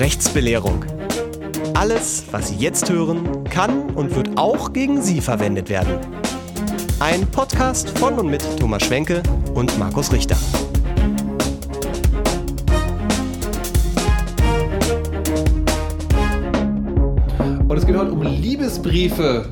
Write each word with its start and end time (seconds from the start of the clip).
Rechtsbelehrung. 0.00 0.84
Alles, 1.74 2.24
was 2.32 2.48
Sie 2.48 2.56
jetzt 2.56 2.90
hören, 2.90 3.44
kann 3.44 3.90
und 3.90 4.14
wird 4.16 4.36
auch 4.36 4.72
gegen 4.72 5.00
Sie 5.00 5.20
verwendet 5.20 5.68
werden. 5.68 5.98
Ein 6.98 7.26
Podcast 7.28 7.96
von 7.98 8.14
und 8.18 8.28
mit 8.28 8.42
Thomas 8.58 8.82
Schwenke 8.82 9.22
und 9.54 9.78
Markus 9.78 10.12
Richter. 10.12 10.36
Und 17.68 17.76
es 17.76 17.86
geht 17.86 17.96
heute 17.96 18.12
um 18.12 18.22
Liebesbriefe 18.22 19.48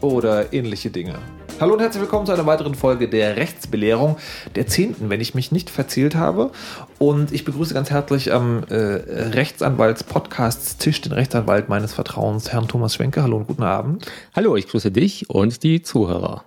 oder 0.00 0.52
ähnliche 0.54 0.90
Dinge. 0.90 1.18
Hallo 1.58 1.72
und 1.72 1.80
herzlich 1.80 2.02
willkommen 2.02 2.26
zu 2.26 2.32
einer 2.32 2.44
weiteren 2.44 2.74
Folge 2.74 3.08
der 3.08 3.36
Rechtsbelehrung, 3.36 4.18
der 4.56 4.66
zehnten, 4.66 5.08
wenn 5.08 5.22
ich 5.22 5.34
mich 5.34 5.52
nicht 5.52 5.70
verzählt 5.70 6.14
habe. 6.14 6.50
Und 6.98 7.32
ich 7.32 7.46
begrüße 7.46 7.72
ganz 7.72 7.88
herzlich 7.88 8.34
am 8.34 8.64
äh, 8.64 8.74
Rechtsanwalts-Podcasts-Tisch 8.74 11.00
den 11.00 11.12
Rechtsanwalt 11.12 11.70
meines 11.70 11.94
Vertrauens, 11.94 12.52
Herrn 12.52 12.68
Thomas 12.68 12.94
Schwenke. 12.94 13.22
Hallo 13.22 13.38
und 13.38 13.46
guten 13.46 13.62
Abend. 13.62 14.04
Hallo, 14.34 14.54
ich 14.56 14.68
grüße 14.68 14.90
dich 14.90 15.30
und 15.30 15.62
die 15.62 15.80
Zuhörer. 15.80 16.44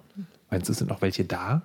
Meinst 0.52 0.67
du, 0.67 0.73
es 0.73 0.77
sind 0.77 0.91
noch 0.91 1.02
welche 1.02 1.26
da? 1.26 1.64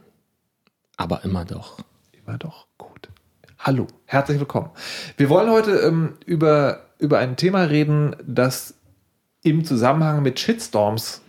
Aber 0.96 1.22
immer 1.24 1.44
doch. 1.44 1.76
Immer 2.12 2.38
doch. 2.38 2.66
Gut. 2.78 3.10
Hallo, 3.58 3.88
herzlich 4.06 4.38
willkommen. 4.38 4.70
Wir 5.18 5.28
wollen 5.28 5.50
heute 5.50 5.80
ähm, 5.80 6.14
über, 6.24 6.84
über 6.98 7.18
ein 7.18 7.36
Thema 7.36 7.64
reden, 7.64 8.16
das 8.26 8.72
im 9.42 9.66
Zusammenhang 9.66 10.22
mit 10.22 10.40
Shitstorms 10.40 11.20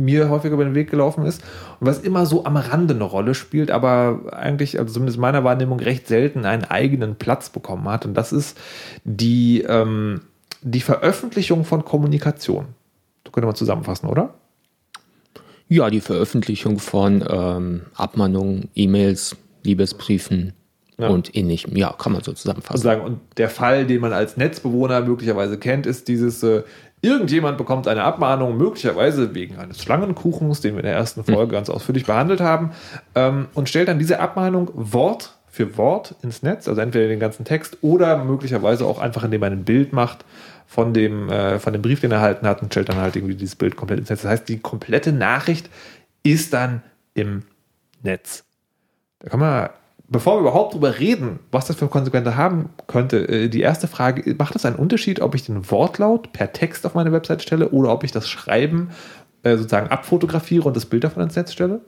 mir 0.00 0.28
häufiger 0.28 0.54
über 0.54 0.64
den 0.64 0.74
Weg 0.74 0.90
gelaufen 0.90 1.24
ist 1.24 1.42
und 1.78 1.86
was 1.86 2.00
immer 2.00 2.26
so 2.26 2.44
am 2.44 2.56
Rande 2.56 2.94
eine 2.94 3.04
Rolle 3.04 3.34
spielt, 3.34 3.70
aber 3.70 4.20
eigentlich, 4.32 4.78
also 4.78 4.94
zumindest 4.94 5.18
meiner 5.18 5.44
Wahrnehmung, 5.44 5.80
recht 5.80 6.08
selten 6.08 6.44
einen 6.44 6.64
eigenen 6.64 7.16
Platz 7.16 7.50
bekommen 7.50 7.88
hat. 7.88 8.06
Und 8.06 8.14
das 8.14 8.32
ist 8.32 8.58
die, 9.04 9.62
ähm, 9.62 10.22
die 10.62 10.80
Veröffentlichung 10.80 11.64
von 11.64 11.84
Kommunikation. 11.84 12.66
Das 13.24 13.32
könnte 13.32 13.46
man 13.46 13.54
zusammenfassen, 13.54 14.08
oder? 14.08 14.34
Ja, 15.68 15.88
die 15.88 16.00
Veröffentlichung 16.00 16.78
von 16.78 17.24
ähm, 17.28 17.82
Abmahnungen, 17.94 18.70
E-Mails, 18.74 19.36
Liebesbriefen 19.62 20.52
ja. 20.98 21.08
und 21.08 21.34
ähnlichem. 21.36 21.76
Ja, 21.76 21.92
kann 21.92 22.12
man 22.12 22.22
so 22.22 22.32
zusammenfassen. 22.32 22.78
Und, 22.78 22.82
sagen, 22.82 23.02
und 23.02 23.20
der 23.36 23.48
Fall, 23.48 23.86
den 23.86 24.00
man 24.00 24.12
als 24.12 24.36
Netzbewohner 24.36 25.00
möglicherweise 25.02 25.58
kennt, 25.58 25.86
ist 25.86 26.08
dieses, 26.08 26.42
äh, 26.42 26.62
Irgendjemand 27.02 27.56
bekommt 27.56 27.88
eine 27.88 28.04
Abmahnung, 28.04 28.56
möglicherweise 28.56 29.34
wegen 29.34 29.56
eines 29.56 29.82
Schlangenkuchens, 29.82 30.60
den 30.60 30.74
wir 30.74 30.80
in 30.80 30.86
der 30.86 30.94
ersten 30.94 31.24
Folge 31.24 31.42
hm. 31.42 31.50
ganz 31.52 31.70
ausführlich 31.70 32.04
behandelt 32.04 32.40
haben, 32.40 32.72
ähm, 33.14 33.48
und 33.54 33.68
stellt 33.68 33.88
dann 33.88 33.98
diese 33.98 34.20
Abmahnung 34.20 34.70
Wort 34.74 35.36
für 35.48 35.76
Wort 35.76 36.14
ins 36.22 36.42
Netz, 36.42 36.68
also 36.68 36.80
entweder 36.80 37.08
den 37.08 37.18
ganzen 37.18 37.44
Text 37.44 37.78
oder 37.80 38.24
möglicherweise 38.24 38.84
auch 38.84 38.98
einfach, 38.98 39.24
indem 39.24 39.40
man 39.40 39.52
ein 39.52 39.64
Bild 39.64 39.92
macht 39.92 40.24
von 40.66 40.94
dem, 40.94 41.28
äh, 41.28 41.58
von 41.58 41.72
dem 41.72 41.82
Brief, 41.82 42.00
den 42.00 42.12
er 42.12 42.18
erhalten 42.18 42.46
hat 42.46 42.62
und 42.62 42.72
stellt 42.72 42.88
dann 42.88 42.98
halt 42.98 43.16
irgendwie 43.16 43.34
dieses 43.34 43.56
Bild 43.56 43.76
komplett 43.76 43.98
ins 43.98 44.10
Netz. 44.10 44.22
Das 44.22 44.30
heißt, 44.30 44.48
die 44.48 44.60
komplette 44.60 45.12
Nachricht 45.12 45.68
ist 46.22 46.52
dann 46.52 46.82
im 47.14 47.42
Netz. 48.02 48.44
Da 49.18 49.30
kann 49.30 49.40
man 49.40 49.70
bevor 50.10 50.36
wir 50.36 50.40
überhaupt 50.40 50.74
darüber 50.74 50.98
reden, 50.98 51.38
was 51.50 51.66
das 51.66 51.76
für 51.76 51.88
Konsequenzen 51.88 52.36
haben 52.36 52.70
könnte, 52.86 53.28
äh, 53.28 53.48
die 53.48 53.60
erste 53.60 53.88
Frage, 53.88 54.34
macht 54.34 54.56
es 54.56 54.66
einen 54.66 54.76
Unterschied, 54.76 55.20
ob 55.20 55.34
ich 55.34 55.46
den 55.46 55.70
Wortlaut 55.70 56.32
per 56.32 56.52
Text 56.52 56.84
auf 56.84 56.94
meine 56.94 57.12
Website 57.12 57.42
stelle 57.42 57.70
oder 57.70 57.92
ob 57.92 58.04
ich 58.04 58.12
das 58.12 58.28
Schreiben 58.28 58.90
äh, 59.42 59.56
sozusagen 59.56 59.88
abfotografiere 59.88 60.64
und 60.66 60.76
das 60.76 60.86
Bild 60.86 61.04
davon 61.04 61.22
ins 61.22 61.36
Netz 61.36 61.52
stelle? 61.52 61.80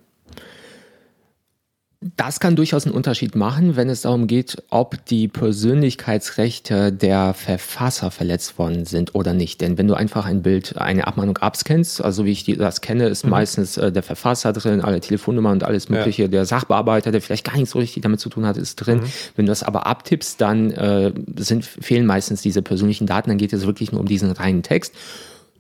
Das 2.17 2.41
kann 2.41 2.57
durchaus 2.57 2.85
einen 2.85 2.95
Unterschied 2.95 3.37
machen, 3.37 3.77
wenn 3.77 3.89
es 3.89 4.03
darum 4.03 4.27
geht, 4.27 4.63
ob 4.71 5.05
die 5.07 5.29
Persönlichkeitsrechte 5.29 6.93
der 6.93 7.33
Verfasser 7.35 8.11
verletzt 8.11 8.59
worden 8.59 8.85
sind 8.85 9.15
oder 9.15 9.35
nicht. 9.35 9.61
Denn 9.61 9.79
wenn 9.79 9.87
du 9.87 9.95
einfach 9.95 10.27
ein 10.27 10.43
Bild, 10.43 10.77
eine 10.79 11.07
Abmahnung 11.07 11.39
abscannst, 11.39 12.05
also 12.05 12.25
wie 12.25 12.33
ich 12.33 12.45
das 12.45 12.81
kenne, 12.81 13.07
ist 13.07 13.25
mhm. 13.25 13.31
meistens 13.31 13.77
äh, 13.77 13.93
der 13.93 14.03
Verfasser 14.03 14.53
drin, 14.53 14.81
alle 14.81 15.01
Telefonnummern 15.01 15.53
und 15.53 15.65
alles 15.65 15.89
Mögliche. 15.89 16.23
Ja. 16.23 16.29
Der 16.29 16.45
Sachbearbeiter, 16.45 17.13
der 17.13 17.23
vielleicht 17.23 17.45
gar 17.45 17.55
nichts 17.55 17.71
so 17.71 17.79
richtig 17.79 18.03
damit 18.03 18.21
zu 18.21 18.29
tun 18.29 18.47
hat, 18.47 18.57
ist 18.57 18.77
drin. 18.77 18.99
Mhm. 18.99 19.13
Wenn 19.37 19.47
du 19.47 19.51
das 19.51 19.63
aber 19.63 19.87
abtippst, 19.87 20.41
dann 20.41 20.71
äh, 20.73 21.13
sind, 21.37 21.65
fehlen 21.65 22.07
meistens 22.07 22.43
diese 22.43 22.63
persönlichen 22.63 23.07
Daten. 23.07 23.31
Dann 23.31 23.39
geht 23.39 23.53
es 23.53 23.67
wirklich 23.67 23.93
nur 23.93 24.01
um 24.01 24.07
diesen 24.07 24.33
reinen 24.33 24.63
Text. 24.63 24.95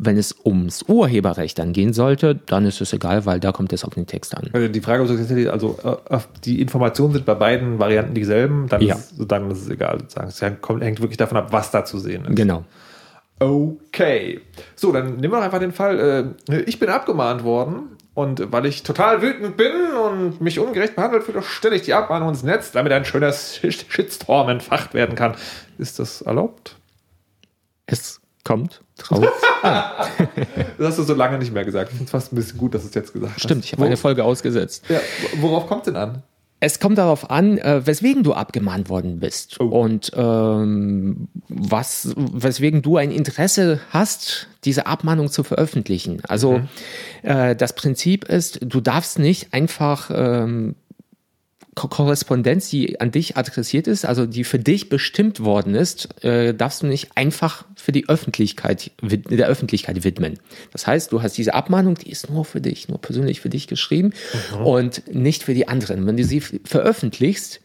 Wenn 0.05 0.17
es 0.17 0.35
ums 0.45 0.83
Urheberrecht 0.89 1.59
dann 1.61 1.73
gehen 1.73 1.93
sollte, 1.93 2.35
dann 2.35 2.67
ist 2.67 2.81
es 2.81 2.93
egal, 2.93 3.25
weil 3.25 3.39
da 3.39 3.53
kommt 3.53 3.73
es 3.73 3.85
auf 3.85 3.95
den 3.95 4.07
Text 4.07 4.37
an. 4.37 4.51
Also 4.53 4.67
die 4.67 4.81
Frage 4.81 5.05
ist 5.05 5.49
also 5.49 5.79
äh, 5.85 6.19
die 6.45 6.61
Informationen 6.61 7.13
sind 7.13 7.25
bei 7.25 7.35
beiden 7.35 7.79
Varianten 7.79 8.13
dieselben, 8.13 8.67
dann, 8.69 8.83
ja. 8.83 8.97
ist, 8.97 9.15
dann 9.19 9.51
ist 9.53 9.63
es 9.63 9.71
egal. 9.71 10.01
Sozusagen. 10.01 10.29
Es 10.29 10.43
hängt 10.43 11.01
wirklich 11.01 11.19
davon 11.19 11.39
ab, 11.39 11.53
was 11.53 11.71
da 11.71 11.85
zu 11.85 12.01
sehen 12.01 12.25
ist. 12.25 12.35
Genau. 12.35 12.65
Okay. 13.39 14.41
So, 14.75 14.91
dann 14.93 15.17
nehmen 15.17 15.33
wir 15.33 15.41
einfach 15.41 15.61
den 15.61 15.73
Fall, 15.73 16.35
äh, 16.49 16.61
ich 16.63 16.79
bin 16.79 16.89
abgemahnt 16.89 17.45
worden 17.45 17.97
und 18.15 18.53
weil 18.53 18.67
ich 18.67 18.83
total 18.83 19.23
wütend 19.23 19.57
bin 19.57 19.73
und 19.93 20.41
mich 20.41 20.59
ungerecht 20.59 20.97
behandelt 20.97 21.25
fühle, 21.25 21.43
stelle 21.43 21.77
ich 21.77 21.83
die 21.83 21.95
Abmahnung 21.95 22.29
ins 22.31 22.43
Netz, 22.43 22.73
damit 22.73 22.93
ein 22.93 23.05
schöner 23.05 23.33
Shitstorm 23.33 24.49
entfacht 24.49 24.95
werden 24.95 25.15
kann. 25.15 25.35
Ist 25.79 25.99
das 25.99 26.23
erlaubt? 26.23 26.77
Es 27.87 28.21
kommt 28.45 28.83
drauf 29.03 29.25
an. 29.63 29.83
das 30.79 30.89
hast 30.89 30.99
du 30.99 31.03
so 31.03 31.15
lange 31.15 31.39
nicht 31.39 31.53
mehr 31.53 31.65
gesagt. 31.65 31.91
Ich 31.91 31.97
finde 31.97 32.05
es 32.07 32.11
fast 32.11 32.33
ein 32.33 32.37
bisschen 32.37 32.59
gut, 32.59 32.75
dass 32.75 32.83
du 32.83 32.89
es 32.89 32.95
jetzt 32.95 33.13
gesagt 33.13 33.35
hast. 33.35 33.43
Stimmt, 33.43 33.65
ich 33.65 33.73
habe 33.73 33.85
eine 33.85 33.97
Folge 33.97 34.25
ausgesetzt. 34.25 34.85
Ja, 34.89 35.01
worauf 35.41 35.67
kommt 35.67 35.83
es 35.83 35.93
denn 35.93 35.97
an? 35.97 36.23
Es 36.65 36.79
kommt 36.79 36.97
darauf 36.97 37.29
an, 37.29 37.59
äh, 37.59 37.85
weswegen 37.85 38.23
du 38.23 38.35
abgemahnt 38.35 38.89
worden 38.89 39.19
bist 39.19 39.59
oh. 39.59 39.65
und 39.65 40.13
ähm, 40.15 41.27
was, 41.49 42.15
weswegen 42.17 42.83
du 42.83 42.99
ein 42.99 43.11
Interesse 43.11 43.81
hast, 43.91 44.47
diese 44.63 44.87
Abmahnung 44.87 45.29
zu 45.29 45.43
veröffentlichen. 45.43 46.23
Also 46.29 46.59
mhm. 46.59 46.69
äh, 47.23 47.57
das 47.57 47.75
Prinzip 47.75 48.27
ist, 48.27 48.61
du 48.63 48.81
darfst 48.81 49.19
nicht 49.19 49.53
einfach 49.53 50.13
ähm, 50.15 50.77
Korrespondenz, 51.75 52.69
die 52.69 53.01
an 53.01 53.13
dich 53.13 53.37
adressiert 53.39 53.87
ist, 53.87 54.05
also 54.05 54.27
die 54.27 54.45
für 54.45 54.59
dich 54.59 54.91
bestimmt 54.91 55.41
worden 55.41 55.75
ist, 55.75 56.23
äh, 56.23 56.53
darfst 56.53 56.83
du 56.83 56.87
nicht 56.87 57.17
einfach 57.17 57.65
für 57.77 57.93
die 57.93 58.09
Öffentlichkeit, 58.11 58.91
der 59.01 59.49
Öffentlichkeit 59.49 60.05
widmen. 60.05 60.39
Das 60.73 60.87
heißt, 60.87 61.13
du 61.13 61.23
hast 61.23 61.39
diese 61.39 61.55
Abmahnung, 61.55 61.95
die 61.95 62.11
ist 62.11 62.29
nur 62.29 62.45
für 62.45 62.61
dich, 62.61 62.89
nur 62.89 63.01
persönlich 63.01 63.41
für 63.41 63.49
dich 63.49 63.69
geschrieben 63.69 64.13
mhm. 64.53 64.67
und 64.67 65.15
nicht 65.15 65.45
für 65.45 65.55
die 65.55 65.67
anderen. 65.67 66.07
Wenn 66.07 66.19
du 66.19 66.25
sie 66.25 66.41
veröffentlichst, 66.41 67.61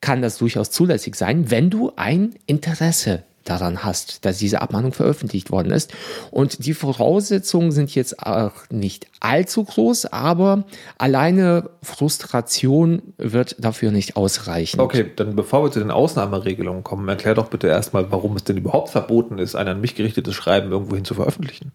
kann 0.00 0.22
das 0.22 0.38
durchaus 0.38 0.70
zulässig 0.70 1.16
sein, 1.16 1.50
wenn 1.50 1.68
du 1.68 1.92
ein 1.96 2.34
Interesse 2.46 3.24
daran 3.44 3.84
hast, 3.84 4.24
dass 4.24 4.38
diese 4.38 4.62
Abmahnung 4.62 4.92
veröffentlicht 4.92 5.50
worden 5.50 5.72
ist. 5.72 5.92
Und 6.30 6.64
die 6.64 6.74
Voraussetzungen 6.74 7.72
sind 7.72 7.94
jetzt 7.94 8.20
auch 8.24 8.52
nicht 8.70 9.06
allzu 9.20 9.64
groß, 9.64 10.06
aber 10.06 10.64
alleine 10.98 11.70
Frustration 11.82 13.02
wird 13.18 13.56
dafür 13.58 13.90
nicht 13.90 14.16
ausreichen. 14.16 14.80
Okay, 14.80 15.10
dann 15.16 15.36
bevor 15.36 15.64
wir 15.64 15.70
zu 15.70 15.80
den 15.80 15.90
Ausnahmeregelungen 15.90 16.84
kommen, 16.84 17.08
erklär 17.08 17.34
doch 17.34 17.48
bitte 17.48 17.66
erstmal, 17.66 18.10
warum 18.10 18.36
es 18.36 18.44
denn 18.44 18.56
überhaupt 18.56 18.90
verboten 18.90 19.38
ist, 19.38 19.54
ein 19.54 19.68
an 19.68 19.80
mich 19.80 19.94
gerichtetes 19.94 20.34
Schreiben 20.34 20.70
irgendwohin 20.70 21.04
zu 21.04 21.14
veröffentlichen. 21.14 21.72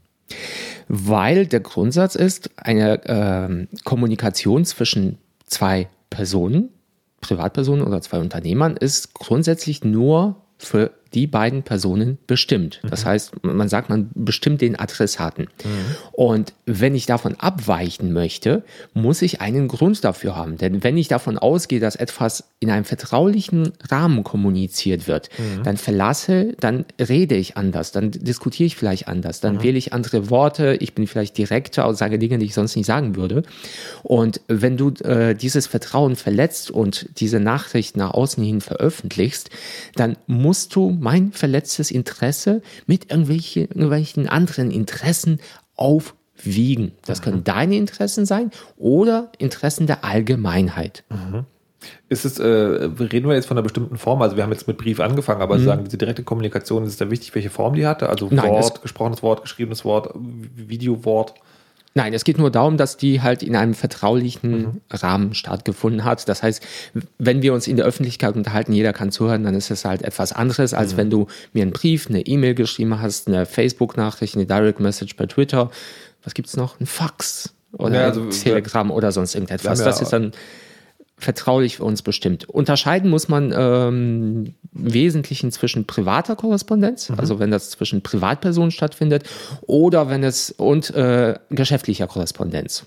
Weil 0.88 1.46
der 1.46 1.60
Grundsatz 1.60 2.16
ist, 2.16 2.50
eine 2.56 3.06
äh, 3.06 3.78
Kommunikation 3.84 4.66
zwischen 4.66 5.18
zwei 5.46 5.90
Personen, 6.10 6.70
Privatpersonen 7.22 7.86
oder 7.86 8.02
zwei 8.02 8.20
Unternehmern, 8.20 8.78
ist 8.78 9.14
grundsätzlich 9.14 9.84
nur 9.84 10.36
für 10.58 10.92
die 11.18 11.26
beiden 11.26 11.64
Personen 11.64 12.20
bestimmt. 12.28 12.80
Das 12.88 13.04
mhm. 13.04 13.10
heißt, 13.10 13.44
man 13.44 13.68
sagt, 13.70 13.90
man 13.90 14.12
bestimmt 14.14 14.62
den 14.62 14.80
Adressaten. 14.80 15.46
Mhm. 15.46 15.96
Und 16.12 16.54
wenn 16.68 16.94
ich 16.94 17.08
davon 17.08 17.34
abweichen 17.40 18.14
möchte, 18.14 18.64
muss 18.94 19.24
ich 19.24 19.42
einen 19.42 19.68
Grund 19.68 20.04
dafür 20.04 20.36
haben. 20.36 20.58
Denn 20.58 20.84
wenn 20.84 20.96
ich 20.96 21.08
davon 21.08 21.40
ausgehe, 21.40 21.80
dass 21.80 21.96
etwas 21.96 22.44
in 22.60 22.70
einem 22.70 22.86
vertraulichen 22.86 23.74
Rahmen 23.90 24.24
kommuniziert 24.24 25.08
wird, 25.08 25.30
mhm. 25.40 25.64
dann 25.64 25.78
verlasse, 25.78 26.56
dann 26.60 26.86
rede 27.00 27.34
ich 27.36 27.58
anders, 27.58 27.92
dann 27.92 28.12
diskutiere 28.12 28.68
ich 28.68 28.76
vielleicht 28.76 29.08
anders, 29.08 29.40
dann 29.40 29.56
mhm. 29.56 29.64
wähle 29.64 29.78
ich 29.80 29.94
andere 29.94 30.30
Worte, 30.30 30.78
ich 30.80 30.94
bin 30.94 31.08
vielleicht 31.08 31.36
direkter 31.38 31.88
und 31.88 31.96
sage 31.96 32.20
Dinge, 32.20 32.38
die 32.38 32.46
ich 32.46 32.54
sonst 32.54 32.76
nicht 32.76 32.86
sagen 32.86 33.16
würde. 33.16 33.42
Und 34.04 34.42
wenn 34.48 34.78
du 34.78 34.90
äh, 35.04 35.34
dieses 35.34 35.66
Vertrauen 35.66 36.16
verletzt 36.16 36.70
und 36.70 37.10
diese 37.20 37.40
Nachricht 37.40 37.98
nach 37.98 38.12
außen 38.12 38.44
hin 38.44 38.62
veröffentlichst, 38.62 39.50
dann 39.96 40.16
musst 40.28 40.76
du 40.76 40.92
verletztes 41.32 41.92
Interesse 41.92 42.62
mit 42.86 43.12
irgendwelche, 43.12 43.62
irgendwelchen 43.62 44.28
anderen 44.28 44.72
Interessen 44.72 45.40
aufwiegen. 45.76 46.92
Das 47.06 47.22
können 47.22 47.44
deine 47.44 47.76
Interessen 47.76 48.26
sein 48.26 48.52
oder 48.78 49.32
Interessen 49.38 49.88
der 49.88 50.04
Allgemeinheit. 50.04 51.04
Mhm. 51.10 51.46
Ist 52.10 52.26
es, 52.26 52.40
äh, 52.40 52.46
reden 52.46 53.28
wir 53.28 53.36
jetzt 53.36 53.46
von 53.46 53.58
einer 53.58 53.64
bestimmten 53.64 53.98
Form? 53.98 54.22
Also 54.22 54.36
wir 54.36 54.44
haben 54.44 54.52
jetzt 54.52 54.68
mit 54.68 54.78
Brief 54.78 55.00
angefangen, 55.00 55.42
aber 55.42 55.58
mhm. 55.58 55.66
sagen, 55.66 55.84
diese 55.86 55.98
direkte 55.98 56.24
Kommunikation, 56.24 56.84
ist 56.84 56.92
es 56.92 56.98
da 56.98 57.12
wichtig, 57.12 57.36
welche 57.36 57.50
Form 57.50 57.76
die 57.76 57.86
hatte? 57.86 58.10
Also 58.10 58.28
Nein, 58.32 58.50
Wort, 58.50 58.82
gesprochenes 58.82 59.22
Wort, 59.24 59.42
geschriebenes 59.42 59.86
Wort, 59.86 60.14
Videowort? 60.16 61.36
Nein, 61.98 62.14
es 62.14 62.24
geht 62.24 62.38
nur 62.38 62.52
darum, 62.52 62.78
dass 62.78 62.96
die 62.98 63.24
halt 63.24 63.42
in 63.42 63.56
einem 63.56 63.74
vertraulichen 63.74 64.52
Mhm. 64.62 64.82
Rahmen 64.92 65.34
stattgefunden 65.34 66.04
hat. 66.04 66.30
Das 66.30 66.44
heißt, 66.44 66.62
wenn 67.18 67.42
wir 67.42 67.56
uns 67.56 67.66
in 67.68 67.76
der 67.76 67.88
Öffentlichkeit 67.88 68.36
unterhalten, 68.36 68.72
jeder 68.72 68.94
kann 68.94 69.12
zuhören, 69.12 69.44
dann 69.44 69.56
ist 69.56 69.72
es 69.72 69.84
halt 69.84 70.04
etwas 70.04 70.32
anderes, 70.32 70.76
als 70.76 70.94
Mhm. 70.94 70.98
wenn 70.98 71.10
du 71.10 71.28
mir 71.54 71.64
einen 71.64 71.72
Brief, 71.72 72.08
eine 72.08 72.22
E-Mail 72.22 72.54
geschrieben 72.54 73.02
hast, 73.02 73.28
eine 73.28 73.48
Facebook-Nachricht, 73.48 74.36
eine 74.36 74.46
Direct 74.46 74.80
Message 74.80 75.16
bei 75.16 75.26
Twitter. 75.26 75.72
Was 76.24 76.36
gibt's 76.36 76.56
noch? 76.56 76.80
Ein 76.80 76.86
Fax 76.86 77.54
oder 77.72 77.96
Ja, 78.02 78.06
also, 78.10 78.26
Telegram 78.30 78.92
oder 78.92 79.12
sonst 79.12 79.34
irgendetwas. 79.34 79.80
Haben 79.80 79.86
Das 79.86 79.98
ja- 79.98 80.04
ist 80.04 80.14
dann 80.14 80.32
vertraulich 81.18 81.78
für 81.78 81.84
uns 81.84 82.02
bestimmt. 82.04 82.48
Unterscheiden 82.48 83.10
muss 83.10 83.28
man 83.28 83.52
ähm, 83.56 84.54
im 84.74 84.94
Wesentlichen 84.94 85.52
zwischen 85.52 85.86
privater 85.86 86.36
Korrespondenz, 86.36 87.12
also 87.18 87.40
wenn 87.40 87.50
das 87.50 87.72
zwischen 87.72 88.04
Privatpersonen 88.04 88.72
stattfindet, 88.72 89.24
oder 89.62 90.10
wenn 90.10 90.24
es 90.24 90.52
und 90.52 90.94
äh, 90.94 91.36
geschäftlicher 91.50 92.08
Korrespondenz. 92.08 92.86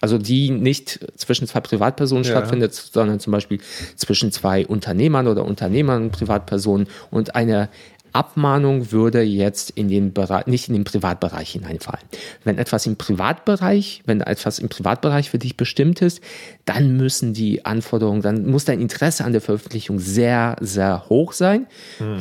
Also 0.00 0.18
die 0.18 0.50
nicht 0.50 1.06
zwischen 1.16 1.46
zwei 1.46 1.60
Privatpersonen 1.60 2.24
Ja. 2.24 2.32
stattfindet, 2.32 2.74
sondern 2.74 3.20
zum 3.20 3.30
Beispiel 3.30 3.60
zwischen 3.94 4.32
zwei 4.32 4.66
Unternehmern 4.66 5.28
oder 5.28 5.44
Unternehmern, 5.44 6.10
Privatpersonen 6.10 6.88
und 7.12 7.36
eine 7.36 7.68
Abmahnung 8.16 8.92
würde 8.92 9.20
jetzt 9.20 9.70
in 9.70 9.88
den 9.88 10.12
Bereich, 10.12 10.46
nicht 10.46 10.68
in 10.68 10.74
den 10.74 10.84
Privatbereich 10.84 11.50
hineinfallen. 11.50 12.04
Wenn 12.44 12.56
etwas 12.58 12.86
im 12.86 12.96
Privatbereich, 12.96 14.02
wenn 14.06 14.22
etwas 14.22 14.58
im 14.58 14.68
Privatbereich 14.68 15.30
für 15.30 15.38
dich 15.38 15.56
bestimmt 15.56 16.00
ist, 16.00 16.22
dann 16.64 16.96
müssen 16.96 17.34
die 17.34 17.66
Anforderungen, 17.66 18.22
dann 18.22 18.46
muss 18.46 18.64
dein 18.64 18.80
Interesse 18.80 19.24
an 19.24 19.32
der 19.32 19.42
Veröffentlichung 19.42 19.98
sehr, 19.98 20.56
sehr 20.60 21.08
hoch 21.10 21.32
sein, 21.32 21.66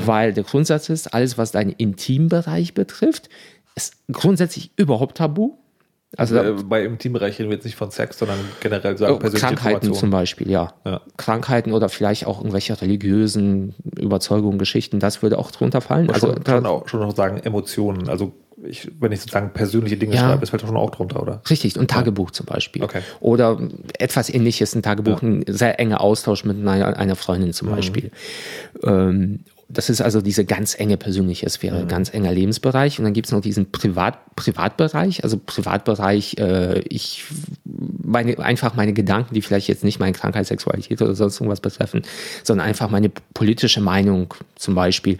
weil 0.05 0.33
der 0.33 0.43
Grundsatz 0.43 0.89
ist, 0.89 1.13
alles, 1.13 1.37
was 1.37 1.51
deinen 1.51 1.71
Intimbereich 1.71 2.73
betrifft, 2.73 3.29
ist 3.75 3.95
grundsätzlich 4.11 4.71
überhaupt 4.75 5.17
tabu. 5.17 5.53
Also 6.17 6.37
Äh, 6.37 6.53
bei 6.63 6.83
im 6.85 6.97
Teambereich 6.97 7.39
reden 7.39 7.49
wir 7.49 7.55
jetzt 7.55 7.65
nicht 7.65 7.75
von 7.75 7.91
Sex, 7.91 8.19
sondern 8.19 8.37
generell 8.61 8.97
sagen 8.97 9.15
Oh, 9.15 9.19
persönliche 9.19 9.47
Krankheiten 9.55 9.93
zum. 9.93 10.09
Beispiel, 10.11 10.49
ja. 10.49 10.73
Ja. 10.85 11.01
Krankheiten 11.17 11.73
oder 11.73 11.89
vielleicht 11.89 12.25
auch 12.25 12.39
irgendwelche 12.39 12.79
religiösen 12.81 13.75
Überzeugungen, 13.99 14.57
Geschichten, 14.57 14.99
das 14.99 15.21
würde 15.23 15.37
auch 15.37 15.51
drunter 15.51 15.81
fallen. 15.81 16.09
Also 16.09 16.27
schon, 16.33 16.43
da, 16.43 16.51
schon, 16.57 16.65
auch, 16.65 16.87
schon 16.87 17.03
auch 17.03 17.15
sagen 17.15 17.37
Emotionen. 17.43 18.07
Also 18.07 18.33
ich, 18.63 18.89
wenn 18.99 19.11
ich 19.11 19.19
sozusagen 19.19 19.51
persönliche 19.51 19.97
Dinge 19.97 20.15
Ja. 20.15 20.21
schreibe, 20.21 20.39
das 20.39 20.51
fällt 20.51 20.61
schon 20.61 20.77
auch 20.77 20.89
drunter, 20.91 21.21
oder? 21.21 21.41
richtig, 21.49 21.77
und 21.77 21.91
Tagebuch 21.91 22.31
zum 22.31 22.45
Beispiel. 22.45 22.81
Okay. 22.83 23.01
Oder 23.19 23.59
etwas 23.99 24.29
ähnliches, 24.29 24.73
ein 24.73 24.83
Tagebuch, 24.83 25.21
Ja. 25.21 25.27
Mhm. 25.27 25.43
ein 25.47 25.53
sehr 25.53 25.79
enger 25.81 25.99
Austausch 25.99 26.45
mit 26.45 26.57
einer, 26.57 26.97
einer 26.97 27.15
Freundin 27.17 27.51
zum 27.51 27.69
Beispiel. 27.69 28.11
Ähm, 28.83 29.41
das 29.67 29.89
ist 29.89 30.01
also 30.01 30.21
diese 30.21 30.45
ganz 30.45 30.77
enge 30.77 30.95
persönliche 30.97 31.49
Sphäre, 31.49 31.83
Mhm. 31.83 31.87
ganz 31.87 32.13
enger 32.13 32.31
Lebensbereich. 32.31 32.99
Und 32.99 33.05
dann 33.05 33.13
gibt 33.13 33.27
es 33.27 33.31
noch 33.31 33.41
diesen 33.41 33.71
Privat, 33.71 34.35
Privatbereich, 34.35 35.23
also 35.23 35.39
Privatbereich, 35.43 36.37
äh, 36.37 36.79
ich 36.81 37.23
meine, 37.63 38.37
einfach 38.39 38.75
meine 38.75 38.93
Gedanken, 38.93 39.33
die 39.33 39.41
vielleicht 39.41 39.67
jetzt 39.67 39.83
nicht 39.83 39.99
meine 39.99 40.13
Krankheit, 40.13 40.45
Sexualität 40.45 41.01
oder 41.01 41.15
sonst 41.15 41.37
irgendwas 41.37 41.61
betreffen, 41.61 42.03
sondern 42.43 42.67
einfach 42.67 42.89
meine 42.89 43.09
politische 43.33 43.81
Meinung 43.81 44.33
zum 44.55 44.75
Beispiel, 44.75 45.17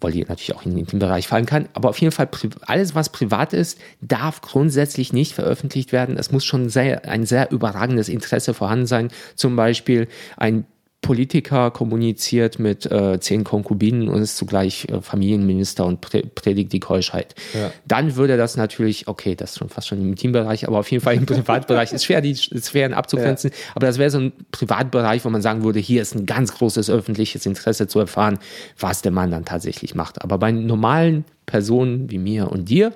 weil 0.00 0.12
die 0.12 0.20
natürlich 0.22 0.54
auch 0.54 0.64
in 0.64 0.70
den 0.70 0.78
Intimbereich 0.80 1.28
fallen 1.28 1.44
kann. 1.46 1.68
Aber 1.74 1.90
auf 1.90 1.98
jeden 2.00 2.12
Fall, 2.12 2.28
alles, 2.62 2.94
was 2.94 3.10
privat 3.10 3.52
ist, 3.52 3.78
darf 4.00 4.40
grundsätzlich 4.40 5.12
nicht 5.12 5.34
veröffentlicht 5.34 5.92
werden. 5.92 6.16
Es 6.16 6.30
muss 6.30 6.44
schon 6.44 6.70
sehr, 6.70 7.06
ein 7.06 7.26
sehr 7.26 7.50
überragendes 7.50 8.08
Interesse 8.08 8.54
vorhanden 8.54 8.86
sein. 8.86 9.08
Zum 9.34 9.56
Beispiel 9.56 10.08
ein 10.36 10.64
Politiker 11.00 11.70
kommuniziert 11.70 12.58
mit 12.58 12.84
äh, 12.90 13.20
zehn 13.20 13.44
Konkubinen 13.44 14.08
und 14.08 14.20
ist 14.20 14.36
zugleich 14.36 14.88
äh, 14.88 15.00
Familienminister 15.00 15.86
und 15.86 16.00
prä 16.00 16.22
predigt 16.34 16.72
die 16.72 16.80
Keuschheit. 16.80 17.36
Ja. 17.54 17.70
Dann 17.86 18.16
würde 18.16 18.36
das 18.36 18.56
natürlich, 18.56 19.06
okay, 19.06 19.36
das 19.36 19.52
ist 19.52 19.58
schon 19.58 19.68
fast 19.68 19.86
schon 19.86 20.00
im 20.00 20.16
Teambereich, 20.16 20.66
aber 20.66 20.78
auf 20.78 20.90
jeden 20.90 21.02
Fall 21.02 21.14
im 21.14 21.26
Privatbereich 21.26 21.92
ist 21.92 22.04
schwer, 22.04 22.20
die 22.20 22.34
Sphären 22.34 22.94
abzugrenzen. 22.94 23.52
Aber 23.74 23.86
das 23.86 23.98
wäre 23.98 24.10
so 24.10 24.18
ein 24.18 24.32
Privatbereich, 24.50 25.24
wo 25.24 25.30
man 25.30 25.40
sagen 25.40 25.62
würde, 25.62 25.78
hier 25.78 26.02
ist 26.02 26.16
ein 26.16 26.26
ganz 26.26 26.52
großes 26.52 26.90
öffentliches 26.90 27.46
Interesse 27.46 27.86
zu 27.86 28.00
erfahren, 28.00 28.38
was 28.78 29.00
der 29.00 29.12
Mann 29.12 29.30
dann 29.30 29.44
tatsächlich 29.44 29.94
macht. 29.94 30.20
Aber 30.22 30.36
bei 30.38 30.50
normalen 30.50 31.24
Personen 31.46 32.10
wie 32.10 32.18
mir 32.18 32.50
und 32.50 32.68
dir 32.68 32.92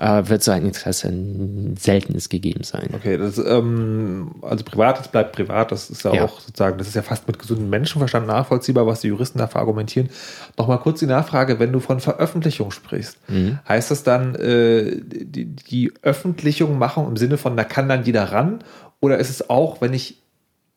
äh, 0.00 0.28
wird 0.28 0.42
so 0.42 0.50
ein 0.50 0.64
Interesse 0.64 1.08
ein 1.08 1.76
seltenes 1.78 2.30
gegeben 2.30 2.64
sein. 2.64 2.88
Okay, 2.94 3.18
das, 3.18 3.36
ähm, 3.38 4.30
also 4.40 4.64
privat, 4.64 4.98
das 4.98 5.08
bleibt 5.08 5.32
privat, 5.32 5.70
das 5.70 5.90
ist 5.90 6.04
ja, 6.04 6.14
Ja. 6.14 6.24
auch 6.24 6.40
sozusagen, 6.40 6.78
das 6.78 6.88
ist 6.88 6.94
ja 6.96 7.02
fast 7.02 7.26
mit 7.26 7.38
gesundem 7.38 7.68
Menschenverstand 7.68 8.26
nachvollziehbar, 8.26 8.86
was 8.86 9.02
die 9.02 9.08
Juristen 9.08 9.38
dafür 9.38 9.60
argumentieren. 9.60 10.08
Nochmal 10.56 10.78
kurz 10.78 11.00
die 11.00 11.06
Nachfrage, 11.06 11.58
wenn 11.58 11.70
du 11.70 11.80
von 11.80 12.00
Veröffentlichung 12.00 12.70
sprichst, 12.70 13.18
heißt 13.68 13.90
das 13.90 14.02
dann 14.02 14.34
äh, 14.36 14.96
die, 15.02 15.44
die 15.44 15.92
Öffentlichung 16.02 16.78
machen 16.78 17.06
im 17.06 17.16
Sinne 17.18 17.36
von, 17.36 17.56
da 17.56 17.64
kann 17.64 17.88
dann 17.88 18.04
jeder 18.04 18.24
ran? 18.32 18.64
Oder 19.00 19.18
ist 19.18 19.30
es 19.30 19.50
auch, 19.50 19.80
wenn 19.80 19.92
ich 19.92 20.22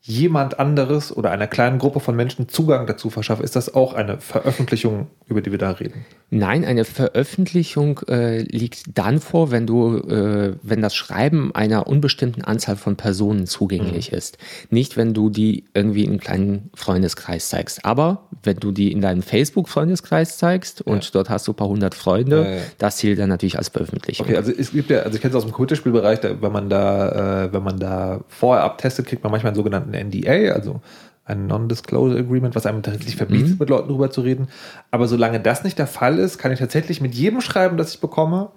jemand 0.05 0.59
anderes 0.59 1.15
oder 1.15 1.31
einer 1.31 1.47
kleinen 1.47 1.79
Gruppe 1.79 2.01
von 2.01 2.13
Menschen 2.13 2.49
Zugang 2.49 2.85
dazu 2.87 3.09
verschaffe, 3.09 3.41
ist 3.41 3.55
das 3.55 3.73
auch 3.73 3.93
eine 3.93 4.19
Veröffentlichung, 4.19 5.07
über 5.27 5.41
die 5.41 5.49
wir 5.49 5.57
da 5.57 5.71
reden? 5.71 6.05
Nein, 6.29 6.65
eine 6.65 6.83
Veröffentlichung 6.83 8.01
äh, 8.09 8.41
liegt 8.41 8.97
dann 8.97 9.21
vor, 9.21 9.51
wenn 9.51 9.65
du, 9.65 9.97
äh, 9.99 10.55
wenn 10.61 10.81
das 10.81 10.93
Schreiben 10.93 11.55
einer 11.55 11.87
unbestimmten 11.87 12.43
Anzahl 12.43 12.75
von 12.75 12.97
Personen 12.97 13.47
zugänglich 13.47 14.11
ist. 14.11 14.37
Nicht, 14.69 14.97
wenn 14.97 15.13
du 15.13 15.29
die 15.29 15.65
irgendwie 15.73 16.03
in 16.03 16.09
einem 16.09 16.19
kleinen 16.19 16.69
Freundeskreis 16.73 17.47
zeigst. 17.47 17.85
Aber 17.85 18.27
wenn 18.41 18.57
du 18.57 18.71
die 18.71 18.91
in 18.91 18.99
deinem 18.99 19.21
Facebook-Freundeskreis 19.21 20.37
zeigst 20.37 20.81
und 20.81 21.15
dort 21.15 21.29
hast 21.29 21.47
du 21.47 21.53
ein 21.53 21.55
paar 21.55 21.69
hundert 21.69 21.95
Freunde, 21.95 22.43
Ja, 22.43 22.51
ja. 22.55 22.61
das 22.77 22.97
zählt 22.97 23.19
dann 23.19 23.29
natürlich 23.29 23.57
als 23.57 23.69
Veröffentlichung. 23.69 24.25
Okay, 24.25 24.35
also 24.35 24.51
es 24.51 24.71
gibt 24.71 24.89
ja, 24.89 24.99
also 25.03 25.15
ich 25.15 25.21
kenne 25.21 25.29
es 25.31 25.35
aus 25.37 25.43
dem 25.43 25.51
Computerspielbereich, 25.53 26.19
da, 26.19 26.41
wenn 26.41 26.51
man 26.51 26.69
da, 26.69 27.45
äh, 27.45 27.53
wenn 27.53 27.63
man 27.63 27.79
da 27.79 28.19
vorher 28.27 28.65
abtestet, 28.65 29.05
kriegt 29.05 29.23
man 29.23 29.31
manchmal 29.31 29.51
einen 29.51 29.55
sogenannten 29.55 29.92
NDA, 29.93 30.53
also 30.53 30.81
ein 31.25 31.47
Non-Disclosure 31.47 32.19
Agreement, 32.19 32.55
was 32.55 32.65
einem 32.65 32.83
tatsächlich 32.83 33.15
verbietet, 33.15 33.59
mit 33.59 33.69
Leuten 33.69 33.87
drüber 33.87 34.11
zu 34.11 34.21
reden. 34.21 34.49
Aber 34.91 35.07
solange 35.07 35.39
das 35.39 35.63
nicht 35.63 35.79
der 35.79 35.87
Fall 35.87 36.19
ist, 36.19 36.37
kann 36.37 36.51
ich 36.51 36.59
tatsächlich 36.59 36.99
mit 36.99 37.15
jedem 37.15 37.39
schreiben, 37.39 37.77
das 37.77 37.93
ich 37.93 38.01
bekomme, 38.01 38.51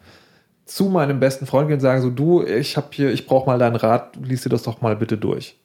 zu 0.64 0.86
meinem 0.86 1.20
besten 1.20 1.46
Freund 1.46 1.68
gehen 1.68 1.74
und 1.74 1.80
sagen, 1.80 2.02
so 2.02 2.10
du, 2.10 2.42
ich 2.42 2.76
habe 2.76 2.88
hier, 2.90 3.12
ich 3.12 3.26
brauche 3.26 3.46
mal 3.46 3.58
deinen 3.58 3.76
Rat, 3.76 4.16
lies 4.20 4.42
dir 4.42 4.48
das 4.48 4.64
doch 4.64 4.80
mal 4.80 4.96
bitte 4.96 5.16
durch. 5.16 5.56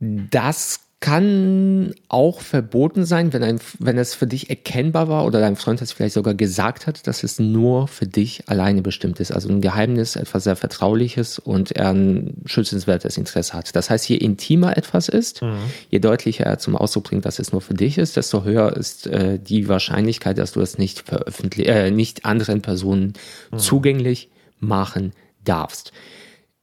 Das 0.00 0.80
kann 1.04 1.94
auch 2.08 2.40
verboten 2.40 3.04
sein, 3.04 3.34
wenn, 3.34 3.42
ein, 3.42 3.60
wenn 3.78 3.98
es 3.98 4.14
für 4.14 4.26
dich 4.26 4.48
erkennbar 4.48 5.06
war 5.06 5.26
oder 5.26 5.38
dein 5.38 5.54
Freund 5.54 5.82
es 5.82 5.92
vielleicht 5.92 6.14
sogar 6.14 6.32
gesagt 6.32 6.86
hat, 6.86 7.06
dass 7.06 7.24
es 7.24 7.38
nur 7.38 7.88
für 7.88 8.06
dich 8.06 8.48
alleine 8.48 8.80
bestimmt 8.80 9.20
ist. 9.20 9.30
Also 9.30 9.50
ein 9.50 9.60
Geheimnis, 9.60 10.16
etwas 10.16 10.44
sehr 10.44 10.56
Vertrauliches 10.56 11.38
und 11.38 11.72
er 11.72 11.90
ein 11.90 12.38
schützenswertes 12.46 13.18
Interesse 13.18 13.52
hat. 13.52 13.76
Das 13.76 13.90
heißt, 13.90 14.08
je 14.08 14.16
intimer 14.16 14.78
etwas 14.78 15.10
ist, 15.10 15.42
je 15.90 15.98
deutlicher 15.98 16.44
er 16.44 16.58
zum 16.58 16.74
Ausdruck 16.74 17.04
bringt, 17.04 17.26
dass 17.26 17.38
es 17.38 17.52
nur 17.52 17.60
für 17.60 17.74
dich 17.74 17.98
ist, 17.98 18.16
desto 18.16 18.44
höher 18.44 18.74
ist 18.74 19.06
äh, 19.06 19.38
die 19.38 19.68
Wahrscheinlichkeit, 19.68 20.38
dass 20.38 20.52
du 20.52 20.62
es 20.62 20.78
nicht 20.78 21.00
veröffentlichen, 21.00 21.70
äh, 21.70 21.90
nicht 21.90 22.24
anderen 22.24 22.62
Personen 22.62 23.12
zugänglich 23.58 24.30
machen 24.58 25.12
darfst 25.44 25.92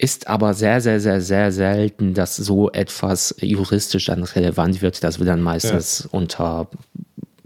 ist 0.01 0.27
aber 0.27 0.53
sehr, 0.53 0.81
sehr, 0.81 1.00
sehr, 1.00 1.22
sehr 1.22 1.51
selten, 1.51 2.13
dass 2.13 2.36
so 2.36 2.72
etwas 2.72 3.36
juristisch 3.39 4.05
dann 4.05 4.24
relevant 4.24 4.81
wird. 4.81 5.03
Das 5.03 5.20
wird 5.20 5.29
dann 5.29 5.41
meistens 5.41 6.08
unter, 6.12 6.67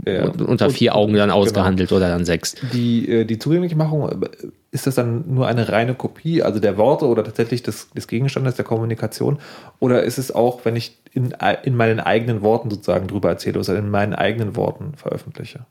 Ja. 0.05 0.29
unter 0.29 0.67
Und- 0.67 0.71
vier 0.71 0.95
Augen 0.95 1.13
dann 1.15 1.31
ausgehandelt 1.31 1.91
oder 1.91 2.09
dann 2.09 2.25
sechs. 2.25 2.55
Die, 2.73 3.09
äh, 3.09 3.25
die 3.25 3.39
Zugänglichmachung, 3.39 4.09
äh, 4.23 4.27
ist 4.71 4.87
das 4.87 4.95
dann 4.95 5.23
nur 5.33 5.47
eine 5.47 5.69
reine 5.69 5.95
Kopie, 5.95 6.43
also 6.43 6.59
der 6.59 6.77
Worte 6.77 7.05
oder 7.07 7.23
tatsächlich 7.23 7.63
des, 7.63 7.89
des 7.91 8.07
Gegenstandes 8.07 8.55
der 8.55 8.65
Kommunikation? 8.65 9.39
Oder 9.79 10.03
ist 10.03 10.17
es 10.17 10.33
auch, 10.33 10.63
wenn 10.65 10.75
ich 10.75 10.97
in, 11.13 11.33
in 11.63 11.75
meinen 11.75 11.99
eigenen 11.99 12.41
Worten 12.41 12.69
sozusagen 12.69 13.07
drüber 13.07 13.29
erzähle 13.29 13.59
oder 13.59 13.77
in 13.77 13.89
meinen 13.89 14.13
eigenen 14.13 14.55
Worten 14.55 14.93
veröffentliche? 14.95 15.65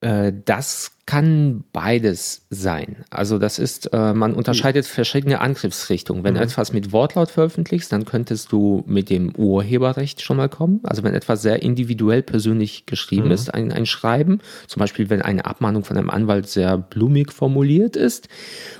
Äh, 0.00 0.32
Das 0.44 0.92
kann 1.10 1.64
beides 1.72 2.42
sein. 2.50 3.04
Also 3.10 3.38
das 3.38 3.58
ist, 3.58 3.92
äh, 3.92 4.14
man 4.14 4.32
unterscheidet 4.32 4.86
verschiedene 4.86 5.40
Angriffsrichtungen. 5.40 6.22
Wenn 6.22 6.34
du 6.34 6.40
etwas 6.40 6.72
mit 6.72 6.92
Wortlaut 6.92 7.30
veröffentlichst, 7.32 7.90
dann 7.90 8.04
könntest 8.04 8.52
du 8.52 8.84
mit 8.86 9.10
dem 9.10 9.34
Urheberrecht 9.34 10.22
schon 10.22 10.36
mal 10.36 10.48
kommen. 10.48 10.78
Also 10.84 11.02
wenn 11.02 11.14
etwas 11.14 11.42
sehr 11.42 11.62
individuell 11.62 12.22
persönlich 12.22 12.86
geschrieben 12.86 13.32
ist, 13.32 13.52
ein, 13.52 13.72
ein 13.72 13.86
Schreiben, 13.86 14.38
zum 14.68 14.78
Beispiel 14.78 15.10
wenn 15.10 15.20
eine 15.20 15.46
Abmahnung 15.46 15.82
von 15.82 15.96
einem 15.96 16.10
Anwalt 16.10 16.48
sehr 16.48 16.78
blumig 16.78 17.32
formuliert 17.32 17.96
ist 17.96 18.28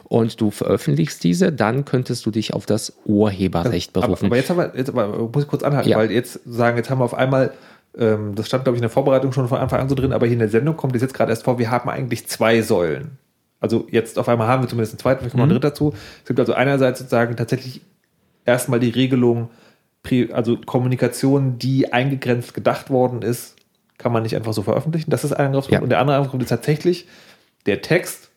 und 0.04 0.40
du 0.40 0.52
veröffentlichst 0.52 1.24
diese, 1.24 1.50
dann 1.50 1.84
könntest 1.84 2.26
du 2.26 2.30
dich 2.30 2.54
auf 2.54 2.64
das 2.64 2.92
Urheberrecht 3.06 3.96
Aber, 3.96 4.06
berufen. 4.06 4.26
aber 4.26 4.36
jetzt 4.36 4.50
haben 4.50 4.58
wir, 4.58 4.72
jetzt 4.76 4.90
aber, 4.90 5.18
muss 5.32 5.42
ich 5.42 5.48
kurz 5.48 5.64
anhalten, 5.64 5.88
Ja. 5.88 5.98
weil 5.98 6.12
jetzt 6.12 6.38
sagen, 6.46 6.76
jetzt 6.76 6.90
haben 6.90 7.00
wir 7.00 7.04
auf 7.04 7.14
einmal, 7.14 7.50
ähm, 7.98 8.34
das 8.34 8.46
stand 8.46 8.64
glaube 8.64 8.76
ich 8.76 8.80
in 8.80 8.82
der 8.82 8.90
Vorbereitung 8.90 9.32
schon 9.32 9.48
von 9.48 9.58
Anfang 9.58 9.80
an 9.80 9.88
so 9.88 9.94
drin, 9.94 10.12
aber 10.12 10.26
hier 10.26 10.34
in 10.34 10.38
der 10.40 10.48
Sendung 10.48 10.76
kommt 10.76 10.94
es 10.96 11.02
jetzt 11.02 11.14
gerade 11.14 11.30
erst 11.30 11.44
vor, 11.44 11.58
wir 11.58 11.70
haben 11.70 11.88
eigentlich 11.88 12.26
zwei 12.28 12.62
Säulen. 12.62 13.18
Also 13.60 13.86
jetzt 13.90 14.18
auf 14.18 14.28
einmal 14.28 14.48
haben 14.48 14.62
wir 14.62 14.68
zumindest 14.68 14.94
einen 14.94 15.00
zweiten, 15.00 15.20
vielleicht 15.20 15.32
kommt 15.32 15.40
noch 15.40 15.46
ein 15.46 15.50
dritter 15.50 15.70
dazu. 15.70 15.92
Es 16.22 16.26
gibt 16.28 16.40
also 16.40 16.54
einerseits 16.54 16.98
sozusagen 17.00 17.36
tatsächlich 17.36 17.82
erstmal 18.46 18.80
die 18.80 18.88
Regelung, 18.90 19.50
also 20.32 20.56
Kommunikation, 20.56 21.58
die 21.58 21.92
eingegrenzt 21.92 22.54
gedacht 22.54 22.88
worden 22.88 23.20
ist, 23.22 23.56
kann 23.98 24.12
man 24.12 24.22
nicht 24.22 24.34
einfach 24.34 24.54
so 24.54 24.62
veröffentlichen. 24.62 25.10
Das 25.10 25.24
ist 25.24 25.32
ein 25.32 25.46
Angriffspunkt. 25.48 25.80
Ja. 25.80 25.82
Und 25.82 25.90
der 25.90 25.98
andere 25.98 26.16
Angriffspunkt 26.16 26.42
ist 26.44 26.48
tatsächlich 26.48 27.06
der 27.66 27.82
Text, 27.82 28.30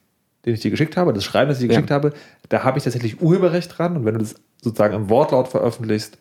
den 0.45 0.55
ich 0.55 0.59
dir 0.59 0.71
geschickt 0.71 0.97
habe, 0.97 1.13
das 1.13 1.23
Schreiben, 1.23 1.47
das 1.47 1.59
ich 1.61 1.67
dir 1.67 1.73
Ja. 1.73 1.79
geschickt 1.79 1.91
habe, 1.91 2.11
da 2.49 2.65
habe 2.65 2.77
ich 2.77 2.83
tatsächlich 2.83 3.21
Urheberrecht 3.21 3.77
dran. 3.77 3.95
Und 3.95 4.03
wenn 4.03 4.15
du 4.15 4.19
das 4.19 4.35
sozusagen 4.61 4.93
im 4.93 5.09
Wortlaut 5.09 5.47
veröffentlichst, 5.47 6.17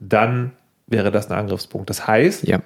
dann 0.00 0.52
wäre 0.86 1.10
das 1.12 1.30
ein 1.30 1.36
Angriffspunkt. 1.38 1.90
Das 1.90 2.06
heißt, 2.06 2.44
Ja. 2.48 2.60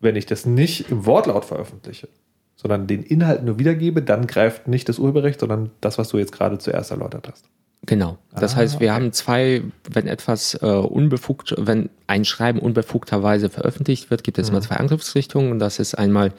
Wenn 0.00 0.16
ich 0.16 0.26
das 0.26 0.46
nicht 0.46 0.90
im 0.90 1.06
Wortlaut 1.06 1.44
veröffentliche, 1.44 2.08
sondern 2.54 2.86
den 2.86 3.02
Inhalt 3.02 3.42
nur 3.44 3.58
wiedergebe, 3.58 4.02
dann 4.02 4.26
greift 4.26 4.68
nicht 4.68 4.88
das 4.88 4.98
Urheberrecht, 4.98 5.40
sondern 5.40 5.70
das, 5.80 5.98
was 5.98 6.08
du 6.08 6.18
jetzt 6.18 6.32
gerade 6.32 6.58
zuerst 6.58 6.90
erläutert 6.90 7.28
hast. 7.30 7.46
Genau. 7.84 8.18
Das 8.34 8.54
Ah, 8.54 8.56
heißt, 8.56 8.80
wir 8.80 8.88
okay. 8.88 8.94
haben 8.96 9.12
zwei, 9.12 9.62
wenn 9.90 10.06
etwas 10.08 10.54
äh, 10.60 10.66
unbefugt, 10.66 11.54
wenn 11.58 11.90
ein 12.06 12.24
Schreiben 12.24 12.58
unbefugterweise 12.58 13.48
veröffentlicht 13.50 14.10
wird, 14.10 14.24
gibt 14.24 14.38
es 14.38 14.48
Mhm. 14.48 14.56
immer 14.56 14.62
zwei 14.62 14.76
Angriffsrichtungen. 14.76 15.52
Und 15.52 15.58
das 15.60 15.78
ist 15.78 15.94
einmal 15.94 16.32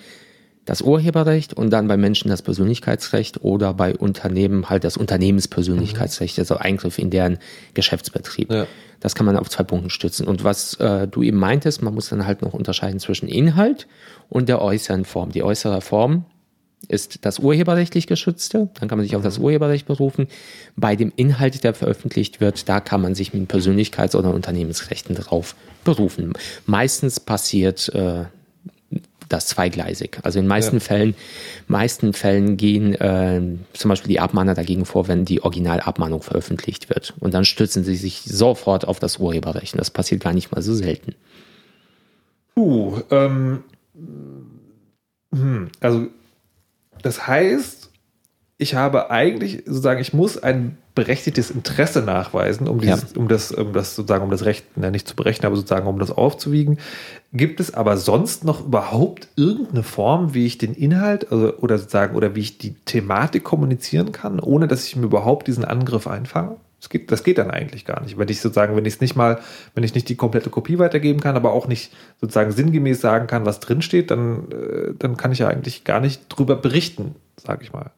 das 0.68 0.82
Urheberrecht 0.82 1.54
und 1.54 1.72
dann 1.72 1.88
bei 1.88 1.96
Menschen 1.96 2.28
das 2.30 2.42
Persönlichkeitsrecht 2.42 3.42
oder 3.42 3.74
bei 3.74 3.96
Unternehmen 3.96 4.70
halt 4.70 4.84
das 4.84 4.98
Unternehmenspersönlichkeitsrecht, 4.98 6.38
also 6.38 6.58
Eingriff 6.58 7.00
in 7.00 7.10
deren 7.10 7.40
Geschäftsbetrieb. 7.74 8.52
Ja. 8.52 8.68
Das 9.00 9.16
kann 9.16 9.26
man 9.26 9.38
auf 9.38 9.50
zwei 9.50 9.64
Punkten 9.64 9.90
stützen. 9.90 10.28
Und 10.28 10.44
was 10.44 10.74
äh, 10.76 11.08
du 11.08 11.24
eben 11.24 11.38
meintest, 11.38 11.82
man 11.82 11.94
muss 11.94 12.10
dann 12.10 12.28
halt 12.28 12.42
noch 12.42 12.54
unterscheiden 12.54 13.00
zwischen 13.00 13.30
Inhalt 13.30 13.88
und 14.28 14.50
der 14.50 14.62
äußeren 14.62 15.06
Form. 15.06 15.32
Die 15.32 15.42
äußere 15.42 15.80
Form 15.80 16.26
ist 16.90 17.20
das 17.22 17.40
urheberrechtlich 17.40 18.06
geschützte, 18.06 18.70
dann 18.74 18.90
kann 18.90 18.98
man 18.98 19.06
sich 19.06 19.16
auf 19.16 19.24
das 19.24 19.38
Urheberrecht 19.38 19.88
berufen. 19.88 20.28
Bei 20.76 20.98
dem 20.98 21.14
Inhalt, 21.16 21.64
der 21.64 21.76
veröffentlicht 21.76 22.42
wird, 22.42 22.68
da 22.68 22.82
kann 22.82 23.02
man 23.02 23.16
sich 23.16 23.34
mit 23.34 23.50
Persönlichkeits- 23.50 24.18
oder 24.18 24.34
Unternehmensrechten 24.34 25.16
drauf 25.16 25.56
berufen. 25.86 26.34
Meistens 26.66 27.22
passiert 27.22 27.88
äh, 27.96 28.26
das 29.30 29.48
zweigleisig. 29.48 30.20
Also 30.24 30.40
in 30.40 30.46
den 30.46 30.50
meisten 30.50 30.78
Ja. 30.78 30.82
Fällen, 30.82 31.16
meisten 31.68 32.14
Fällen 32.14 32.58
gehen 32.58 32.94
äh, 32.96 33.42
zum 33.74 33.90
Beispiel 33.90 34.10
die 34.10 34.20
Abmahner 34.20 34.54
dagegen 34.54 34.86
vor, 34.86 35.08
wenn 35.08 35.26
die 35.26 35.44
Originalabmahnung 35.44 36.22
veröffentlicht 36.22 36.90
wird. 36.90 37.14
Und 37.20 37.34
dann 37.34 37.46
stützen 37.46 37.84
sie 37.84 37.96
sich 37.96 38.24
sofort 38.24 38.88
auf 38.88 39.00
das 39.00 39.18
Urheberrecht. 39.18 39.74
Und 39.74 39.80
das 39.80 39.92
passiert 39.92 40.24
gar 40.24 40.34
nicht 40.34 40.52
mal 40.52 40.62
so 40.62 40.74
selten. 40.74 41.16
Puh, 42.56 43.02
ähm, 43.12 43.64
hm, 45.34 45.70
also 45.80 46.08
das 47.02 47.28
heißt, 47.28 47.87
ich 48.60 48.74
habe 48.74 49.12
eigentlich 49.12 49.64
sozusagen, 49.66 50.02
ich 50.02 50.14
muss 50.14 50.42
ein 50.42 50.78
berechtigtes 50.96 51.52
Interesse 51.52 52.02
nachweisen, 52.02 52.68
um, 52.68 52.82
dieses, 52.82 53.14
um 53.14 53.28
das, 53.28 53.52
um 53.52 53.72
das 53.72 53.96
sozusagen, 53.96 54.24
um 54.24 54.32
das 54.32 54.46
Recht, 54.46 54.66
na, 54.76 54.90
nicht 54.90 55.08
zu 55.08 55.16
berechnen, 55.16 55.46
aber 55.46 55.56
sozusagen, 55.56 55.86
um 55.86 56.00
das 56.00 56.10
aufzuwiegen. 56.10 56.80
Gibt 57.32 57.60
es 57.60 57.76
aber 57.76 57.98
sonst 57.98 58.46
noch 58.46 58.66
überhaupt 58.66 59.28
irgendeine 59.36 59.84
Form, 59.84 60.34
wie 60.34 60.48
ich 60.48 60.58
den 60.58 60.74
Inhalt 60.74 61.32
also, 61.32 61.56
oder 61.58 61.78
sozusagen, 61.78 62.16
oder 62.16 62.34
wie 62.34 62.40
ich 62.40 62.58
die 62.58 62.74
Thematik 62.74 63.44
kommunizieren 63.44 64.12
kann, 64.12 64.40
ohne 64.40 64.68
dass 64.68 64.88
ich 64.88 64.96
mir 64.96 65.06
überhaupt 65.06 65.46
diesen 65.48 65.64
Angriff 65.64 66.08
einfange? 66.08 66.56
Das 66.80 66.90
geht, 66.90 67.12
das 67.12 67.24
geht 67.24 67.38
dann 67.38 67.52
eigentlich 67.52 67.86
gar 67.86 68.02
nicht. 68.02 68.18
Wenn 68.18 68.30
ich 68.30 68.42
sozusagen, 68.42 68.76
wenn 68.76 68.86
ich 68.86 68.96
es 68.96 69.02
nicht 69.02 69.16
mal, 69.16 69.40
wenn 69.76 69.84
ich 69.84 69.94
nicht 69.94 70.10
die 70.10 70.16
komplette 70.16 70.50
Kopie 70.50 70.80
weitergeben 70.80 71.20
kann, 71.20 71.36
aber 71.36 71.52
auch 71.54 71.68
nicht 71.68 71.92
sozusagen 72.22 72.52
sinngemäß 72.52 73.02
sagen 73.02 73.28
kann, 73.28 73.46
was 73.46 73.60
drinsteht, 73.60 74.10
dann, 74.10 74.52
äh, 74.52 74.94
dann 74.98 75.16
kann 75.16 75.32
ich 75.32 75.40
ja 75.40 75.48
eigentlich 75.48 75.84
gar 75.84 76.00
nicht 76.00 76.24
drüber 76.30 76.56
berichten, 76.56 77.16
sage 77.36 77.64
ich 77.64 77.72
mal. 77.72 77.92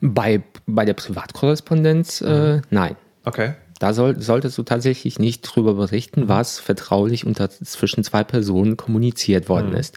Bei, 0.00 0.42
bei 0.66 0.84
der 0.84 0.94
Privatkorrespondenz, 0.94 2.20
äh, 2.20 2.60
nein. 2.70 2.96
Okay. 3.24 3.54
Da 3.78 3.92
soll, 3.92 4.20
solltest 4.20 4.56
du 4.56 4.62
tatsächlich 4.62 5.18
nicht 5.18 5.42
drüber 5.42 5.74
berichten, 5.74 6.28
was 6.28 6.58
vertraulich 6.58 7.26
unter 7.26 7.50
zwischen 7.50 8.04
zwei 8.04 8.24
Personen 8.24 8.76
kommuniziert 8.76 9.48
worden 9.48 9.74
ist. 9.74 9.96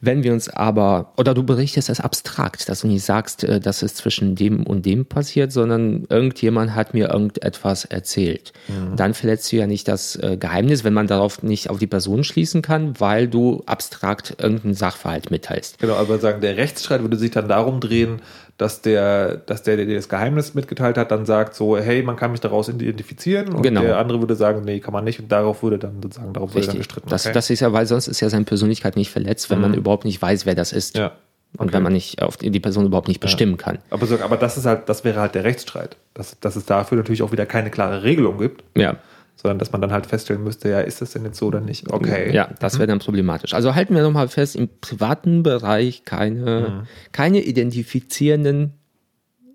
Wenn 0.00 0.24
wir 0.24 0.32
uns 0.32 0.48
aber, 0.48 1.12
oder 1.16 1.34
du 1.34 1.44
berichtest 1.44 1.88
es 1.88 2.00
abstrakt, 2.00 2.68
dass 2.68 2.80
du 2.80 2.88
nicht 2.88 3.04
sagst, 3.04 3.44
äh, 3.44 3.60
dass 3.60 3.82
es 3.82 3.94
zwischen 3.94 4.34
dem 4.34 4.66
und 4.66 4.86
dem 4.86 5.06
passiert, 5.06 5.52
sondern 5.52 6.04
irgendjemand 6.08 6.74
hat 6.74 6.94
mir 6.94 7.10
irgendetwas 7.10 7.84
erzählt. 7.84 8.52
Dann 8.96 9.14
verletzt 9.14 9.52
du 9.52 9.56
ja 9.56 9.66
nicht 9.66 9.86
das 9.88 10.16
äh, 10.16 10.36
Geheimnis, 10.36 10.82
wenn 10.84 10.94
man 10.94 11.06
darauf 11.06 11.42
nicht 11.42 11.70
auf 11.70 11.78
die 11.78 11.86
Person 11.86 12.24
schließen 12.24 12.62
kann, 12.62 12.98
weil 12.98 13.28
du 13.28 13.62
abstrakt 13.66 14.36
irgendeinen 14.38 14.74
Sachverhalt 14.74 15.30
mitteilst. 15.30 15.78
Genau, 15.78 15.94
aber 15.94 16.18
sagen, 16.18 16.40
der 16.40 16.56
Rechtsstreit 16.56 17.02
würde 17.02 17.16
sich 17.16 17.30
dann 17.30 17.48
darum 17.48 17.80
drehen, 17.80 18.20
dass 18.58 18.82
der, 18.82 19.36
dass 19.38 19.62
der, 19.62 19.76
der 19.76 19.86
dir 19.86 19.96
das 19.96 20.08
Geheimnis 20.08 20.54
mitgeteilt 20.54 20.96
hat, 20.96 21.10
dann 21.10 21.26
sagt 21.26 21.54
so, 21.54 21.76
hey, 21.76 22.02
man 22.02 22.16
kann 22.16 22.30
mich 22.30 22.40
daraus 22.40 22.68
identifizieren 22.68 23.52
und 23.54 23.62
Genau. 23.62 23.80
der 23.82 23.98
andere 23.98 24.20
würde 24.20 24.36
sagen, 24.36 24.62
nee, 24.64 24.78
kann 24.80 24.92
man 24.92 25.04
nicht 25.04 25.18
und 25.20 25.32
darauf 25.32 25.62
würde 25.62 25.78
dann 25.78 26.00
sozusagen, 26.02 26.32
darauf 26.32 26.50
würde 26.54 26.66
dann 26.66 26.76
Richtig. 26.76 26.88
gestritten. 26.88 27.08
Das, 27.10 27.26
okay. 27.26 27.34
das 27.34 27.50
ist 27.50 27.60
ja, 27.60 27.72
weil 27.72 27.86
sonst 27.86 28.08
ist 28.08 28.20
ja 28.20 28.28
seine 28.30 28.44
Persönlichkeit 28.44 28.96
nicht 28.96 29.10
verletzt, 29.10 29.50
wenn 29.50 29.60
man 29.60 29.74
überhaupt 29.74 30.04
nicht 30.04 30.20
weiß, 30.22 30.46
wer 30.46 30.54
das 30.54 30.72
ist. 30.72 30.96
ja. 30.96 31.12
Und 31.58 31.66
Okay. 31.66 31.74
wenn 31.74 31.82
man 31.82 31.92
nicht 31.92 32.22
auf 32.22 32.38
die, 32.38 32.50
die 32.50 32.60
Person 32.60 32.86
überhaupt 32.86 33.08
nicht 33.08 33.20
bestimmen 33.20 33.58
kann. 33.58 33.78
Aber, 33.90 34.06
so, 34.06 34.18
aber 34.20 34.38
das 34.38 34.56
ist 34.56 34.64
halt, 34.64 34.88
das 34.88 35.04
wäre 35.04 35.20
halt 35.20 35.34
der 35.34 35.44
Rechtsstreit. 35.44 35.96
Dass, 36.14 36.40
dass 36.40 36.56
es 36.56 36.64
dafür 36.64 36.96
natürlich 36.96 37.20
auch 37.22 37.30
wieder 37.30 37.44
keine 37.44 37.68
klare 37.70 38.02
Regelung 38.04 38.38
gibt, 38.38 38.64
Ja. 38.74 38.96
Sondern 39.36 39.58
dass 39.58 39.72
man 39.72 39.80
dann 39.80 39.92
halt 39.92 40.06
feststellen 40.06 40.42
müsste, 40.44 40.68
ja, 40.68 40.80
ist 40.80 41.00
das 41.00 41.12
denn 41.12 41.24
jetzt 41.24 41.38
so 41.38 41.46
oder 41.46 41.60
nicht? 41.60 41.90
Okay. 41.90 42.32
Ja, 42.34 42.50
das 42.60 42.78
wäre 42.78 42.86
dann 42.86 43.00
problematisch. 43.00 43.54
Also 43.54 43.74
halten 43.74 43.94
wir 43.94 44.02
nochmal 44.02 44.28
fest, 44.28 44.56
im 44.56 44.68
privaten 44.80 45.42
Bereich 45.42 46.04
keine, 46.04 46.86
keine 47.12 47.40
identifizierenden 47.40 48.74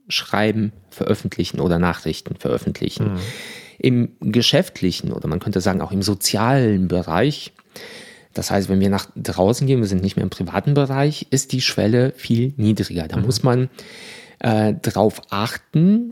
Schreiben 0.10 0.74
veröffentlichen 0.90 1.60
oder 1.60 1.80
Nachrichten 1.80 2.36
veröffentlichen. 2.36 3.12
Im 3.80 4.10
geschäftlichen 4.20 5.14
oder 5.14 5.28
man 5.28 5.40
könnte 5.40 5.62
sagen 5.62 5.82
auch 5.82 5.92
im 5.92 6.02
sozialen 6.02 6.88
Bereich, 6.88 7.54
das 8.34 8.52
heißt, 8.52 8.70
wenn 8.70 8.80
wir 8.80 8.90
nach 8.90 9.08
draußen 9.16 9.66
gehen, 9.66 9.80
wir 9.80 9.88
sind 9.88 10.04
nicht 10.04 10.16
mehr 10.16 10.24
im 10.24 10.30
privaten 10.30 10.74
Bereich, 10.74 11.28
ist 11.32 11.54
die 11.54 11.62
Schwelle 11.62 12.14
viel 12.16 12.54
niedriger. 12.58 13.08
Da 13.08 13.18
muss 13.18 13.42
man 13.42 13.70
äh, 14.40 14.74
drauf 14.74 15.22
achten, 15.30 16.12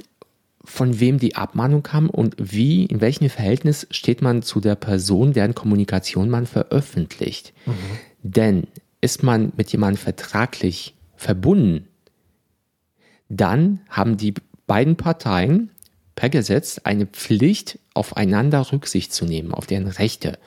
von 0.65 1.00
wem 1.00 1.19
die 1.19 1.36
Abmahnung 1.36 1.84
kam 1.84 2.10
und 2.10 2.36
wie, 2.38 2.86
in 2.86 3.01
welchem 3.01 3.29
Verhältnis 3.29 3.88
steht 3.91 4.22
man 4.22 4.41
zu 4.41 4.60
der 4.60 4.75
Person, 4.75 5.34
deren 5.34 5.55
Kommunikation 5.55 6.29
man 6.29 6.45
veröffentlicht. 6.45 7.53
Denn 8.24 8.67
ist 9.01 9.24
man 9.24 9.53
mit 9.55 9.72
jemandem 9.72 10.01
vertraglich 10.01 10.95
verbunden, 11.15 11.88
dann 13.29 13.79
haben 13.89 14.17
die 14.17 14.34
beiden 14.67 14.95
Parteien 14.95 15.69
per 16.15 16.29
Gesetz 16.29 16.79
eine 16.84 17.05
Pflicht, 17.05 17.79
aufeinander 17.93 18.72
Rücksicht 18.72 19.13
zu 19.13 19.25
nehmen, 19.25 19.53
auf 19.53 19.67
deren 19.67 19.88
Rechte. 19.88 20.38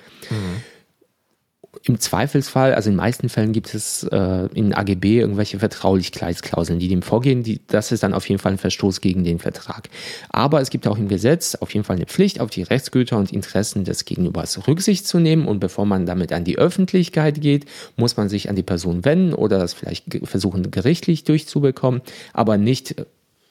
Im 1.84 2.00
Zweifelsfall, 2.00 2.74
also 2.74 2.88
in 2.88 2.94
den 2.94 2.98
meisten 2.98 3.28
Fällen 3.28 3.52
gibt 3.52 3.74
es 3.74 4.02
äh, 4.04 4.48
in 4.54 4.74
AGB 4.74 5.20
irgendwelche 5.20 5.58
Vertraulichkeitsklauseln, 5.58 6.78
die 6.78 6.88
dem 6.88 7.02
vorgehen. 7.02 7.42
Die, 7.42 7.60
das 7.66 7.92
ist 7.92 8.02
dann 8.02 8.14
auf 8.14 8.28
jeden 8.28 8.40
Fall 8.40 8.52
ein 8.52 8.58
Verstoß 8.58 9.00
gegen 9.00 9.24
den 9.24 9.38
Vertrag. 9.38 9.88
Aber 10.28 10.60
es 10.60 10.70
gibt 10.70 10.86
auch 10.86 10.98
im 10.98 11.08
Gesetz 11.08 11.54
auf 11.54 11.72
jeden 11.74 11.84
Fall 11.84 11.96
eine 11.96 12.06
Pflicht, 12.06 12.40
auf 12.40 12.50
die 12.50 12.62
Rechtsgüter 12.62 13.16
und 13.16 13.32
Interessen 13.32 13.84
des 13.84 14.04
Gegenübers 14.04 14.66
Rücksicht 14.66 15.06
zu 15.06 15.18
nehmen. 15.18 15.46
Und 15.46 15.60
bevor 15.60 15.86
man 15.86 16.06
damit 16.06 16.32
an 16.32 16.44
die 16.44 16.58
Öffentlichkeit 16.58 17.40
geht, 17.40 17.66
muss 17.96 18.16
man 18.16 18.28
sich 18.28 18.48
an 18.48 18.56
die 18.56 18.62
Person 18.62 19.04
wenden 19.04 19.34
oder 19.34 19.58
das 19.58 19.74
vielleicht 19.74 20.04
versuchen, 20.24 20.70
gerichtlich 20.70 21.24
durchzubekommen, 21.24 22.02
aber 22.32 22.58
nicht 22.58 22.96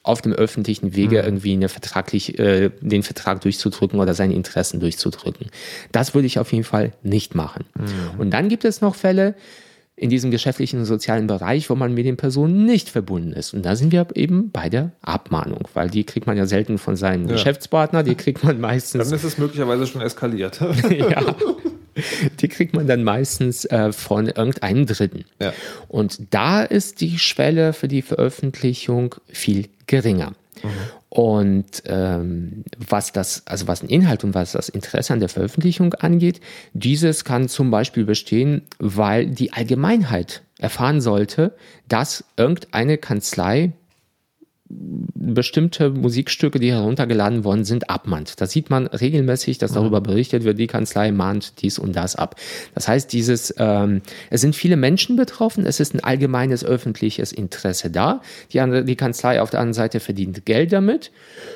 auf 0.08 0.22
dem 0.22 0.34
öffentlichen 0.34 0.96
Wege 0.96 1.18
irgendwie 1.20 1.54
eine 1.54 1.70
vertraglich, 1.70 2.40
äh, 2.40 2.70
den 2.82 3.04
Vertrag 3.04 3.42
durchzudrücken 3.42 4.00
oder 4.00 4.14
seine 4.14 4.34
Interessen 4.34 4.80
durchzudrücken. 4.80 5.48
Das 5.92 6.14
würde 6.14 6.28
ich 6.28 6.40
auf 6.40 6.52
jeden 6.52 6.64
Fall 6.64 6.94
nicht 7.04 7.36
machen. 7.36 7.66
Und 8.18 8.32
dann 8.32 8.50
gibt 8.50 8.66
es 8.66 8.82
noch 8.82 8.96
Fälle 8.96 9.36
in 9.98 10.12
diesem 10.12 10.30
geschäftlichen 10.30 10.80
und 10.80 10.86
sozialen 10.86 11.26
Bereich, 11.26 11.72
wo 11.72 11.76
man 11.76 11.94
mit 11.94 12.06
den 12.06 12.18
Personen 12.18 12.66
nicht 12.66 12.90
verbunden 12.90 13.34
ist. 13.34 13.56
Und 13.56 13.66
da 13.66 13.76
sind 13.76 13.92
wir 13.92 14.06
eben 14.14 14.52
bei 14.52 14.70
der 14.70 14.92
Abmahnung, 15.02 15.68
weil 15.74 15.90
die 15.90 16.04
kriegt 16.04 16.28
man 16.28 16.38
ja 16.38 16.46
selten 16.46 16.78
von 16.78 16.96
seinem 16.96 17.28
Geschäftspartner, 17.28 18.04
die 18.04 18.14
kriegt 18.14 18.44
man 18.44 18.62
meistens 18.62 19.10
Dann 19.10 19.18
ist 19.18 19.24
es 19.24 19.40
möglicherweise 19.40 19.88
schon 19.88 20.02
eskaliert. 20.02 20.62
ja. 20.90 21.36
Die 22.40 22.48
kriegt 22.48 22.76
man 22.76 22.86
dann 22.86 23.04
meistens 23.04 23.66
äh, 23.66 23.92
von 23.92 24.28
irgendeinem 24.28 24.86
Dritten. 24.86 25.26
Ja. 25.42 25.52
Und 25.88 26.22
da 26.30 26.62
ist 26.62 27.02
die 27.02 27.18
Schwelle 27.18 27.74
für 27.74 27.88
die 27.88 28.04
Veröffentlichung 28.04 29.16
viel 29.30 29.68
geringer. 29.88 30.34
Und 31.10 31.84
ähm, 31.86 32.64
was 32.78 33.14
das, 33.14 33.44
also 33.46 33.68
was 33.68 33.80
den 33.80 33.90
Inhalt 33.90 34.24
und 34.24 34.34
was 34.34 34.52
das 34.52 34.70
Interesse 34.70 35.14
an 35.14 35.20
der 35.20 35.30
Veröffentlichung 35.30 35.94
angeht, 35.94 36.42
dieses 36.74 37.24
kann 37.24 37.48
zum 37.48 37.72
Beispiel 37.72 38.04
bestehen, 38.04 38.64
weil 38.80 39.28
die 39.28 39.54
Allgemeinheit 39.54 40.44
erfahren 40.60 41.00
sollte, 41.02 41.56
dass 41.88 42.26
irgendeine 42.36 42.98
Kanzlei 42.98 43.72
bestimmte 44.70 45.90
Musikstücke, 45.90 46.60
die 46.60 46.72
heruntergeladen 46.72 47.44
worden 47.44 47.64
sind, 47.64 47.90
abmahnt. 47.90 48.40
Da 48.42 48.48
sieht 48.48 48.70
man 48.70 48.88
regelmäßig, 48.88 49.58
dass 49.58 49.72
darüber 49.72 50.02
berichtet 50.02 50.44
wird, 50.44 50.60
die 50.60 50.68
Kanzlei 50.68 51.12
mahnt 51.12 51.62
dies 51.62 51.80
und 51.80 51.96
das 51.96 52.16
ab. 52.16 52.36
Das 52.76 52.88
heißt, 52.88 53.12
dieses, 53.14 53.54
ähm, 53.58 54.02
es 54.30 54.42
sind 54.42 54.56
viele 54.56 54.76
Menschen 54.76 55.16
betroffen, 55.16 55.66
es 55.66 55.80
ist 55.80 55.94
ein 55.94 56.04
allgemeines 56.04 56.66
öffentliches 56.66 57.32
Interesse 57.32 57.90
da. 57.90 58.22
Die, 58.52 58.60
andere, 58.60 58.84
die 58.84 58.96
Kanzlei 58.96 59.42
auf 59.42 59.50
der 59.50 59.62
anderen 59.62 59.74
Seite 59.74 60.00
verdient 60.00 60.46
Geld 60.46 60.74
damit 60.74 61.12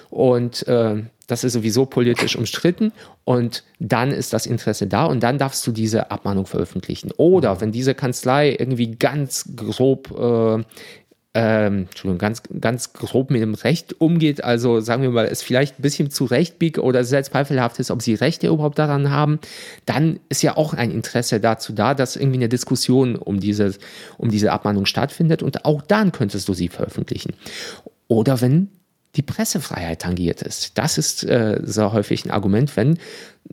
und 0.09 0.67
äh, 0.67 1.03
das 1.31 1.45
ist 1.45 1.53
sowieso 1.53 1.85
politisch 1.85 2.35
umstritten 2.35 2.91
und 3.23 3.63
dann 3.79 4.11
ist 4.11 4.33
das 4.33 4.45
Interesse 4.45 4.87
da 4.87 5.05
und 5.05 5.23
dann 5.23 5.37
darfst 5.37 5.65
du 5.65 5.71
diese 5.71 6.11
Abmahnung 6.11 6.45
veröffentlichen. 6.45 7.11
Oder 7.15 7.61
wenn 7.61 7.71
diese 7.71 7.95
Kanzlei 7.95 8.53
irgendwie 8.59 8.91
ganz 8.91 9.45
grob 9.55 10.11
äh, 10.11 10.63
ähm, 11.33 11.87
ganz, 12.17 12.43
ganz 12.59 12.91
grob 12.91 13.31
mit 13.31 13.41
dem 13.41 13.53
Recht 13.53 14.01
umgeht, 14.01 14.43
also 14.43 14.81
sagen 14.81 15.01
wir 15.01 15.11
mal, 15.11 15.25
es 15.25 15.41
vielleicht 15.41 15.79
ein 15.79 15.81
bisschen 15.81 16.11
zu 16.11 16.25
Recht 16.25 16.59
biegt 16.59 16.77
oder 16.77 17.05
sehr 17.05 17.23
zweifelhaft 17.23 17.79
ist, 17.79 17.89
ob 17.89 18.01
sie 18.01 18.15
Rechte 18.15 18.47
überhaupt 18.47 18.77
daran 18.77 19.11
haben, 19.11 19.39
dann 19.85 20.19
ist 20.27 20.41
ja 20.41 20.57
auch 20.57 20.73
ein 20.73 20.91
Interesse 20.91 21.39
dazu 21.39 21.71
da, 21.71 21.93
dass 21.93 22.17
irgendwie 22.17 22.39
eine 22.39 22.49
Diskussion 22.49 23.15
um 23.15 23.39
diese, 23.39 23.73
um 24.17 24.29
diese 24.29 24.51
Abmahnung 24.51 24.85
stattfindet 24.85 25.41
und 25.41 25.63
auch 25.63 25.81
dann 25.81 26.11
könntest 26.11 26.49
du 26.49 26.53
sie 26.53 26.67
veröffentlichen. 26.67 27.33
Oder 28.09 28.41
wenn 28.41 28.69
die 29.15 29.21
Pressefreiheit 29.21 30.01
tangiert 30.01 30.41
ist. 30.41 30.77
Das 30.77 30.97
ist 30.97 31.23
äh, 31.23 31.59
sehr 31.63 31.91
häufig 31.91 32.25
ein 32.25 32.31
Argument, 32.31 32.75
wenn 32.77 32.97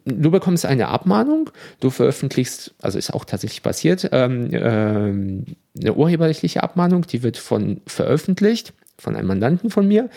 du 0.05 0.31
bekommst 0.31 0.67
eine 0.67 0.89
Abmahnung, 0.89 1.51
du 1.81 1.91
veröffentlichst, 1.91 2.75
also 2.81 2.99
ist 2.99 3.13
auch 3.13 3.25
tatsächlich 3.25 3.63
passiert, 3.63 4.09
ähm, 4.13 4.51
ähm, 4.53 5.45
eine 5.81 5.95
urheberrechtliche 5.95 6.63
Abmahnung, 6.63 7.07
die 7.07 7.23
wird 7.23 7.37
von 7.37 7.81
veröffentlicht 7.87 8.73
von 8.99 9.15
einem 9.15 9.29
Mandanten 9.29 9.71
von 9.71 9.87
mir. 9.87 10.11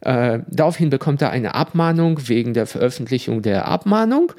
Äh, 0.00 0.40
daraufhin 0.48 0.90
bekommt 0.90 1.22
er 1.22 1.30
eine 1.30 1.54
Abmahnung 1.54 2.28
wegen 2.28 2.54
der 2.54 2.66
Veröffentlichung 2.66 3.42
der 3.42 3.68
Abmahnung 3.68 4.32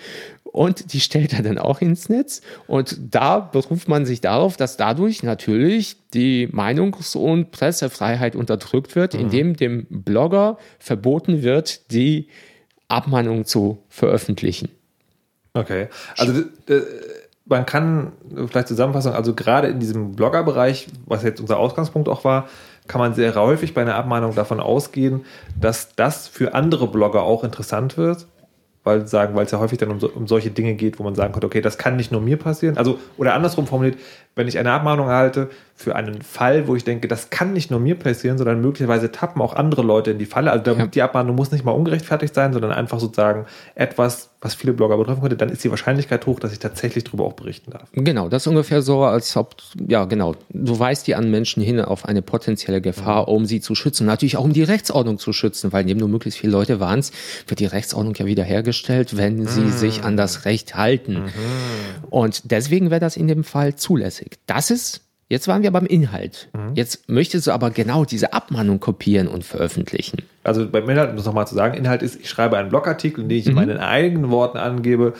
und 0.53 0.93
die 0.93 1.00
stellt 1.00 1.33
er 1.33 1.41
dann 1.41 1.57
auch 1.57 1.81
ins 1.81 2.10
Netz. 2.10 2.41
Und 2.67 2.98
da 3.10 3.39
beruft 3.39 3.89
man 3.89 4.05
sich 4.05 4.22
darauf, 4.22 4.55
dass 4.55 4.77
dadurch 4.77 5.24
natürlich 5.24 5.98
die 6.13 6.48
Meinungs- 6.48 7.17
und 7.17 7.51
Pressefreiheit 7.51 8.36
unterdrückt 8.36 8.95
wird, 8.95 9.15
mhm. 9.15 9.19
indem 9.19 9.55
dem 9.57 9.88
Blogger 9.89 10.57
verboten 10.77 11.41
wird, 11.41 11.91
die 11.91 12.27
Abmahnung 12.88 13.45
zu 13.45 13.79
veröffentlichen. 13.89 14.69
Okay, 15.55 15.88
also 16.17 16.41
äh, 16.67 16.81
man 17.45 17.65
kann 17.65 18.12
vielleicht 18.48 18.67
zusammenfassen, 18.67 19.12
also 19.12 19.33
gerade 19.33 19.67
in 19.69 19.79
diesem 19.79 20.15
Blogger-Bereich, 20.15 20.88
was 21.07 21.24
jetzt 21.24 21.41
unser 21.41 21.57
Ausgangspunkt 21.57 22.07
auch 22.07 22.24
war, 22.24 22.48
kann 22.88 23.01
man 23.01 23.15
sehr 23.15 23.33
häufig 23.33 23.74
bei 23.74 23.81
einer 23.81 23.95
Abmahnung 23.95 24.36
davon 24.36 24.60
ausgehen, 24.60 25.25
dass 25.60 25.95
das 25.95 26.27
für 26.27 26.53
andere 26.53 26.88
Blogger 26.88 27.24
auch 27.24 27.43
interessant 27.43 27.98
wird 27.98 28.27
weil 28.84 29.08
sagen, 29.08 29.36
weil 29.36 29.46
es 29.46 29.52
ja 29.52 29.60
häufig 29.60 29.78
dann 29.78 29.92
um, 29.92 30.00
so, 30.00 30.10
um 30.10 30.28
solche 30.28 30.52
Dinge 30.52 30.75
geht, 30.75 31.00
wo 31.00 31.04
man 31.04 31.16
sagen 31.16 31.34
könnte, 31.34 31.48
okay, 31.48 31.62
das 31.62 31.78
kann 31.78 31.96
nicht 31.96 32.12
nur 32.12 32.22
mir 32.22 32.38
passieren. 32.38 32.78
Also, 32.78 33.00
oder 33.18 33.34
andersrum 33.34 33.66
formuliert, 33.66 33.98
wenn 34.36 34.48
ich 34.48 34.58
eine 34.58 34.72
Abmahnung 34.72 35.08
erhalte 35.08 35.50
für 35.75 35.96
einen 35.96 36.22
Fall, 36.22 36.68
wo 36.68 36.75
ich 36.75 36.84
denke, 36.84 37.08
das 37.08 37.30
kann 37.30 37.54
nicht 37.54 37.72
nur 37.72 37.80
mir 37.80 37.96
passieren, 37.96 38.38
sondern 38.38 38.62
möglicherweise 38.62 39.12
tappen 39.12 39.42
auch 39.42 39.54
andere 39.54 39.82
Leute 39.82 40.12
in 40.12 40.20
die 40.20 40.25
Falle. 40.25 40.52
Also 40.52 40.72
ja. 40.72 40.86
die 40.86 41.02
Abmahnung 41.02 41.36
muss 41.36 41.52
nicht 41.52 41.66
mal 41.66 41.72
ungerechtfertigt 41.72 42.34
sein, 42.34 42.54
sondern 42.54 42.72
einfach 42.72 43.00
sozusagen 43.00 43.46
etwas, 43.75 44.30
was 44.40 44.54
viele 44.56 44.74
Blogger 44.74 44.98
betreffen 44.98 45.22
könnte, 45.22 45.36
dann 45.36 45.50
ist 45.50 45.63
die 45.63 45.70
Wahrscheinlichkeit 45.70 46.25
hoch, 46.25 46.40
dass 46.40 46.52
ich 46.52 46.60
tatsächlich 46.60 47.04
darüber 47.04 47.25
auch 47.25 47.34
berichten 47.34 47.72
darf. 47.72 47.90
Genau, 47.94 48.30
das 48.30 48.44
ist 48.44 48.48
ungefähr 48.48 48.82
so, 48.82 49.04
als 49.04 49.36
ob, 49.36 49.56
ja 49.88 50.06
genau, 50.06 50.36
du 50.50 50.78
weist 50.78 51.08
die 51.08 51.16
an 51.16 51.32
Menschen 51.32 51.63
hin 51.63 51.82
auf 51.82 52.06
eine 52.06 52.22
potenzielle 52.22 52.80
Gefahr, 52.80 53.24
mhm. 53.24 53.36
um 53.36 53.46
sie 53.46 53.60
zu 53.60 53.74
schützen. 53.74 54.06
Natürlich 54.06 54.38
auch 54.38 54.44
um 54.44 54.54
die 54.54 54.63
Rechtsordnung 54.63 55.18
zu 55.18 55.34
schützen, 55.34 55.74
weil 55.74 55.82
indem 55.82 56.00
du 56.00 56.08
möglichst 56.08 56.40
viele 56.40 56.54
Leute 56.54 56.80
warnst, 56.80 57.13
wird 57.48 57.60
die 57.60 57.66
Rechtsordnung 57.66 58.13
ja 58.16 58.25
wiederhergestellt, 58.25 59.18
wenn 59.18 59.48
sie 59.48 59.62
mhm. 59.62 59.72
sich 59.72 60.04
an 60.04 60.18
das 60.18 60.46
Recht 60.46 60.75
halten. 60.75 61.13
Mhm. 61.13 61.30
Und 62.10 62.52
deswegen 62.52 62.92
wäre 62.92 63.00
das 63.00 63.18
in 63.18 63.28
dem 63.28 63.44
Fall 63.44 63.75
zulässig. 63.75 64.23
Das 64.46 64.72
ist 64.72 65.01
Jetzt 65.30 65.48
waren 65.48 65.63
wir 65.63 65.72
beim 65.72 65.88
Inhalt. 65.88 66.50
Mhm. 66.53 66.75
Jetzt 66.75 67.10
möchtest 67.10 67.48
du 67.48 67.51
aber 67.53 67.72
genau 67.72 68.06
diese 68.06 68.34
Abmahnung 68.34 68.80
kopieren 68.80 69.27
und 69.27 69.44
veröffentlichen. 69.44 70.22
Also 70.44 70.70
beim 70.70 70.88
Inhalt, 70.88 71.10
um 71.10 71.15
das 71.15 71.25
nochmal 71.25 71.48
zu 71.48 71.56
sagen, 71.56 71.75
Inhalt 71.75 72.03
ist, 72.03 72.20
ich 72.20 72.30
schreibe 72.30 72.56
einen 72.56 72.70
Blogartikel, 72.70 73.24
in 73.24 73.30
dem 73.30 73.38
ich 73.39 73.46
mhm. 73.46 73.51
in 73.51 73.56
meinen 73.56 73.77
eigenen 73.80 74.30
Worten 74.30 74.60
angebe, 74.60 75.13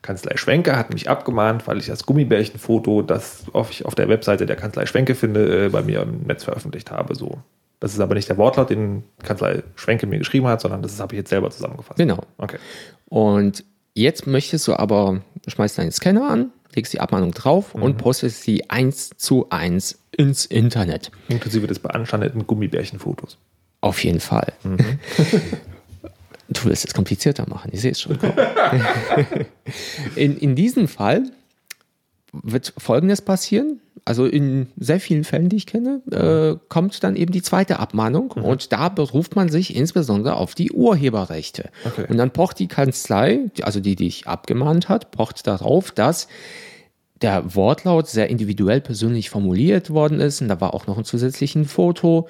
Kanzlei 0.00 0.38
Schwenke 0.38 0.76
hat 0.76 0.94
mich 0.94 1.10
abgemahnt, 1.10 1.66
weil 1.66 1.76
ich 1.76 1.86
das 1.86 2.06
Gummibärchenfoto, 2.06 3.02
das 3.02 3.44
ich 3.70 3.84
auf 3.84 3.94
der 3.94 4.08
Webseite 4.08 4.46
der 4.46 4.56
Kanzlei 4.56 4.86
Schwenke 4.86 5.14
finde, 5.14 5.66
äh, 5.66 5.68
bei 5.68 5.82
mir 5.82 6.00
im 6.00 6.22
Netz 6.22 6.44
veröffentlicht 6.44 6.90
habe. 6.90 7.14
So. 7.14 7.38
Das 7.80 7.92
ist 7.92 8.00
aber 8.00 8.14
nicht 8.14 8.28
der 8.28 8.38
Wortlaut, 8.38 8.70
den 8.70 9.02
Kanzlei 9.22 9.62
Schwenke 9.74 10.06
mir 10.06 10.18
geschrieben 10.18 10.46
hat, 10.46 10.62
sondern 10.62 10.82
das 10.82 10.98
habe 11.00 11.14
ich 11.14 11.18
jetzt 11.18 11.30
selber 11.30 11.50
zusammengefasst. 11.50 11.98
Genau. 11.98 12.20
Okay. 12.38 12.58
Und 13.06 13.64
jetzt 13.92 14.26
möchtest 14.26 14.66
du 14.68 14.74
aber, 14.74 15.20
schmeißt 15.46 15.76
deinen 15.76 15.92
Scanner 15.92 16.30
an, 16.30 16.52
legst 16.74 16.92
die 16.92 17.00
Abmahnung 17.00 17.32
drauf 17.32 17.74
mhm. 17.74 17.82
und 17.82 17.96
postest 17.98 18.42
sie 18.42 18.68
eins 18.70 19.10
zu 19.16 19.50
eins 19.50 19.98
ins 20.16 20.46
Internet. 20.46 21.10
Inklusive 21.28 21.66
des 21.66 21.78
beanstandeten 21.78 22.46
Gummibärchenfotos. 22.46 23.38
Auf 23.80 24.02
jeden 24.02 24.20
Fall. 24.20 24.52
Mhm. 24.64 24.78
Du 26.50 26.64
willst 26.64 26.86
es 26.86 26.94
komplizierter 26.94 27.46
machen, 27.46 27.70
ich 27.74 27.82
sehe 27.82 27.90
es 27.90 28.00
schon. 28.00 28.18
in, 30.16 30.38
in 30.38 30.56
diesem 30.56 30.88
Fall 30.88 31.24
wird 32.32 32.72
Folgendes 32.78 33.20
passieren. 33.20 33.80
Also 34.04 34.26
in 34.26 34.68
sehr 34.76 35.00
vielen 35.00 35.24
Fällen, 35.24 35.48
die 35.48 35.56
ich 35.56 35.66
kenne, 35.66 36.02
äh, 36.10 36.58
kommt 36.68 37.02
dann 37.02 37.16
eben 37.16 37.32
die 37.32 37.42
zweite 37.42 37.78
Abmahnung 37.78 38.34
mhm. 38.36 38.44
und 38.44 38.72
da 38.72 38.88
beruft 38.88 39.36
man 39.36 39.48
sich 39.48 39.74
insbesondere 39.74 40.36
auf 40.36 40.54
die 40.54 40.72
Urheberrechte. 40.72 41.70
Okay. 41.84 42.06
Und 42.08 42.16
dann 42.16 42.30
pocht 42.30 42.58
die 42.58 42.68
Kanzlei, 42.68 43.40
also 43.62 43.80
die, 43.80 43.96
die 43.96 44.08
dich 44.08 44.26
abgemahnt 44.26 44.88
hat, 44.88 45.10
pocht 45.10 45.46
darauf, 45.46 45.90
dass 45.90 46.28
der 47.22 47.54
Wortlaut 47.54 48.08
sehr 48.08 48.30
individuell 48.30 48.80
persönlich 48.80 49.30
formuliert 49.30 49.90
worden 49.90 50.20
ist 50.20 50.40
und 50.40 50.48
da 50.48 50.60
war 50.60 50.74
auch 50.74 50.86
noch 50.86 50.98
ein 50.98 51.04
zusätzliches 51.04 51.70
Foto 51.70 52.28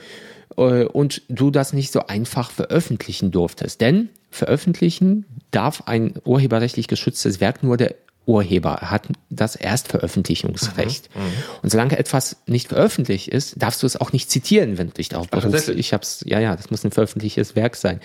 äh, 0.57 0.85
und 0.85 1.23
du 1.29 1.51
das 1.51 1.73
nicht 1.73 1.93
so 1.93 2.07
einfach 2.07 2.51
veröffentlichen 2.51 3.31
durftest. 3.31 3.81
Denn 3.81 4.09
veröffentlichen 4.31 5.27
darf 5.51 5.83
ein 5.87 6.15
urheberrechtlich 6.25 6.89
geschütztes 6.89 7.41
Werk 7.41 7.63
nur 7.63 7.77
der 7.77 7.95
Urheber 8.29 8.77
hat 8.83 9.09
das 9.31 9.57
Erstveröffentlichungsrecht. 9.57 11.09
Mhm, 11.15 11.23
mhm, 11.23 11.33
und 11.63 11.71
solange 11.71 11.99
etwas 11.99 12.37
nicht 12.47 12.69
veröffentlicht 12.69 13.29
ist, 13.29 13.61
darfst 13.61 13.83
du 13.83 13.87
es 13.87 13.99
auch 13.99 14.13
nicht 14.13 14.31
zitieren, 14.31 14.77
wenn 14.77 14.89
du 14.89 14.95
dich 14.95 15.09
darauf 15.09 15.29
berufst. 15.29 15.71
Ich 15.71 15.95
hab's, 15.95 16.23
ja, 16.27 16.39
ja, 16.39 16.55
das 16.55 16.71
muss 16.71 16.85
ein 16.85 16.91
veröffentlichtes 16.91 17.57
Werk 17.57 17.75
sein. 17.75 18.01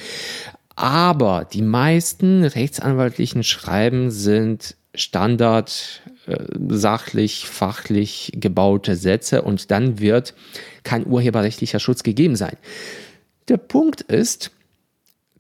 Aber 0.75 1.45
die 1.45 1.62
meisten 1.62 2.45
rechtsanwaltlichen 2.45 3.43
Schreiben 3.43 4.12
sind 4.12 4.75
Standard, 4.95 6.01
äh, 6.25 6.38
sachlich, 6.69 7.47
fachlich 7.47 8.31
gebaute 8.36 8.95
Sätze 8.95 9.41
und 9.41 9.71
dann 9.71 9.99
wird 9.99 10.33
kein 10.83 11.05
urheberrechtlicher 11.05 11.79
Schutz 11.79 12.01
gegeben 12.01 12.38
sein. 12.38 12.55
Der 13.49 13.57
Punkt 13.57 14.01
ist, 14.01 14.51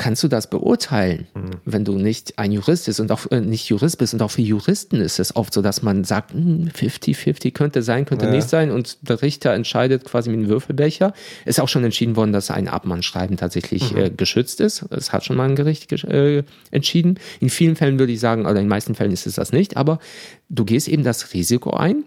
kannst 0.03 0.21
du 0.21 0.27
das 0.27 0.49
beurteilen, 0.49 1.27
mhm. 1.33 1.51
wenn 1.63 1.85
du 1.85 1.93
nicht 1.93 2.37
ein 2.37 2.51
Jurist 2.51 2.87
bist 2.87 2.99
und 2.99 3.09
auch 3.09 3.31
äh, 3.31 3.39
nicht 3.39 3.69
Jurist 3.69 3.99
bist. 3.99 4.13
Und 4.13 4.21
auch 4.21 4.31
für 4.31 4.41
Juristen 4.41 4.97
ist 4.97 5.17
es 5.17 5.33
oft 5.33 5.53
so, 5.53 5.61
dass 5.61 5.81
man 5.81 6.03
sagt, 6.03 6.35
50-50 6.35 7.43
hm, 7.45 7.53
könnte 7.53 7.81
sein, 7.81 8.03
könnte 8.03 8.25
ja. 8.25 8.31
nicht 8.31 8.49
sein. 8.49 8.69
Und 8.69 8.97
der 9.07 9.21
Richter 9.21 9.53
entscheidet 9.53 10.03
quasi 10.03 10.29
mit 10.29 10.41
dem 10.41 10.49
Würfelbecher. 10.49 11.13
Ist 11.45 11.61
auch 11.61 11.69
schon 11.69 11.85
entschieden 11.85 12.17
worden, 12.17 12.33
dass 12.33 12.51
ein 12.51 12.67
Abmannschreiben 12.67 13.37
tatsächlich 13.37 13.93
mhm. 13.93 13.97
äh, 13.97 14.09
geschützt 14.09 14.59
ist. 14.59 14.83
Das 14.89 15.13
hat 15.13 15.23
schon 15.23 15.37
mal 15.37 15.47
ein 15.47 15.55
Gericht 15.55 15.89
äh, 16.03 16.43
entschieden. 16.71 17.17
In 17.39 17.49
vielen 17.49 17.77
Fällen 17.77 17.97
würde 17.97 18.11
ich 18.11 18.19
sagen, 18.19 18.41
oder 18.41 18.57
in 18.59 18.65
den 18.65 18.67
meisten 18.67 18.95
Fällen 18.95 19.13
ist 19.13 19.25
es 19.25 19.35
das 19.35 19.53
nicht. 19.53 19.77
Aber 19.77 19.99
du 20.49 20.65
gehst 20.65 20.89
eben 20.89 21.05
das 21.05 21.33
Risiko 21.33 21.69
ein, 21.69 22.03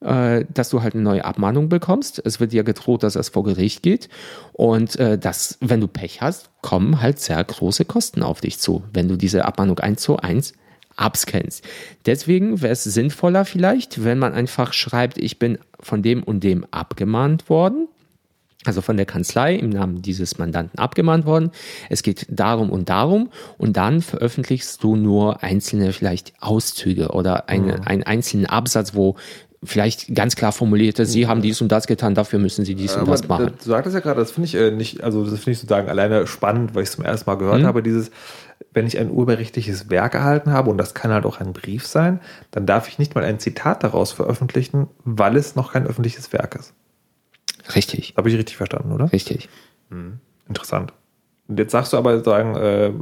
dass 0.00 0.68
du 0.68 0.82
halt 0.82 0.94
eine 0.94 1.02
neue 1.02 1.24
Abmahnung 1.24 1.68
bekommst. 1.68 2.20
Es 2.24 2.38
wird 2.38 2.52
dir 2.52 2.64
gedroht, 2.64 3.02
dass 3.02 3.16
es 3.16 3.30
vor 3.30 3.44
Gericht 3.44 3.82
geht. 3.82 4.08
Und 4.52 4.96
äh, 4.96 5.18
das, 5.18 5.56
wenn 5.60 5.80
du 5.80 5.88
Pech 5.88 6.20
hast, 6.20 6.50
kommen 6.60 7.00
halt 7.00 7.18
sehr 7.18 7.42
große 7.42 7.86
Kosten 7.86 8.22
auf 8.22 8.40
dich 8.40 8.58
zu, 8.58 8.84
wenn 8.92 9.08
du 9.08 9.16
diese 9.16 9.46
Abmahnung 9.46 9.78
eins 9.78 10.02
zu 10.02 10.18
eins 10.18 10.52
abscannst. 10.96 11.64
Deswegen 12.06 12.62
wäre 12.62 12.72
es 12.72 12.84
sinnvoller 12.84 13.44
vielleicht, 13.44 14.04
wenn 14.04 14.18
man 14.18 14.32
einfach 14.34 14.72
schreibt, 14.72 15.18
ich 15.18 15.38
bin 15.38 15.58
von 15.80 16.02
dem 16.02 16.22
und 16.22 16.42
dem 16.42 16.66
abgemahnt 16.70 17.48
worden. 17.48 17.88
Also 18.64 18.80
von 18.80 18.96
der 18.96 19.06
Kanzlei 19.06 19.54
im 19.54 19.70
Namen 19.70 20.02
dieses 20.02 20.38
Mandanten 20.38 20.80
abgemahnt 20.80 21.24
worden. 21.24 21.52
Es 21.88 22.02
geht 22.02 22.26
darum 22.28 22.70
und 22.70 22.88
darum 22.88 23.30
und 23.58 23.76
dann 23.76 24.02
veröffentlichst 24.02 24.82
du 24.82 24.96
nur 24.96 25.44
einzelne 25.44 25.92
vielleicht 25.92 26.32
Auszüge 26.40 27.10
oder 27.10 27.48
eine, 27.48 27.76
mhm. 27.76 27.82
einen 27.84 28.02
einzelnen 28.02 28.46
Absatz, 28.46 28.94
wo 28.94 29.14
vielleicht 29.62 30.14
ganz 30.14 30.36
klar 30.36 30.52
formulierte, 30.52 31.06
Sie 31.06 31.26
haben 31.26 31.42
dies 31.42 31.60
und 31.60 31.72
das 31.72 31.86
getan, 31.86 32.14
dafür 32.14 32.38
müssen 32.38 32.64
Sie 32.64 32.74
dies 32.74 32.96
und 32.96 33.08
das 33.08 33.26
machen. 33.28 33.52
Du 33.62 33.70
sagtest 33.70 33.94
ja 33.94 34.00
gerade, 34.00 34.20
das 34.20 34.30
finde 34.30 34.46
ich 34.46 34.54
äh, 34.54 34.70
nicht, 34.70 35.02
also 35.02 35.24
das 35.24 35.34
finde 35.34 35.52
ich 35.52 35.58
sozusagen 35.58 35.88
alleine 35.88 36.26
spannend, 36.26 36.74
weil 36.74 36.82
ich 36.82 36.90
es 36.90 36.96
zum 36.96 37.04
ersten 37.04 37.28
Mal 37.28 37.36
gehört 37.36 37.62
mhm. 37.62 37.66
habe, 37.66 37.82
dieses, 37.82 38.10
wenn 38.72 38.86
ich 38.86 38.98
ein 38.98 39.10
urheberrechtliches 39.10 39.90
Werk 39.90 40.14
erhalten 40.14 40.52
habe, 40.52 40.70
und 40.70 40.78
das 40.78 40.94
kann 40.94 41.10
halt 41.10 41.26
auch 41.26 41.40
ein 41.40 41.52
Brief 41.52 41.86
sein, 41.86 42.20
dann 42.50 42.66
darf 42.66 42.88
ich 42.88 42.98
nicht 42.98 43.14
mal 43.14 43.24
ein 43.24 43.38
Zitat 43.38 43.82
daraus 43.82 44.12
veröffentlichen, 44.12 44.88
weil 45.04 45.36
es 45.36 45.56
noch 45.56 45.72
kein 45.72 45.86
öffentliches 45.86 46.32
Werk 46.32 46.54
ist. 46.54 46.74
Richtig. 47.74 48.14
Habe 48.16 48.28
ich 48.28 48.36
richtig 48.36 48.56
verstanden, 48.56 48.92
oder? 48.92 49.12
Richtig. 49.12 49.48
Mhm. 49.90 50.20
Interessant. 50.48 50.92
Und 51.48 51.60
jetzt 51.60 51.70
sagst 51.70 51.92
du 51.92 51.96
aber 51.96 52.24
sagen, 52.24 52.56
äh, 52.56 52.92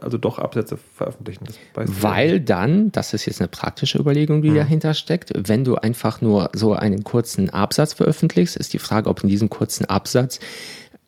also 0.00 0.18
doch 0.18 0.38
Absätze 0.38 0.76
veröffentlichen. 0.76 1.46
Weil 1.74 2.38
dann, 2.40 2.92
das 2.92 3.14
ist 3.14 3.24
jetzt 3.24 3.40
eine 3.40 3.48
praktische 3.48 3.98
Überlegung, 3.98 4.42
die 4.42 4.50
mhm. 4.50 4.56
dahinter 4.56 4.92
steckt, 4.92 5.32
wenn 5.34 5.64
du 5.64 5.76
einfach 5.76 6.20
nur 6.20 6.50
so 6.52 6.74
einen 6.74 7.02
kurzen 7.02 7.48
Absatz 7.48 7.94
veröffentlichst, 7.94 8.56
ist 8.56 8.74
die 8.74 8.78
Frage, 8.78 9.08
ob 9.08 9.22
in 9.22 9.30
diesem 9.30 9.48
kurzen 9.48 9.86
Absatz, 9.86 10.38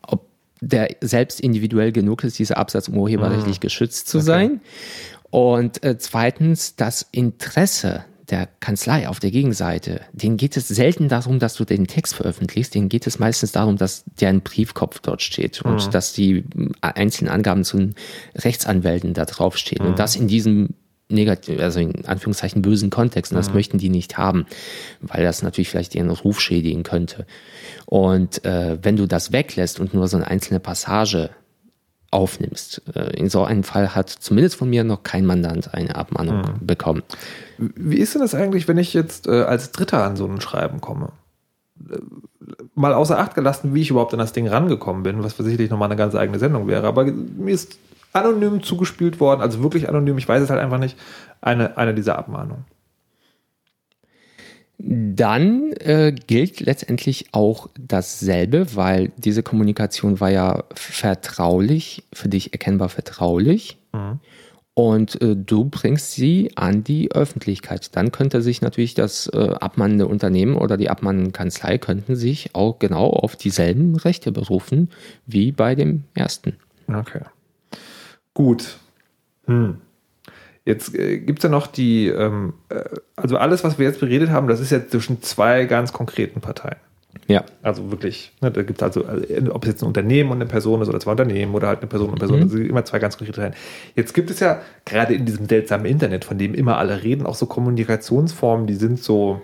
ob 0.07 0.27
der 0.63 0.89
selbst 1.03 1.41
individuell 1.41 1.93
genug 1.93 2.25
ist, 2.25 2.39
dieser 2.39 2.57
Absatz 2.57 2.89
um 2.89 2.97
urheberrechtlich 2.97 3.59
mhm. 3.59 3.63
geschützt 3.63 4.09
zu 4.09 4.19
okay. 4.19 4.27
sein. 4.27 4.61
Und 5.31 5.85
äh, 5.85 5.99
zweitens, 5.99 6.77
das 6.77 7.07
Interesse 7.11 8.05
der 8.31 8.49
Kanzlei 8.61 9.09
auf 9.09 9.21
der 9.21 9.31
Gegenseite, 9.31 10.01
denen 10.13 10.37
geht 10.37 10.57
es 10.57 10.69
selten 10.69 11.09
darum, 11.09 11.39
dass 11.39 11.55
du 11.55 11.65
den 11.65 11.87
Text 11.87 12.15
veröffentlichst, 12.15 12.75
denen 12.75 12.89
geht 12.89 13.07
es 13.07 13.19
meistens 13.19 13.53
darum, 13.53 13.77
dass 13.77 14.05
deren 14.21 14.41
Briefkopf 14.41 15.01
dort 15.01 15.23
steht 15.23 15.63
und 15.63 15.95
dass 15.95 16.13
die 16.13 16.45
einzelnen 16.81 17.33
Angaben 17.33 17.65
zu 17.65 17.77
den 17.77 17.95
Rechtsanwälten 18.35 19.15
da 19.15 19.25
draufstehen 19.25 19.87
und 19.87 19.99
das 19.99 20.17
in 20.17 20.29
diesem 20.29 20.71
negativ, 21.09 21.61
also 21.61 21.81
in 21.81 22.05
Anführungszeichen 22.07 22.63
bösen 22.63 22.91
Kontext. 22.91 23.33
Und 23.33 23.37
das 23.37 23.53
möchten 23.53 23.79
die 23.79 23.91
nicht 23.91 24.17
haben, 24.17 24.47
weil 25.01 25.23
das 25.23 25.43
natürlich 25.43 25.69
vielleicht 25.69 25.95
ihren 25.95 26.11
Ruf 26.11 26.41
schädigen 26.41 26.83
könnte. 26.83 27.27
Und 27.87 28.45
äh, 28.45 28.79
wenn 28.83 28.97
du 28.97 29.07
das 29.07 29.33
weglässt 29.33 29.81
und 29.81 29.95
nur 29.95 30.09
so 30.09 30.17
eine 30.17 30.27
einzelne 30.27 30.61
Passage 30.61 31.31
aufnimmst, 32.15 32.83
äh, 32.95 33.17
in 33.17 33.29
so 33.29 33.45
einem 33.45 33.65
Fall 33.65 33.95
hat 33.95 34.09
zumindest 34.09 34.57
von 34.57 34.71
mir 34.71 34.85
noch 34.85 35.03
kein 35.03 35.27
Mandant 35.27 35.75
eine 35.75 35.97
Abmahnung 35.97 36.43
bekommen. 36.61 37.03
Wie 37.59 37.97
ist 37.97 38.15
denn 38.15 38.23
das 38.23 38.35
eigentlich, 38.35 38.69
wenn 38.69 38.79
ich 38.79 38.95
jetzt 38.95 39.27
äh, 39.27 39.43
als 39.43 39.73
Dritter 39.73 40.05
an 40.05 40.17
so 40.17 40.27
ein 40.27 40.41
Schreiben 40.41 40.81
komme? 40.81 41.11
Äh, 41.91 41.99
Mal 42.75 42.93
außer 42.93 43.19
Acht 43.19 43.35
gelassen, 43.35 43.75
wie 43.75 43.81
ich 43.81 43.91
überhaupt 43.91 44.13
an 44.13 44.19
das 44.19 44.33
Ding 44.33 44.47
rangekommen 44.47 45.03
bin, 45.03 45.25
was 45.25 45.37
sicherlich 45.37 45.71
nochmal 45.71 45.89
eine 45.89 45.97
ganz 45.97 46.15
eigene 46.15 46.39
Sendung 46.39 46.67
wäre. 46.67 46.87
Aber 46.87 47.05
mir 47.05 47.55
ist 47.55 47.79
anonym 48.13 48.63
zugespielt 48.63 49.19
worden, 49.19 49.41
also 49.41 49.63
wirklich 49.63 49.89
anonym, 49.89 50.19
ich 50.19 50.29
weiß 50.29 50.43
es 50.43 50.51
halt 50.51 50.61
einfach 50.61 50.79
nicht, 50.79 50.99
eine, 51.41 51.77
eine 51.79 51.95
dieser 51.95 52.19
Abmahnungen. 52.19 52.65
Dann 54.79 55.73
äh, 55.75 56.15
gilt 56.27 56.61
letztendlich 56.61 57.27
auch 57.33 57.69
dasselbe, 57.79 58.75
weil 58.75 59.13
diese 59.17 59.43
Kommunikation 59.43 60.21
war 60.21 60.31
ja 60.31 60.65
vertraulich, 60.75 62.05
für 62.13 62.29
dich 62.29 62.53
erkennbar 62.53 62.89
vertraulich. 62.89 63.79
Und 64.75 65.23
äh, 65.23 65.37
du 65.37 65.67
bringst 65.67 66.13
sie 66.13 66.51
an 66.57 66.83
die 66.83 67.13
Öffentlichkeit. 67.13 67.95
Dann 67.95 68.11
könnte 68.11 68.43
sich 68.43 68.61
natürlich 68.61 68.95
das 68.95 69.29
äh, 69.29 69.55
abmahnende 69.61 70.09
Unternehmen 70.09 70.57
oder 70.57 70.77
die 70.77 70.91
abmahnende 70.91 71.31
Kanzlei 71.31 71.79
könnten 71.79 72.17
sich 72.17 72.57
auch 72.57 72.81
genau 72.81 73.11
auf 73.11 73.37
dieselben 73.37 73.95
Rechte 73.95 74.33
berufen 74.33 74.91
wie 75.27 75.53
bei 75.53 75.77
dem 75.77 76.03
ersten. 76.15 76.57
Okay. 76.89 77.23
Gut. 78.35 78.79
Hm. 79.47 79.79
Jetzt 80.65 80.95
äh, 80.95 81.19
gibt 81.19 81.41
es 81.41 81.43
ja 81.45 81.51
noch 81.51 81.67
die, 81.67 82.09
ähm, 82.09 82.55
äh, 82.71 82.81
also 83.17 83.37
alles, 83.37 83.65
was 83.65 83.79
wir 83.79 83.87
jetzt 83.87 84.01
beredet 84.01 84.31
haben, 84.31 84.49
das 84.49 84.61
ist 84.61 84.71
jetzt 84.71 84.91
zwischen 84.91 85.23
zwei 85.23 85.65
ganz 85.67 85.93
konkreten 85.93 86.41
Parteien. 86.41 86.77
Ja. 87.27 87.45
Also 87.63 87.91
wirklich, 87.91 88.33
ne, 88.41 88.51
da 88.51 88.63
gibt 88.63 88.81
es 88.81 88.83
also, 88.83 89.05
äh, 89.05 89.49
ob 89.51 89.65
es 89.65 89.71
jetzt 89.71 89.83
ein 89.83 89.87
Unternehmen 89.87 90.31
und 90.31 90.39
eine 90.39 90.47
Person 90.47 90.83
ist 90.83 90.89
oder 90.89 91.01
zwei 91.01 91.13
Unternehmen 91.13 91.55
oder 91.55 91.69
halt 91.69 91.81
eine 91.81 91.87
Person 91.89 92.09
und 92.09 92.15
eine 92.15 92.19
Person, 92.21 92.39
Mhm. 92.39 92.43
also 92.45 92.59
immer 92.59 92.85
zwei 92.85 92.99
ganz 92.99 93.17
konkrete 93.17 93.41
Parteien. 93.41 93.61
Jetzt 93.95 94.15
gibt 94.15 94.31
es 94.31 94.41
ja 94.41 94.61
gerade 94.85 95.15
in 95.15 95.27
diesem 95.27 95.49
seltsamen 95.49 95.87
Internet, 95.87 96.25
von 96.25 96.39
dem 96.39 96.55
immer 96.55 96.79
alle 96.79 97.03
reden, 97.03 97.27
auch 97.27 97.35
so 97.35 97.47
Kommunikationsformen, 97.47 98.67
die 98.67 98.75
sind 98.75 99.03
so 99.03 99.43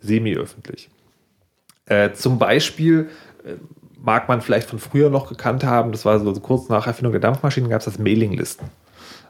semi-öffentlich. 0.00 0.88
Äh, 1.86 2.12
zum 2.12 2.38
Beispiel 2.38 3.08
äh, 3.44 3.54
mag 4.02 4.28
man 4.28 4.40
vielleicht 4.40 4.68
von 4.68 4.78
früher 4.78 5.10
noch 5.10 5.28
gekannt 5.28 5.64
haben, 5.64 5.92
das 5.92 6.04
war 6.04 6.18
so, 6.18 6.32
so 6.32 6.40
kurz 6.40 6.68
nach 6.68 6.86
Erfindung 6.86 7.12
der 7.12 7.20
Dampfmaschinen, 7.20 7.70
gab 7.70 7.80
es 7.80 7.86
das 7.86 7.98
Mailinglisten. 7.98 8.68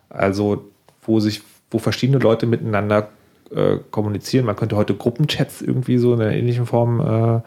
Also, 0.09 0.71
wo 1.07 1.21
sich, 1.21 1.43
wo 1.71 1.79
verschiedene 1.79 2.19
Leute 2.19 2.47
miteinander 2.47 3.09
äh, 3.55 3.77
kommunizieren. 3.91 4.45
Man 4.47 4.57
könnte 4.57 4.77
heute 4.77 4.95
Gruppenchats 4.95 5.63
irgendwie 5.63 5.99
so 5.99 6.15
in 6.15 6.21
einer 6.21 6.33
ähnlichen 6.33 6.67
Form 6.67 7.01
äh, 7.01 7.41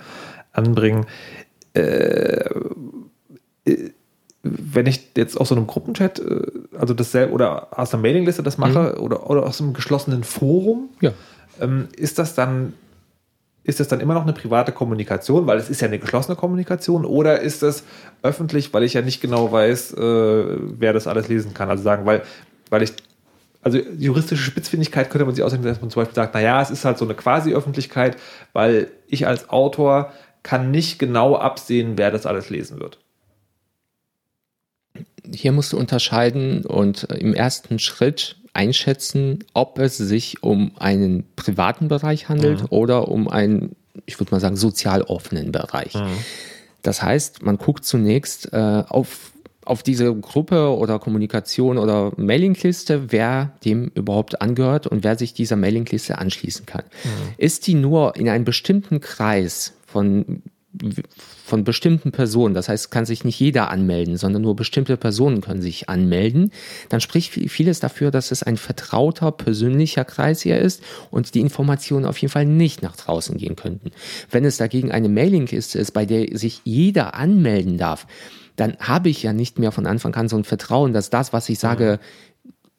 anbringen. 0.54 1.06
Äh, 1.74 2.50
äh, 3.65 3.91
wenn 4.41 4.86
ich 4.86 5.10
jetzt 5.17 5.39
aus 5.39 5.50
so 5.50 5.56
einem 5.56 5.67
Gruppenchat, 5.67 6.19
äh, 6.19 6.41
also 6.78 6.93
dasselbe 6.93 7.34
oder 7.34 7.78
aus 7.78 7.93
einer 7.93 8.02
Mailingliste 8.02 8.41
das 8.43 8.58
mache 8.58 9.00
oder, 9.02 9.30
oder 9.30 9.45
aus 9.45 9.62
einem 9.62 9.74
geschlossenen 9.74 10.24
Forum, 10.24 10.89
Ja. 11.02 11.12
ähm, 11.60 11.89
ist 11.95 12.19
das 12.19 12.36
dann 12.36 12.74
ist 13.65 13.80
das 13.80 13.88
dann 13.88 14.00
immer 14.00 14.15
noch 14.15 14.24
eine 14.24 14.34
private 14.34 14.72
Kommunikation, 14.72 15.45
weil 15.45 15.60
es 15.60 15.69
ist 15.69 15.82
ja 15.82 15.88
eine 15.88 16.00
geschlossene 16.00 16.36
Kommunikation, 16.36 17.06
oder 17.06 17.41
ist 17.41 17.62
das 17.62 17.84
öffentlich, 18.24 18.74
weil 18.74 18.82
ich 18.84 18.93
ja 18.93 19.02
nicht 19.04 19.22
genau 19.22 19.52
weiß, 19.52 19.93
äh, 19.93 20.45
wer 20.80 20.93
das 20.93 21.06
alles 21.06 21.28
lesen 21.28 21.54
kann? 21.54 21.69
Also 21.69 21.84
sagen, 21.84 22.06
weil, 22.06 22.24
weil 22.72 22.82
ich, 22.82 22.93
also 23.62 23.78
juristische 23.78 24.43
Spitzfindigkeit 24.43 25.10
könnte 25.10 25.26
man 25.26 25.36
sich 25.36 25.43
ausdenken, 25.43 25.67
dass 25.67 25.82
man 25.82 25.89
zum 25.89 26.02
Beispiel 26.02 26.15
sagt, 26.15 26.34
naja, 26.34 26.62
es 26.62 26.69
ist 26.69 26.86
halt 26.86 26.98
so 26.98 27.06
eine 27.06 27.13
Quasi-Öffentlichkeit, 27.13 28.17
weil 28.54 28.91
ich 29.08 29.28
als 29.28 29.50
Autor 29.50 30.13
kann 30.43 30.72
nicht 30.72 31.00
genau 31.00 31.36
absehen, 31.36 31.98
wer 31.98 32.12
das 32.12 32.26
alles 32.26 32.50
lesen 32.50 32.80
wird. 32.80 33.00
Hier 35.34 35.52
musst 35.52 35.74
du 35.74 35.78
unterscheiden 35.78 36.65
und 36.65 37.04
im 37.04 37.34
ersten 37.34 37.80
Schritt 37.80 38.38
einschätzen, 38.54 39.43
ob 39.54 39.78
es 39.78 39.98
sich 39.98 40.41
um 40.41 40.72
einen 40.80 41.26
privaten 41.36 41.88
Bereich 41.88 42.30
handelt 42.30 42.63
oder 42.72 43.10
um 43.10 43.28
einen, 43.28 43.76
ich 44.06 44.19
würde 44.19 44.32
mal 44.32 44.39
sagen, 44.39 44.56
sozial 44.56 45.04
offenen 45.04 45.52
Bereich. 45.52 45.93
Das 46.82 47.02
heißt, 47.02 47.43
man 47.43 47.58
guckt 47.58 47.86
zunächst 47.86 48.54
äh, 48.54 48.84
auf, 48.88 49.34
auf 49.70 49.84
diese 49.84 50.14
Gruppe 50.16 50.76
oder 50.76 50.98
Kommunikation 50.98 51.78
oder 51.78 52.12
Mailingliste, 52.18 53.12
wer 53.12 53.54
dem 53.64 53.92
überhaupt 53.94 54.42
angehört 54.42 54.88
und 54.88 55.04
wer 55.04 55.18
sich 55.18 55.34
dieser 55.34 55.56
Mailingliste 55.56 56.18
anschließen 56.18 56.66
kann. 56.66 56.84
Ist 57.38 57.68
die 57.68 57.76
nur 57.76 58.16
in 58.16 58.28
einem 58.30 58.46
bestimmten 58.46 59.00
Kreis 59.00 59.74
von 59.86 60.42
von 61.44 61.64
bestimmten 61.64 62.12
Personen, 62.12 62.54
das 62.54 62.70
heißt, 62.70 62.92
kann 62.92 63.04
sich 63.04 63.24
nicht 63.24 63.40
jeder 63.40 63.72
anmelden, 63.72 64.18
sondern 64.18 64.44
nur 64.44 64.56
bestimmte 64.56 64.98
Personen 64.98 65.42
können 65.42 65.64
sich 65.64 65.90
anmelden, 65.90 66.52
dann 66.90 67.02
spricht 67.02 67.32
viel- 67.32 67.50
vieles 67.50 67.80
dafür, 67.80 68.12
dass 68.12 68.30
es 68.30 68.44
ein 68.44 68.56
vertrauter, 68.56 69.32
persönlicher 69.32 70.06
Kreis 70.06 70.42
hier 70.42 70.60
ist 70.60 70.84
und 71.10 71.34
die 71.34 71.40
Informationen 71.40 72.06
auf 72.06 72.20
jeden 72.20 72.32
Fall 72.32 72.46
nicht 72.46 72.84
nach 72.84 72.96
draußen 72.96 73.36
gehen 73.38 73.56
könnten. 73.56 73.90
Wenn 74.30 74.46
es 74.46 74.58
dagegen 74.58 74.92
eine 74.92 75.10
Mailingliste 75.10 75.80
ist, 75.80 75.92
bei 75.92 76.06
der 76.06 76.38
sich 76.38 76.62
jeder 76.66 77.16
anmelden 77.16 77.80
darf, 77.80 78.06
dann 78.60 78.78
habe 78.80 79.10
ich 79.10 79.24
ja 79.24 79.34
nicht 79.34 79.60
mehr 79.60 79.72
von 79.72 79.86
Anfang 79.86 80.13
an 80.15 80.28
so 80.28 80.38
ein 80.38 80.43
Vertrauen, 80.43 80.93
dass 80.93 81.10
das, 81.10 81.32
was 81.34 81.48
ich 81.50 81.60
sage, 81.60 82.00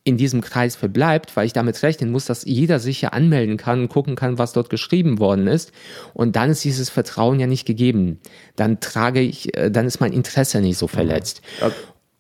in 0.03 0.17
diesem 0.17 0.41
Kreis 0.41 0.77
verbleibt, 0.77 1.37
weil 1.37 1.47
ich 1.47 1.53
damit 1.53 1.83
rechnen 1.83 2.11
muss, 2.11 2.25
dass 2.25 2.45
jeder 2.45 2.79
sich 2.81 3.03
ja 3.03 3.11
anmelden 3.11 3.57
kann 3.57 3.81
und 3.83 3.89
gucken 3.89 4.17
kann, 4.17 4.39
was 4.39 4.53
dort 4.53 4.71
geschrieben 4.71 5.19
worden 5.19 5.47
ist. 5.47 5.73
Und 6.15 6.37
dann 6.37 6.51
ist 6.51 6.65
dieses 6.65 6.89
Vertrauen 6.89 7.39
ja 7.39 7.47
nicht 7.47 7.67
gegeben. 7.67 8.19
Dann 8.57 8.81
trage 8.81 9.21
ich, 9.21 9.57
äh, 9.57 9.71
dann 9.71 9.87
ist 9.87 10.01
mein 10.01 10.13
Interesse 10.13 10.61
nicht 10.61 10.79
so 10.79 10.87
verletzt. 10.87 11.43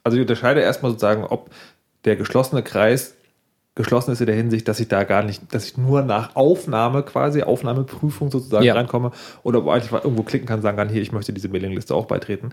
Also 0.05 0.17
ich 0.17 0.23
unterscheide 0.23 0.61
erstmal 0.61 0.91
sozusagen, 0.93 1.25
ob 1.25 1.51
der 2.05 2.17
geschlossene 2.17 2.63
Kreis 2.63 3.15
geschlossen 3.77 4.13
ist 4.13 4.21
in 4.21 4.27
der 4.27 4.35
Hinsicht, 4.37 4.67
dass 4.69 4.81
ich 4.81 4.89
da 4.89 5.05
gar 5.05 5.23
nicht, 5.23 5.55
dass 5.55 5.65
ich 5.65 5.79
nur 5.79 6.03
nach 6.03 6.37
Aufnahme 6.37 7.03
quasi, 7.03 7.43
Aufnahmeprüfung 7.43 8.31
sozusagen 8.31 8.65
Ja. 8.65 8.75
reinkomme 8.75 9.13
oder 9.43 9.61
ob 9.61 9.67
ich 9.67 9.73
einfach 9.73 10.05
irgendwo 10.05 10.23
klicken 10.23 10.47
kann, 10.47 10.61
sagen 10.61 10.77
kann, 10.77 10.89
hier, 10.89 11.01
ich 11.01 11.13
möchte 11.13 11.33
diese 11.33 11.49
Mailingliste 11.49 11.95
auch 11.95 12.07
beitreten. 12.07 12.51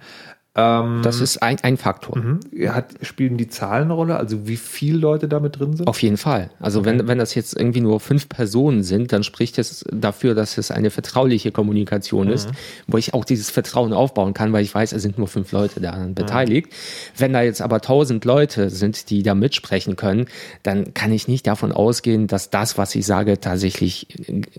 Ähm, 0.58 1.02
Das 1.04 1.22
ist 1.22 1.44
ein, 1.44 1.58
ein 1.62 1.78
Faktor. 1.78 2.18
mhm. 2.18 2.40
hat, 2.70 2.88
spielen 3.04 3.38
die 3.38 3.48
Zahlen 3.48 3.84
eine 3.86 3.94
Rolle? 3.94 4.18
Also 4.18 4.48
wie 4.48 4.58
viele 4.58 4.98
Leute 4.98 5.28
damit 5.28 5.60
drin 5.60 5.78
sind? 5.78 5.88
Auf 5.88 6.02
jeden 6.02 6.18
Fall. 6.18 6.50
Also 6.60 6.84
wenn, 6.84 7.08
wenn 7.08 7.20
das 7.20 7.36
jetzt 7.36 7.56
irgendwie 7.56 7.82
nur 7.82 8.00
fünf 8.00 8.28
Personen 8.28 8.82
sind, 8.82 9.14
dann 9.14 9.24
spricht 9.24 9.60
es 9.60 9.86
dafür, 9.92 10.34
dass 10.34 10.58
es 10.58 10.72
eine 10.72 10.90
vertrauliche 10.90 11.52
Kommunikation 11.52 12.30
ist, 12.30 12.50
wo 12.88 12.98
ich 12.98 13.14
auch 13.14 13.24
dieses 13.24 13.52
Vertrauen 13.52 13.94
aufbauen 13.94 14.34
kann, 14.34 14.52
weil 14.52 14.64
ich 14.64 14.74
weiß, 14.74 14.94
es 14.94 15.04
sind 15.04 15.20
nur 15.20 15.28
fünf 15.28 15.52
Leute 15.52 15.80
daran 15.80 16.16
beteiligt. 16.16 16.74
Wenn 17.16 17.34
da 17.34 17.44
jetzt 17.44 17.62
aber 17.62 17.80
tausend 17.80 18.26
Leute 18.26 18.72
sind, 18.72 19.12
die 19.12 19.22
da 19.22 19.36
mitsprechen 19.36 19.96
können, 19.96 20.26
dann 20.64 20.96
kann 20.96 21.12
ich 21.12 21.28
nicht 21.28 21.46
davon 21.46 21.72
ausgehen, 21.72 22.26
dass 22.26 22.50
das, 22.50 22.78
was 22.80 22.96
ich 22.96 23.06
sage, 23.06 23.40
tatsächlich 23.40 24.08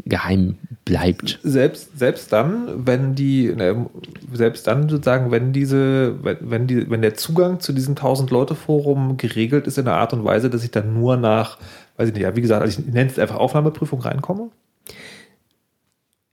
geheim 0.07 0.59
bleibt. 0.85 1.41
selbst, 1.43 1.99
selbst 1.99 2.33
dann, 2.33 2.87
wenn 2.87 3.15
die, 3.15 3.53
ne, 3.55 3.87
selbst 4.33 4.67
dann 4.67 4.89
sozusagen, 4.89 5.31
wenn 5.31 5.53
diese, 5.53 5.88
wenn, 5.89 6.67
die, 6.67 6.91
wenn 6.91 7.03
der 7.03 7.15
Zugang 7.15 7.61
zu 7.61 7.73
diesem 7.73 7.95
1000-Leute-Forum 7.95 9.17
geregelt 9.17 9.67
ist 9.67 9.79
in 9.79 9.87
einer 9.87 9.97
Art 9.97 10.13
und 10.13 10.25
Weise, 10.25 10.51
dass 10.51 10.65
ich 10.65 10.71
dann 10.71 10.95
nur 10.95 11.17
nach, 11.17 11.59
weiß 11.97 12.09
ich 12.09 12.15
nicht, 12.15 12.23
ja, 12.23 12.37
wie 12.37 12.41
gesagt, 12.41 12.63
also 12.63 12.81
ich 12.81 12.87
nenne 12.87 13.11
es 13.11 13.19
einfach 13.19 13.37
Aufnahmeprüfung 13.37 14.01
reinkomme. 14.01 14.51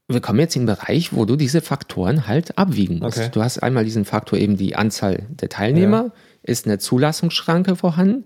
Wir 0.08 0.20
kommen 0.20 0.38
jetzt 0.38 0.54
in 0.54 0.62
den 0.62 0.76
Bereich, 0.76 1.12
wo 1.12 1.24
du 1.24 1.34
diese 1.36 1.60
Faktoren 1.60 2.28
halt 2.28 2.56
abwiegen 2.58 3.00
musst. 3.00 3.18
Okay. 3.18 3.30
Du 3.32 3.42
hast 3.42 3.58
einmal 3.58 3.84
diesen 3.84 4.04
Faktor 4.04 4.38
eben 4.38 4.56
die 4.56 4.76
Anzahl 4.76 5.26
der 5.28 5.48
Teilnehmer, 5.48 6.12
ist 6.42 6.66
eine 6.66 6.78
Zulassungsschranke 6.78 7.74
vorhanden, 7.74 8.24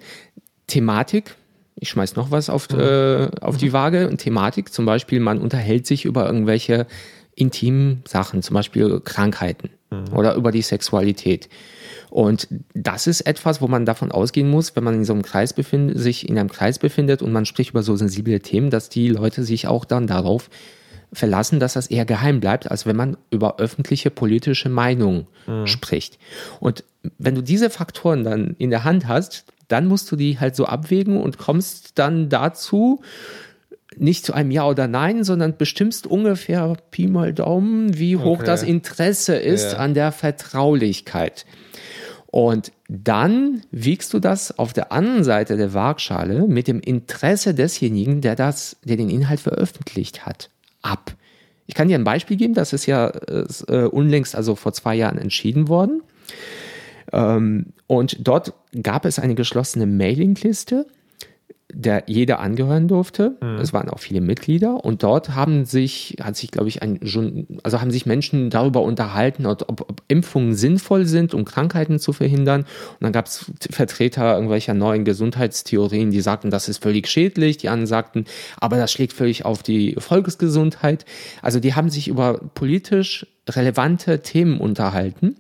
Thematik, 0.67 1.37
ich 1.77 1.89
schmeiß 1.89 2.17
noch 2.17 2.31
was 2.31 2.51
auf, 2.51 2.71
äh, 2.71 3.31
auf 3.41 3.57
die 3.57 3.73
Waage, 3.73 4.09
und 4.09 4.19
Thematik, 4.19 4.73
zum 4.73 4.85
Beispiel, 4.85 5.21
man 5.21 5.39
unterhält 5.39 5.87
sich 5.87 6.05
über 6.05 6.27
irgendwelche 6.27 6.87
intimen 7.35 8.03
Sachen, 8.07 8.43
zum 8.43 8.55
Beispiel 8.55 9.01
Krankheiten 9.01 9.71
oder 10.13 10.35
über 10.35 10.53
die 10.53 10.63
Sexualität. 10.63 11.49
Und 12.11 12.49
das 12.75 13.07
ist 13.07 13.23
etwas, 13.23 13.61
wo 13.61 13.69
man 13.69 13.87
davon 13.87 14.11
ausgehen 14.11 14.51
muss, 14.51 14.75
wenn 14.75 14.85
man 14.85 14.95
in 14.95 15.05
so 15.05 15.13
einem 15.13 15.23
Kreis 15.23 15.53
befindet, 15.53 15.99
sich 15.99 16.29
in 16.29 16.39
einem 16.39 16.49
Kreis 16.51 16.79
befindet 16.79 17.23
und 17.23 17.33
man 17.33 17.47
spricht 17.47 17.71
über 17.71 17.83
so 17.83 17.97
sensible 17.97 18.41
Themen, 18.41 18.71
dass 18.71 18.89
die 18.89 19.09
Leute 19.09 19.45
sich 19.45 19.69
auch 19.69 19.85
dann 19.85 20.07
darauf 20.07 20.51
verlassen, 21.13 21.61
dass 21.61 21.73
das 21.75 21.89
eher 21.89 22.05
geheim 22.05 22.41
bleibt, 22.41 22.71
als 22.71 22.87
wenn 22.87 22.97
man 22.97 23.17
über 23.31 23.59
öffentliche 23.59 24.11
politische 24.11 24.69
Meinung 24.69 25.27
spricht. 25.65 26.19
Und 26.61 26.85
wenn 27.19 27.35
du 27.35 27.43
diese 27.43 27.71
Faktoren 27.71 28.25
dann 28.25 28.55
in 28.59 28.71
der 28.71 28.85
Hand 28.85 29.09
hast, 29.09 29.45
dann 29.69 29.87
musst 29.87 30.11
du 30.11 30.17
die 30.17 30.39
halt 30.39 30.57
so 30.57 30.67
abwägen 30.67 31.21
und 31.21 31.39
kommst 31.39 31.99
dann 31.99 32.29
dazu, 32.29 33.03
nicht 33.97 34.25
zu 34.25 34.33
einem 34.33 34.51
Ja 34.51 34.67
oder 34.67 34.87
Nein, 34.87 35.25
sondern 35.25 35.57
bestimmst 35.57 36.07
ungefähr 36.07 36.75
Pi 36.91 37.09
mal 37.09 37.33
Daumen, 37.35 37.99
wie 37.99 38.17
hoch 38.17 38.39
Okay. 38.39 38.47
das 38.47 38.63
Interesse 38.63 39.35
ist 39.37 39.73
Ja. 39.73 39.79
an 39.79 39.95
der 39.95 40.13
Vertraulichkeit. 40.13 41.45
Und 42.27 42.71
dann 42.89 43.63
wiegst 43.73 44.15
du 44.15 44.21
das 44.21 44.57
auf 44.57 44.73
der 44.73 44.93
anderen 44.93 45.25
Seite 45.25 45.57
der 45.57 45.75
Waagschale 45.75 46.47
mit 46.47 46.69
dem 46.69 46.79
Interesse 46.81 47.55
desjenigen, 47.55 48.21
der 48.21 48.37
das, 48.37 48.77
der 48.85 48.97
den 48.97 49.11
Inhalt 49.11 49.41
veröffentlicht 49.41 50.25
hat, 50.27 50.51
ab. 50.83 51.15
Ich 51.67 51.75
kann 51.75 51.89
dir 51.89 51.97
ein 51.97 52.05
Beispiel 52.05 52.37
geben, 52.37 52.55
das 52.55 52.73
ist 52.73 52.87
ja 52.87 53.09
äh, 53.09 53.85
unlängst, 53.87 54.37
also 54.37 54.55
vor 54.55 54.73
zwei 54.73 54.95
Jahren 54.95 55.19
entschieden 55.19 55.69
worden. 55.69 56.03
Ähm, 57.13 57.67
und 57.89 58.17
dort 58.21 58.53
gab 58.81 59.05
es 59.05 59.19
eine 59.19 59.35
geschlossene 59.35 59.87
Mailingliste, 59.87 60.87
der 61.73 62.05
jeder 62.07 62.41
angehören 62.41 62.89
durfte. 62.89 63.37
Es 63.61 63.73
waren 63.73 63.89
auch 63.89 64.01
viele 64.01 64.21
Mitglieder 64.21 64.85
und 64.85 65.03
dort 65.03 65.35
haben 65.35 65.65
sich, 65.65 66.17
hat 66.23 66.37
sich, 66.37 66.51
glaube 66.51 66.69
ich, 66.69 66.83
ein, 66.83 67.01
also 67.63 67.81
haben 67.81 67.91
sich 67.91 68.07
Menschen 68.07 68.51
darüber 68.51 68.83
unterhalten, 68.83 69.47
ob 69.47 69.69
ob 69.69 70.03
Impfungen 70.09 70.55
sinnvoll 70.55 71.07
sind, 71.07 71.35
um 71.35 71.45
Krankheiten 71.45 71.99
zu 71.99 72.13
verhindern. 72.13 72.63
Und 72.63 73.01
dann 73.01 73.13
gab 73.13 73.27
es 73.27 73.51
Vertreter 73.71 74.35
irgendwelcher 74.35 74.75
neuen 74.75 75.05
Gesundheitstheorien, 75.05 76.11
die 76.11 76.21
sagten, 76.21 76.51
das 76.51 76.69
ist 76.69 76.83
völlig 76.83 77.09
schädlich. 77.09 77.57
Die 77.59 77.69
anderen 77.69 77.87
sagten, 77.87 78.25
aber 78.59 78.77
das 78.77 78.93
schlägt 78.93 79.13
völlig 79.13 79.45
auf 79.45 79.63
die 79.63 79.95
Volksgesundheit. 79.99 81.05
Also 81.43 81.61
die 81.61 81.75
haben 81.75 81.91
sich 81.91 82.09
über 82.09 82.39
politisch 82.55 83.27
relevante 83.49 84.21
Themen 84.21 84.61
unterhalten. 84.61 85.37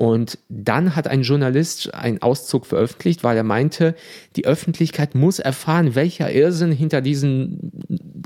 Und 0.00 0.38
dann 0.48 0.96
hat 0.96 1.08
ein 1.08 1.20
Journalist 1.20 1.92
einen 1.92 2.22
Auszug 2.22 2.64
veröffentlicht, 2.64 3.22
weil 3.22 3.36
er 3.36 3.42
meinte, 3.42 3.94
die 4.34 4.46
Öffentlichkeit 4.46 5.14
muss 5.14 5.40
erfahren, 5.40 5.94
welcher 5.94 6.32
Irrsinn 6.32 6.72
hinter 6.72 7.02
diesen 7.02 7.70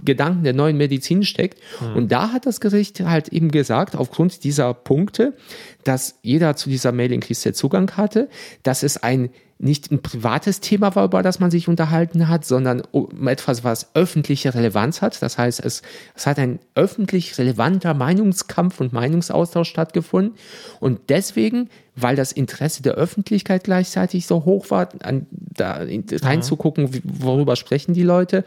Gedanken 0.05 0.45
der 0.45 0.53
neuen 0.53 0.77
Medizin 0.77 1.25
steckt. 1.25 1.59
Und 1.97 2.13
da 2.13 2.31
hat 2.31 2.47
das 2.47 2.61
Gericht 2.61 3.01
halt 3.01 3.27
eben 3.31 3.51
gesagt, 3.51 3.97
aufgrund 3.97 4.45
dieser 4.45 4.73
Punkte, 4.73 5.35
dass 5.83 6.21
jeder 6.23 6.55
zu 6.55 6.71
dieser 6.71 6.93
Mailingliste 6.93 7.53
Zugang 7.53 7.91
hatte, 7.97 8.29
dass 8.63 8.85
es 8.85 9.03
ein 9.03 9.31
nicht 9.59 9.90
ein 9.90 10.03
privates 10.03 10.61
Thema 10.61 10.95
war, 10.97 11.05
über 11.05 11.23
das 11.23 11.38
man 11.38 11.51
sich 11.51 11.69
unterhalten 11.69 12.29
hat, 12.29 12.45
sondern 12.45 12.83
um 12.90 13.29
etwas, 13.29 13.62
was 13.62 13.95
öffentliche 13.95 14.53
Relevanz 14.53 15.01
hat. 15.01 15.23
Das 15.23 15.38
heißt, 15.38 15.64
es, 15.64 15.83
es 16.14 16.27
hat 16.27 16.38
ein 16.38 16.59
öffentlich 16.75 17.38
relevanter 17.38 17.95
Meinungskampf 17.95 18.81
und 18.81 18.93
Meinungsaustausch 18.93 19.69
stattgefunden. 19.69 20.35
Und 20.81 21.01
deswegen, 21.09 21.71
weil 21.95 22.17
das 22.17 22.33
Interesse 22.33 22.83
der 22.83 22.95
Öffentlichkeit 22.95 23.64
gleichzeitig 23.64 24.27
so 24.27 24.45
hoch 24.45 24.71
war, 24.71 24.88
an, 25.03 25.27
da 25.31 25.77
in- 25.77 26.05
reinzugucken, 26.11 26.90
worüber 27.05 27.55
sprechen 27.55 27.95
die 27.95 28.03
Leute, 28.03 28.45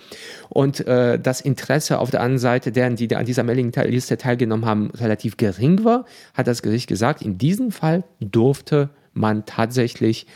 und 0.50 0.86
äh, 0.88 1.17
das 1.17 1.39
Interesse 1.39 2.00
auf 2.00 2.12
der 2.12 2.20
anderen 2.20 2.39
Seite, 2.39 2.74
deren, 2.74 2.98
die 2.98 3.15
an 3.15 3.26
dieser 3.26 3.43
Mailingliste 3.43 4.17
teilgenommen 4.17 4.65
haben, 4.65 4.91
relativ 4.91 5.38
gering 5.38 5.86
war, 5.86 6.06
hat 6.34 6.48
das 6.48 6.62
Gericht 6.62 6.88
gesagt, 6.88 7.22
in 7.22 7.38
diesem 7.38 7.72
Fall 7.72 8.04
durfte 8.20 8.89
man 9.13 9.46
tatsächlich 9.46 10.28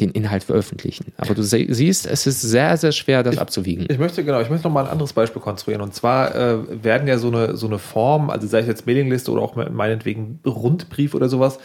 den 0.00 0.10
Inhalt 0.10 0.44
veröffentlichen. 0.44 1.12
Aber 1.18 1.34
du 1.34 1.42
sie- 1.42 1.66
siehst, 1.70 2.06
es 2.06 2.26
ist 2.26 2.40
sehr, 2.40 2.76
sehr 2.76 2.92
schwer, 2.92 3.22
das 3.22 3.38
abzuwiegen. 3.38 3.86
Ich 3.88 3.98
möchte, 3.98 4.24
genau, 4.24 4.40
ich 4.40 4.50
möchte 4.50 4.66
noch 4.66 4.74
mal 4.74 4.84
ein 4.86 4.90
anderes 4.90 5.12
Beispiel 5.12 5.40
konstruieren. 5.42 5.82
Und 5.82 5.94
zwar 5.94 6.34
äh, 6.34 6.82
werden 6.84 7.06
ja 7.06 7.18
so 7.18 7.28
eine, 7.28 7.56
so 7.56 7.66
eine 7.66 7.78
Form, 7.78 8.30
also 8.30 8.46
sei 8.46 8.60
es 8.60 8.66
jetzt 8.66 8.86
Mailingliste 8.86 9.30
oder 9.30 9.42
auch 9.42 9.54
meinetwegen 9.56 10.40
Rundbrief 10.46 11.14
oder 11.14 11.28
sowas, 11.28 11.58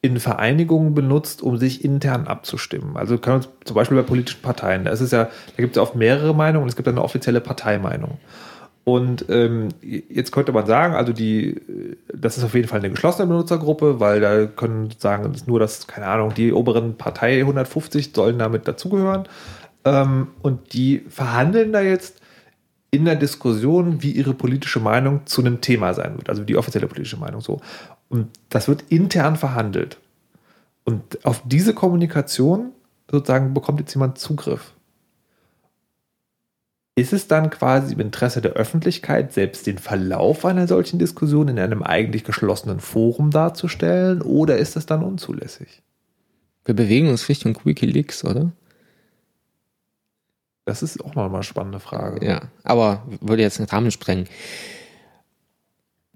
in 0.00 0.20
Vereinigungen 0.20 0.94
benutzt, 0.94 1.40
um 1.42 1.56
sich 1.56 1.82
intern 1.84 2.26
abzustimmen. 2.26 2.96
Also 2.96 3.16
können 3.16 3.42
wir 3.42 3.48
zum 3.64 3.74
Beispiel 3.74 3.96
bei 3.96 4.02
politischen 4.02 4.42
Parteien, 4.42 4.84
da 4.84 4.90
ist 4.90 5.00
es 5.00 5.12
ja, 5.12 5.24
da 5.24 5.30
gibt 5.56 5.70
es 5.70 5.76
ja 5.76 5.82
oft 5.82 5.94
mehrere 5.94 6.34
Meinungen 6.34 6.64
und 6.64 6.68
es 6.68 6.76
gibt 6.76 6.86
eine 6.88 7.02
offizielle 7.02 7.40
Parteimeinung. 7.40 8.18
Und 8.84 9.24
ähm, 9.30 9.70
jetzt 9.80 10.30
könnte 10.30 10.52
man 10.52 10.66
sagen, 10.66 10.94
also 10.94 11.14
die, 11.14 11.60
das 12.14 12.36
ist 12.36 12.44
auf 12.44 12.54
jeden 12.54 12.68
Fall 12.68 12.80
eine 12.80 12.90
geschlossene 12.90 13.26
Benutzergruppe, 13.26 13.98
weil 13.98 14.20
da 14.20 14.44
können 14.44 14.90
sagen, 14.98 15.32
nur 15.46 15.58
das, 15.58 15.86
keine 15.86 16.06
Ahnung, 16.06 16.34
die 16.34 16.52
oberen 16.52 16.96
Partei 16.98 17.40
150 17.40 18.12
sollen 18.14 18.38
damit 18.38 18.68
dazugehören. 18.68 19.26
Ähm, 19.86 20.28
und 20.42 20.74
die 20.74 21.02
verhandeln 21.08 21.72
da 21.72 21.80
jetzt 21.80 22.20
in 22.90 23.06
der 23.06 23.16
Diskussion, 23.16 24.02
wie 24.02 24.12
ihre 24.12 24.34
politische 24.34 24.80
Meinung 24.80 25.26
zu 25.26 25.40
einem 25.40 25.62
Thema 25.62 25.94
sein 25.94 26.16
wird, 26.16 26.28
also 26.28 26.44
die 26.44 26.56
offizielle 26.56 26.86
politische 26.86 27.16
Meinung 27.16 27.40
so. 27.40 27.60
Und 28.08 28.28
das 28.50 28.68
wird 28.68 28.84
intern 28.90 29.36
verhandelt. 29.36 29.98
Und 30.84 31.24
auf 31.24 31.42
diese 31.46 31.74
Kommunikation 31.74 32.72
sozusagen 33.10 33.54
bekommt 33.54 33.80
jetzt 33.80 33.94
jemand 33.94 34.18
Zugriff. 34.18 34.73
Ist 36.96 37.12
es 37.12 37.26
dann 37.26 37.50
quasi 37.50 37.94
im 37.94 38.00
Interesse 38.00 38.40
der 38.40 38.52
Öffentlichkeit, 38.52 39.32
selbst 39.32 39.66
den 39.66 39.78
Verlauf 39.78 40.44
einer 40.44 40.68
solchen 40.68 41.00
Diskussion 41.00 41.48
in 41.48 41.58
einem 41.58 41.82
eigentlich 41.82 42.22
geschlossenen 42.22 42.78
Forum 42.78 43.32
darzustellen, 43.32 44.22
oder 44.22 44.58
ist 44.58 44.76
das 44.76 44.86
dann 44.86 45.02
unzulässig? 45.02 45.82
Wir 46.64 46.74
bewegen 46.74 47.08
uns 47.08 47.28
Richtung 47.28 47.58
Wikileaks, 47.64 48.24
oder? 48.24 48.52
Das 50.66 50.82
ist 50.82 51.04
auch 51.04 51.14
nochmal 51.14 51.34
eine 51.34 51.42
spannende 51.42 51.80
Frage. 51.80 52.24
Ja, 52.24 52.42
aber 52.62 53.02
würde 53.20 53.42
jetzt 53.42 53.58
den 53.58 53.66
Rahmen 53.66 53.90
sprengen. 53.90 54.26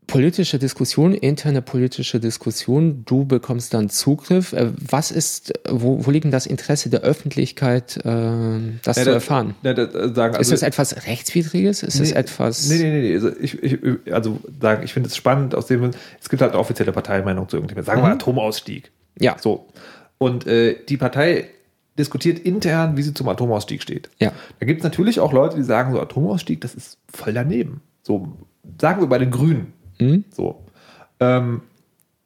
Politische 0.09 0.59
Diskussion, 0.59 1.12
interne 1.12 1.61
politische 1.61 2.18
Diskussion, 2.18 3.05
du 3.05 3.27
bekommst 3.27 3.75
dann 3.75 3.90
Zugriff. 3.90 4.55
Äh, 4.55 4.73
Was 4.81 5.11
ist, 5.11 5.53
wo, 5.68 6.05
wo 6.07 6.11
liegt 6.11 6.25
denn 6.25 6.31
das 6.33 6.47
Interesse 6.47 6.88
der 6.88 7.03
Öffentlichkeit, 7.03 7.99
äh, 8.07 8.59
das 8.83 8.97
Ja, 8.97 9.05
zu 9.05 9.11
erfahren? 9.11 9.55
Ja, 9.62 9.75
da, 9.75 9.85
da 9.85 10.14
sagen, 10.14 10.33
ist 10.33 10.38
also- 10.38 10.55
es 10.55 10.62
etwas 10.62 11.07
Rechtswidriges? 11.07 11.83
Ist 11.83 12.01
es 12.01 12.12
Nee, 12.12 12.16
etwas. 12.18 12.71
Nee, 12.71 12.79
nee, 12.79 12.90
nee. 12.90 13.01
nee. 13.09 13.14
Also 13.16 13.31
ich, 13.38 13.62
ich, 13.62 13.79
also 14.11 14.38
sagen, 14.62 14.83
ich 14.83 14.94
finde 14.94 15.11
es 15.11 15.16
spannend, 15.16 15.55
aus 15.55 15.66
dem 15.66 15.90
es 16.18 16.29
gibt 16.31 16.40
halt 16.40 16.53
eine 16.53 16.61
offizielle 16.61 16.92
Parteimeinung 16.92 17.47
zu 17.47 17.59
irgendjemandem. 17.59 17.85
Sagen 17.87 18.01
wir 18.03 18.07
Mhm. 18.09 18.14
Atomausstieg. 18.14 18.90
Ja. 19.21 19.37
So. 19.38 19.68
Und 20.16 20.47
äh, 20.47 20.75
die 20.88 20.97
Partei 20.97 21.51
diskutiert 21.99 22.38
intern, 22.38 22.97
wie 22.97 23.03
sie 23.03 23.12
zum 23.12 23.29
Atomausstieg 23.29 23.83
steht. 23.83 24.09
Ja. 24.18 24.33
Da 24.59 24.64
gibt 24.64 24.81
es 24.81 24.85
natürlich 24.85 25.21
auch 25.21 25.35
Leute, 25.35 25.57
die 25.57 25.64
sagen, 25.64 25.92
so 25.92 26.01
Atomausstieg, 26.01 26.62
das 26.62 26.75
ist 26.75 26.97
voll 27.12 27.35
daneben. 27.35 27.83
So, 28.03 28.38
sagen 28.81 29.03
wir 29.03 29.07
bei 29.09 29.18
den 29.18 29.31
Grünen. 29.31 29.75
Mhm. 30.00 30.24
So. 30.30 30.62
Ähm, 31.20 31.62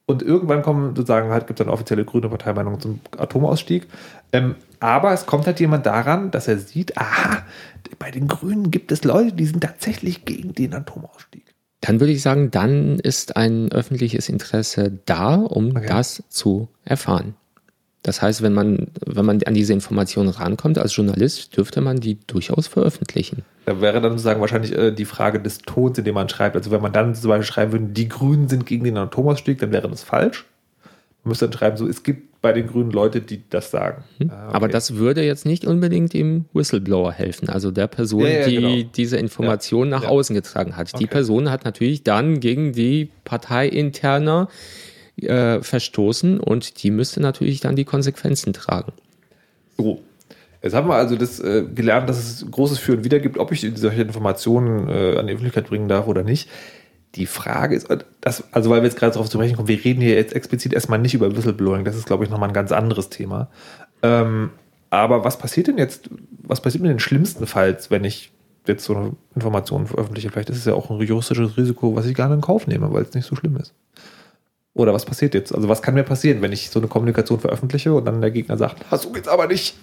und 0.07 0.23
irgendwann 0.23 0.63
kommen 0.63 0.95
sozusagen 0.97 1.31
halt, 1.31 1.47
gibt 1.47 1.61
es 1.61 1.67
eine 1.67 1.73
offizielle 1.73 2.05
grüne 2.05 2.29
Parteimeinung 2.29 2.81
zum 2.81 3.01
Atomausstieg. 3.17 3.87
Ähm, 4.33 4.57
aber 4.81 5.13
es 5.13 5.27
kommt 5.27 5.47
halt 5.47 5.61
jemand 5.61 5.87
daran, 5.87 6.31
dass 6.31 6.49
er 6.49 6.59
sieht, 6.59 6.99
aha, 6.99 7.45
bei 7.99 8.11
den 8.11 8.27
Grünen 8.29 8.71
gibt 8.71 8.91
es 8.93 9.05
Leute, 9.05 9.33
die 9.33 9.47
sind 9.47 9.63
tatsächlich 9.63 10.25
gegen 10.25 10.53
den 10.55 10.75
Atomausstieg. 10.75 11.45
Dann 11.81 12.01
würde 12.01 12.13
ich 12.13 12.23
sagen, 12.23 12.51
dann 12.51 12.99
ist 12.99 13.37
ein 13.37 13.71
öffentliches 13.73 14.29
Interesse 14.29 14.99
da, 15.07 15.35
um 15.37 15.71
Okay. 15.77 15.87
das 15.87 16.23
zu 16.29 16.69
erfahren. 16.85 17.35
Das 18.05 18.21
heißt, 18.21 18.43
wenn 18.43 18.53
man, 18.53 18.89
wenn 19.07 19.25
man 19.25 19.43
an 19.45 19.55
diese 19.55 19.73
Informationen 19.73 20.29
rankommt 20.29 20.77
als 20.79 20.97
Journalist, 20.97 21.57
dürfte 21.57 21.81
man 21.81 22.01
die 22.01 22.19
durchaus 22.27 22.67
veröffentlichen. 22.67 23.43
Da 23.67 23.81
wäre 23.81 24.01
dann 24.01 24.13
sozusagen 24.13 24.41
wahrscheinlich 24.41 24.73
äh, 24.77 24.91
die 24.93 25.05
Frage 25.05 25.39
des 25.41 25.59
Tons, 25.59 25.99
in 25.99 26.05
dem 26.05 26.15
man 26.15 26.29
schreibt. 26.29 26.57
Also 26.57 26.73
wenn 26.73 26.83
man 26.83 26.93
dann 26.93 27.15
zum 27.15 27.29
Beispiel 27.29 27.47
schreiben 27.53 27.73
würde, 27.73 27.85
die 27.87 28.09
Grünen 28.09 28.49
sind 28.49 28.67
gegen 28.67 28.83
den 28.85 28.97
Atomausstieg, 28.97 29.59
dann 29.59 29.71
wäre 29.71 29.89
das 29.89 30.03
falsch. 30.03 30.45
Man 31.23 31.31
müsste 31.31 31.49
dann 31.49 31.57
schreiben, 31.57 31.77
so, 31.77 31.87
es 31.87 32.03
gibt 32.03 32.41
bei 32.43 32.53
den 32.53 32.67
Grünen 32.67 32.91
Leute, 32.91 33.21
die 33.21 33.41
das 33.51 33.71
sagen. 33.71 34.03
Ah, 34.19 34.49
okay. 34.49 34.57
Aber 34.57 34.67
das 34.67 34.97
würde 34.97 35.23
jetzt 35.23 35.47
nicht 35.47 35.65
unbedingt 35.65 36.13
dem 36.13 36.47
Whistleblower 36.55 37.13
helfen, 37.13 37.49
also 37.49 37.71
der 37.71 37.87
Person, 37.87 38.23
Ja, 38.23 38.29
ja, 38.41 38.47
die 38.49 38.55
genau. 38.57 38.91
diese 38.97 39.17
Information 39.17 39.89
nach 39.89 40.03
Ja. 40.03 40.09
außen 40.09 40.35
getragen 40.35 40.77
hat. 40.77 40.91
Die 40.95 41.05
Okay. 41.05 41.07
Person 41.07 41.53
hat 41.53 41.65
natürlich 41.65 42.03
dann 42.03 42.41
gegen 42.41 42.73
die 42.73 43.11
Partei 43.25 43.69
interner 43.69 44.49
äh, 45.29 45.63
verstoßen 45.63 46.41
und 46.41 46.83
die 46.83 46.91
müsste 46.91 47.21
natürlich 47.21 47.61
dann 47.61 47.77
die 47.77 47.85
Konsequenzen 47.85 48.53
tragen. 48.53 48.93
So. 49.77 50.01
Jetzt 50.63 50.75
haben 50.75 50.89
wir 50.89 50.95
also 50.95 51.17
das 51.17 51.41
äh, 51.41 51.65
gelernt, 51.75 52.09
dass 52.09 52.19
es 52.19 52.49
großes 52.49 52.79
Für 52.79 52.93
und 52.93 53.05
Wider 53.05 53.19
gibt, 53.19 53.37
ob 53.37 53.51
ich 53.51 53.69
solche 53.75 54.03
Informationen 54.03 54.89
äh, 54.89 55.19
an 55.19 55.27
die 55.27 55.33
Öffentlichkeit 55.33 55.67
bringen 55.67 55.89
darf 55.89 56.07
oder 56.07 56.23
nicht. 56.23 56.49
Die 57.17 57.27
Frage 57.27 57.75
ist, 57.75 57.89
das, 58.21 58.45
also 58.53 58.71
weil 58.71 58.81
wir 58.81 58.89
jetzt 58.89 58.97
gerade 58.97 59.13
darauf 59.13 59.29
zu 59.29 59.39
sprechen 59.39 59.57
kommen, 59.57 59.69
wir 59.69 59.85
reden 59.85 60.01
hier 60.01 60.15
jetzt 60.15 60.35
explizit 60.35 60.73
erstmal 60.73 61.01
nicht 61.01 61.15
über 61.15 61.37
Whistleblowing, 61.37 61.85
das 61.85 61.97
ist, 61.97 62.07
glaube 62.07 62.25
ich, 62.25 62.31
nochmal 62.31 62.49
ein 62.49 62.55
ganz 62.55 62.71
anderes 62.71 63.11
Thema. 63.11 63.51
Ähm, 64.03 64.51
aber 64.89 65.25
was 65.25 65.37
passiert 65.37 65.67
denn 65.67 65.79
jetzt, 65.79 66.09
was 66.43 66.61
passiert 66.61 66.83
mir 66.83 66.91
denn 66.91 67.01
schlimmstenfalls, 67.01 67.91
wenn 67.91 68.05
ich 68.05 68.31
jetzt 68.67 68.85
so 68.85 68.97
eine 68.97 69.17
Information 69.35 69.87
veröffentliche? 69.87 70.31
Vielleicht 70.31 70.51
ist 70.51 70.59
es 70.59 70.65
ja 70.65 70.75
auch 70.75 70.91
ein 70.91 71.01
juristisches 71.01 71.57
Risiko, 71.57 71.97
was 71.97 72.07
ich 72.07 72.17
nicht 72.17 72.31
in 72.31 72.41
Kauf 72.41 72.67
nehme, 72.67 72.93
weil 72.93 73.03
es 73.03 73.15
nicht 73.15 73.27
so 73.27 73.35
schlimm 73.35 73.57
ist. 73.57 73.75
Oder 74.75 74.95
was 74.95 75.05
passiert 75.05 75.35
jetzt? 75.35 75.55
Also 75.55 75.69
was 75.69 75.83
kann 75.83 75.95
mir 75.95 76.03
passieren, 76.03 76.41
wenn 76.41 76.53
ich 76.53 76.71
so 76.71 76.81
eine 76.81 76.89
Kommunikation 76.89 77.41
veröffentliche 77.41 77.93
und 77.93 78.05
dann 78.05 78.21
der 78.21 78.31
Gegner 78.31 78.57
sagt, 78.57 78.85
ah, 78.91 78.97
so 78.97 79.11
geht's 79.11 79.29
aber 79.29 79.47
nicht. 79.47 79.75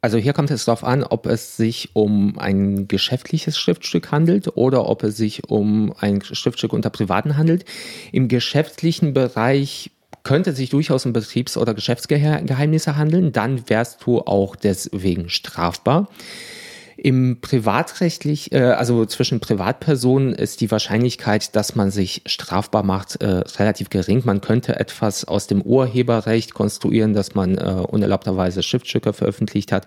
Also 0.00 0.16
hier 0.16 0.32
kommt 0.32 0.50
es 0.50 0.64
darauf 0.64 0.84
an, 0.84 1.02
ob 1.02 1.26
es 1.26 1.56
sich 1.56 1.90
um 1.94 2.38
ein 2.38 2.86
geschäftliches 2.86 3.58
Schriftstück 3.58 4.12
handelt 4.12 4.56
oder 4.56 4.86
ob 4.86 5.02
es 5.02 5.16
sich 5.16 5.50
um 5.50 5.92
ein 5.98 6.22
Schriftstück 6.22 6.72
unter 6.72 6.90
Privaten 6.90 7.36
handelt. 7.36 7.64
Im 8.12 8.28
geschäftlichen 8.28 9.12
Bereich 9.12 9.90
könnte 10.22 10.50
es 10.50 10.56
sich 10.56 10.70
durchaus 10.70 11.04
um 11.04 11.12
Betriebs- 11.12 11.56
oder 11.56 11.74
Geschäftsgeheimnisse 11.74 12.96
handeln, 12.96 13.32
dann 13.32 13.68
wärst 13.68 14.04
du 14.04 14.20
auch 14.20 14.54
deswegen 14.54 15.30
strafbar. 15.30 16.08
Im 17.00 17.40
privatrechtlich, 17.40 18.50
äh, 18.50 18.58
also 18.58 19.06
zwischen 19.06 19.38
Privatpersonen 19.38 20.34
ist 20.34 20.60
die 20.60 20.68
Wahrscheinlichkeit, 20.72 21.54
dass 21.54 21.76
man 21.76 21.92
sich 21.92 22.22
strafbar 22.26 22.82
macht, 22.82 23.22
äh, 23.22 23.44
relativ 23.56 23.88
gering. 23.88 24.22
Man 24.24 24.40
könnte 24.40 24.80
etwas 24.80 25.24
aus 25.24 25.46
dem 25.46 25.62
Urheberrecht 25.62 26.54
konstruieren, 26.54 27.14
dass 27.14 27.36
man 27.36 27.56
äh, 27.56 27.84
unerlaubterweise 27.86 28.64
Schriftstücke 28.64 29.12
veröffentlicht 29.12 29.70
hat. 29.70 29.86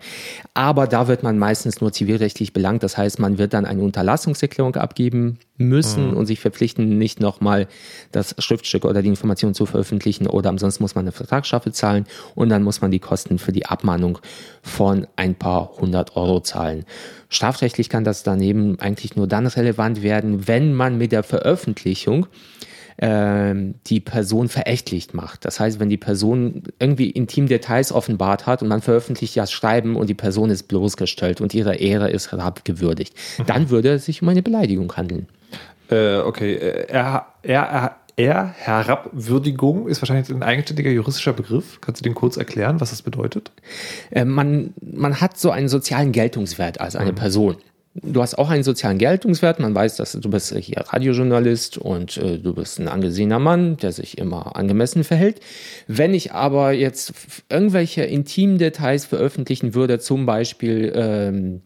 Aber 0.54 0.88
da 0.88 1.10
wird 1.10 1.21
man 1.21 1.38
meistens 1.38 1.82
nur 1.82 1.91
zivilrechtlich 1.91 2.54
belangt. 2.54 2.82
Das 2.82 2.95
heißt, 2.97 3.19
man 3.19 3.38
wird 3.38 3.52
dann 3.52 3.65
eine 3.65 3.82
Unterlassungserklärung 3.82 4.78
abgeben 4.78 5.38
müssen 5.62 6.12
mhm. 6.12 6.17
und 6.17 6.26
sich 6.26 6.39
verpflichten, 6.39 6.97
nicht 6.97 7.19
nochmal 7.19 7.67
das 8.12 8.36
Schriftstück 8.39 8.86
oder 8.86 9.02
die 9.02 9.10
Information 9.10 9.54
zu 9.54 9.65
veröffentlichen 9.65 10.28
oder 10.28 10.50
ansonsten 10.50 10.84
muss 10.84 10.95
man 10.95 11.06
eine 11.06 11.12
Vertragsstrafe 11.12 11.71
zahlen 11.71 12.06
und 12.36 12.50
dann 12.50 12.63
muss 12.63 12.82
man 12.82 12.91
die 12.91 13.00
Kosten 13.00 13.39
für 13.39 13.52
die 13.52 13.65
Abmahnung 13.65 14.19
von 14.62 15.08
ein 15.15 15.36
paar 15.36 15.71
hundert 15.78 16.15
Euro 16.15 16.41
zahlen. 16.41 16.86
Strafrechtlich 17.30 17.89
kann 17.89 18.04
das 18.04 18.24
daneben 18.24 18.80
eigentlich 18.80 19.15
nur 19.15 19.28
dann 19.28 19.47
relevant 19.47 20.04
werden, 20.04 20.47
wenn 20.47 20.74
man 20.74 20.97
mit 20.97 21.12
der 21.12 21.24
Veröffentlichung 21.24 22.28
ähm, 23.02 23.76
die 23.88 24.00
Person 24.00 24.47
verächtlich 24.47 25.13
macht. 25.13 25.43
Das 25.45 25.60
heißt, 25.60 25.80
wenn 25.80 25.89
die 25.89 25.97
Person 25.97 26.63
irgendwie 26.80 27.10
intim 27.10 27.47
Details 27.47 27.91
offenbart 27.91 28.45
hat 28.45 28.62
und 28.62 28.67
man 28.67 28.82
veröffentlicht 28.82 29.36
das 29.38 29.52
Schreiben 29.52 29.95
und 29.95 30.08
die 30.08 30.13
Person 30.13 30.50
ist 30.50 30.63
bloßgestellt 30.63 31.41
und 31.41 31.54
ihre 31.54 31.76
Ehre 31.76 32.10
ist 32.10 32.32
herabgewürdigt, 32.32 33.15
dann 33.47 33.69
würde 33.69 33.93
es 33.93 34.06
sich 34.06 34.21
um 34.21 34.30
eine 34.30 34.43
Beleidigung 34.43 34.95
handeln. 34.95 35.28
Äh, 35.91 36.17
okay, 36.19 36.56
äh, 36.56 36.88
er, 36.88 37.27
er, 37.43 37.63
er 37.63 37.95
R, 38.17 38.54
Herabwürdigung, 38.58 39.88
ist 39.88 40.01
wahrscheinlich 40.01 40.30
ein 40.30 40.43
eigenständiger 40.43 40.91
juristischer 40.91 41.34
Begriff. 41.34 41.80
Kannst 41.82 42.01
du 42.01 42.04
den 42.04 42.13
kurz 42.13 42.38
erklären, 42.38 42.80
was 42.80 42.91
das 42.91 43.01
bedeutet? 43.01 43.51
Äh, 44.12 44.25
man, 44.25 44.73
man 44.82 45.21
hat 45.21 45.38
so 45.38 45.51
einen 45.51 45.69
sozialen 45.69 46.12
Geltungswert 46.12 46.80
als 46.82 46.95
eine 46.95 47.12
mhm. 47.12 47.15
Person. 47.15 47.58
Du 47.93 48.21
hast 48.21 48.38
auch 48.38 48.49
einen 48.49 48.63
sozialen 48.63 48.97
Geltungswert. 48.97 49.60
Man 49.60 49.75
weiß, 49.75 49.97
dass 49.97 50.13
du 50.13 50.30
bist 50.30 50.56
hier 50.56 50.86
Radiojournalist 50.88 51.77
und 51.77 52.15
äh, 52.17 52.38
du 52.38 52.54
bist 52.54 52.80
ein 52.80 52.88
angesehener 52.88 53.39
Mann, 53.39 53.75
der 53.77 53.91
sich 53.91 54.17
immer 54.17 54.56
angemessen 54.56 55.04
verhält. 55.04 55.41
Wenn 55.88 56.13
ich 56.13 56.32
aber 56.32 56.71
jetzt 56.71 57.13
irgendwelche 57.49 58.04
intimen 58.04 58.58
Details 58.58 59.06
veröffentlichen 59.06 59.73
würde, 59.73 59.99
zum 59.99 60.25
Beispiel 60.25 60.93
ähm, 60.95 61.62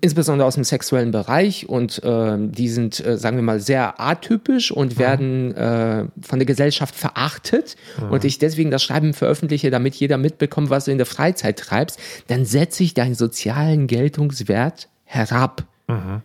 insbesondere 0.00 0.48
aus 0.48 0.54
dem 0.54 0.64
sexuellen 0.64 1.12
Bereich 1.12 1.68
und 1.68 2.02
äh, 2.02 2.36
die 2.38 2.68
sind, 2.68 3.04
äh, 3.04 3.16
sagen 3.16 3.36
wir 3.36 3.42
mal, 3.42 3.60
sehr 3.60 4.00
atypisch 4.00 4.72
und 4.72 4.94
mhm. 4.94 4.98
werden 4.98 5.54
äh, 5.54 6.06
von 6.20 6.38
der 6.38 6.46
Gesellschaft 6.46 6.94
verachtet 6.94 7.76
mhm. 8.00 8.10
und 8.10 8.24
ich 8.24 8.38
deswegen 8.38 8.72
das 8.72 8.82
Schreiben 8.82 9.14
veröffentliche, 9.14 9.70
damit 9.70 9.94
jeder 9.94 10.18
mitbekommt, 10.18 10.70
was 10.70 10.86
du 10.86 10.90
in 10.90 10.98
der 10.98 11.06
Freizeit 11.06 11.58
treibst, 11.58 12.00
dann 12.26 12.44
setze 12.44 12.82
ich 12.82 12.94
deinen 12.94 13.14
sozialen 13.14 13.86
Geltungswert 13.86 14.88
herab. 15.04 15.64
Mhm. 15.86 16.22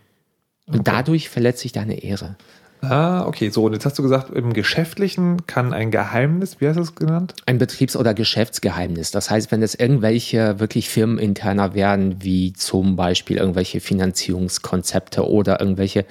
Okay. 0.66 0.78
Und 0.78 0.88
dadurch 0.88 1.28
verletze 1.28 1.66
ich 1.66 1.72
deine 1.72 2.02
Ehre. 2.02 2.36
Ah, 2.82 3.26
okay. 3.26 3.48
So, 3.50 3.64
und 3.64 3.74
jetzt 3.74 3.86
hast 3.86 3.96
du 3.98 4.02
gesagt, 4.02 4.30
im 4.30 4.52
Geschäftlichen 4.52 5.46
kann 5.46 5.72
ein 5.72 5.92
Geheimnis, 5.92 6.60
wie 6.60 6.66
hast 6.66 6.76
du 6.76 6.82
es 6.82 6.96
genannt? 6.96 7.34
Ein 7.46 7.58
Betriebs- 7.58 7.96
oder 7.96 8.12
Geschäftsgeheimnis. 8.12 9.12
Das 9.12 9.30
heißt, 9.30 9.52
wenn 9.52 9.62
es 9.62 9.76
irgendwelche 9.76 10.58
wirklich 10.58 10.88
firmeninterner 10.88 11.74
werden, 11.74 12.16
wie 12.22 12.52
zum 12.54 12.96
Beispiel 12.96 13.36
irgendwelche 13.36 13.80
Finanzierungskonzepte 13.80 15.28
oder 15.28 15.60
irgendwelche, 15.60 16.04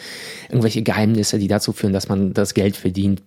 irgendwelche 0.47 0.81
Geheimnisse, 0.81 1.39
die 1.39 1.49
dazu 1.49 1.73
führen, 1.73 1.91
dass 1.91 2.07
man 2.07 2.33
das 2.33 2.53
Geld 2.53 2.77
verdient, 2.77 3.21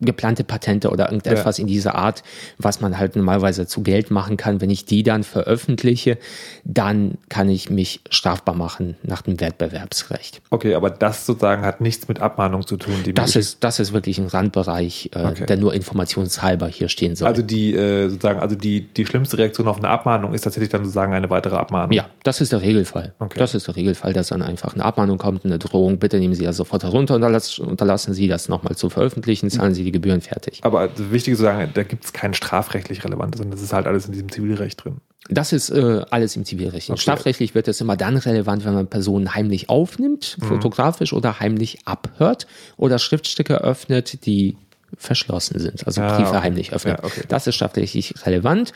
geplante 0.00 0.44
Patente 0.44 0.90
oder 0.90 1.06
irgendetwas 1.06 1.58
ja. 1.58 1.62
in 1.62 1.68
dieser 1.68 1.94
Art, 1.94 2.22
was 2.58 2.80
man 2.80 2.98
halt 2.98 3.16
normalerweise 3.16 3.66
zu 3.66 3.82
Geld 3.82 4.10
machen 4.10 4.36
kann. 4.36 4.60
Wenn 4.60 4.70
ich 4.70 4.84
die 4.84 5.02
dann 5.02 5.24
veröffentliche, 5.24 6.18
dann 6.64 7.18
kann 7.28 7.48
ich 7.48 7.70
mich 7.70 8.00
strafbar 8.08 8.54
machen 8.54 8.96
nach 9.02 9.22
dem 9.22 9.40
Wettbewerbsrecht. 9.40 10.40
Okay, 10.50 10.74
aber 10.74 10.90
das 10.90 11.26
sozusagen 11.26 11.62
hat 11.62 11.80
nichts 11.80 12.08
mit 12.08 12.20
Abmahnung 12.20 12.66
zu 12.66 12.76
tun. 12.76 12.94
das 13.14 13.36
ist, 13.36 13.62
das 13.62 13.78
ist 13.78 13.92
wirklich 13.92 14.18
ein 14.18 14.26
Randbereich, 14.26 15.10
äh, 15.14 15.24
okay. 15.24 15.46
der 15.46 15.56
nur 15.56 15.74
informationshalber 15.74 16.68
hier 16.68 16.88
stehen 16.88 17.14
soll. 17.16 17.28
Also 17.28 17.42
die 17.42 17.74
äh, 17.74 18.08
sozusagen, 18.08 18.40
also 18.40 18.56
die, 18.56 18.82
die 18.82 19.04
schlimmste 19.04 19.38
Reaktion 19.38 19.68
auf 19.68 19.78
eine 19.78 19.88
Abmahnung 19.88 20.32
ist 20.32 20.42
tatsächlich 20.42 20.70
dann 20.70 20.82
sozusagen 20.84 21.12
eine 21.12 21.28
weitere 21.30 21.56
Abmahnung. 21.56 21.92
Ja, 21.92 22.08
das 22.22 22.40
ist 22.40 22.52
der 22.52 22.62
Regelfall. 22.62 23.14
Okay. 23.18 23.38
Das 23.38 23.54
ist 23.54 23.66
der 23.66 23.76
Regelfall, 23.76 24.12
dass 24.12 24.28
dann 24.28 24.42
einfach 24.42 24.74
eine 24.74 24.84
Abmahnung 24.84 25.18
kommt, 25.18 25.44
eine 25.44 25.58
Drohung, 25.58 25.98
bitte 25.98 26.18
nehmen 26.18 26.34
Sie 26.34 26.44
das 26.44 26.56
sofort 26.56 26.82
herunter 26.82 27.16
und 27.16 27.22
unterlassen 27.22 28.14
Sie 28.14 28.28
das 28.28 28.48
nochmal 28.48 28.76
zu 28.76 28.88
veröffentlichen, 28.88 29.50
zahlen 29.50 29.74
Sie 29.74 29.84
die 29.84 29.89
die 29.90 29.92
Gebühren 29.92 30.20
fertig. 30.20 30.60
Aber 30.62 30.88
wichtig 30.96 31.36
zu 31.36 31.42
sagen, 31.42 31.70
da 31.74 31.82
gibt 31.82 32.04
es 32.04 32.12
kein 32.12 32.34
strafrechtlich 32.34 33.04
Relevantes, 33.04 33.38
sondern 33.38 33.52
das 33.56 33.62
ist 33.62 33.72
halt 33.72 33.86
alles 33.86 34.06
in 34.06 34.12
diesem 34.12 34.30
Zivilrecht 34.30 34.84
drin. 34.84 34.98
Das 35.28 35.52
ist 35.52 35.70
äh, 35.70 36.04
alles 36.10 36.36
im 36.36 36.44
Zivilrecht. 36.44 36.90
Okay. 36.90 37.00
Strafrechtlich 37.00 37.54
wird 37.54 37.68
es 37.68 37.80
immer 37.80 37.96
dann 37.96 38.16
relevant, 38.16 38.64
wenn 38.64 38.74
man 38.74 38.86
Personen 38.86 39.34
heimlich 39.34 39.68
aufnimmt, 39.68 40.38
mhm. 40.40 40.46
fotografisch 40.46 41.12
oder 41.12 41.40
heimlich 41.40 41.78
abhört 41.84 42.46
oder 42.76 42.98
Schriftstücke 42.98 43.62
öffnet, 43.62 44.24
die 44.26 44.56
verschlossen 44.96 45.60
sind, 45.60 45.86
also 45.86 46.00
ah, 46.00 46.16
Briefe 46.16 46.30
okay. 46.30 46.40
heimlich 46.42 46.72
öffnet. 46.72 46.98
Ja, 46.98 47.04
okay. 47.04 47.22
Das 47.28 47.46
ist 47.46 47.54
strafrechtlich 47.54 48.14
relevant. 48.26 48.72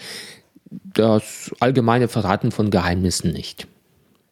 Das 0.70 1.50
allgemeine 1.60 2.08
Verraten 2.08 2.52
von 2.52 2.70
Geheimnissen 2.70 3.32
nicht. 3.32 3.66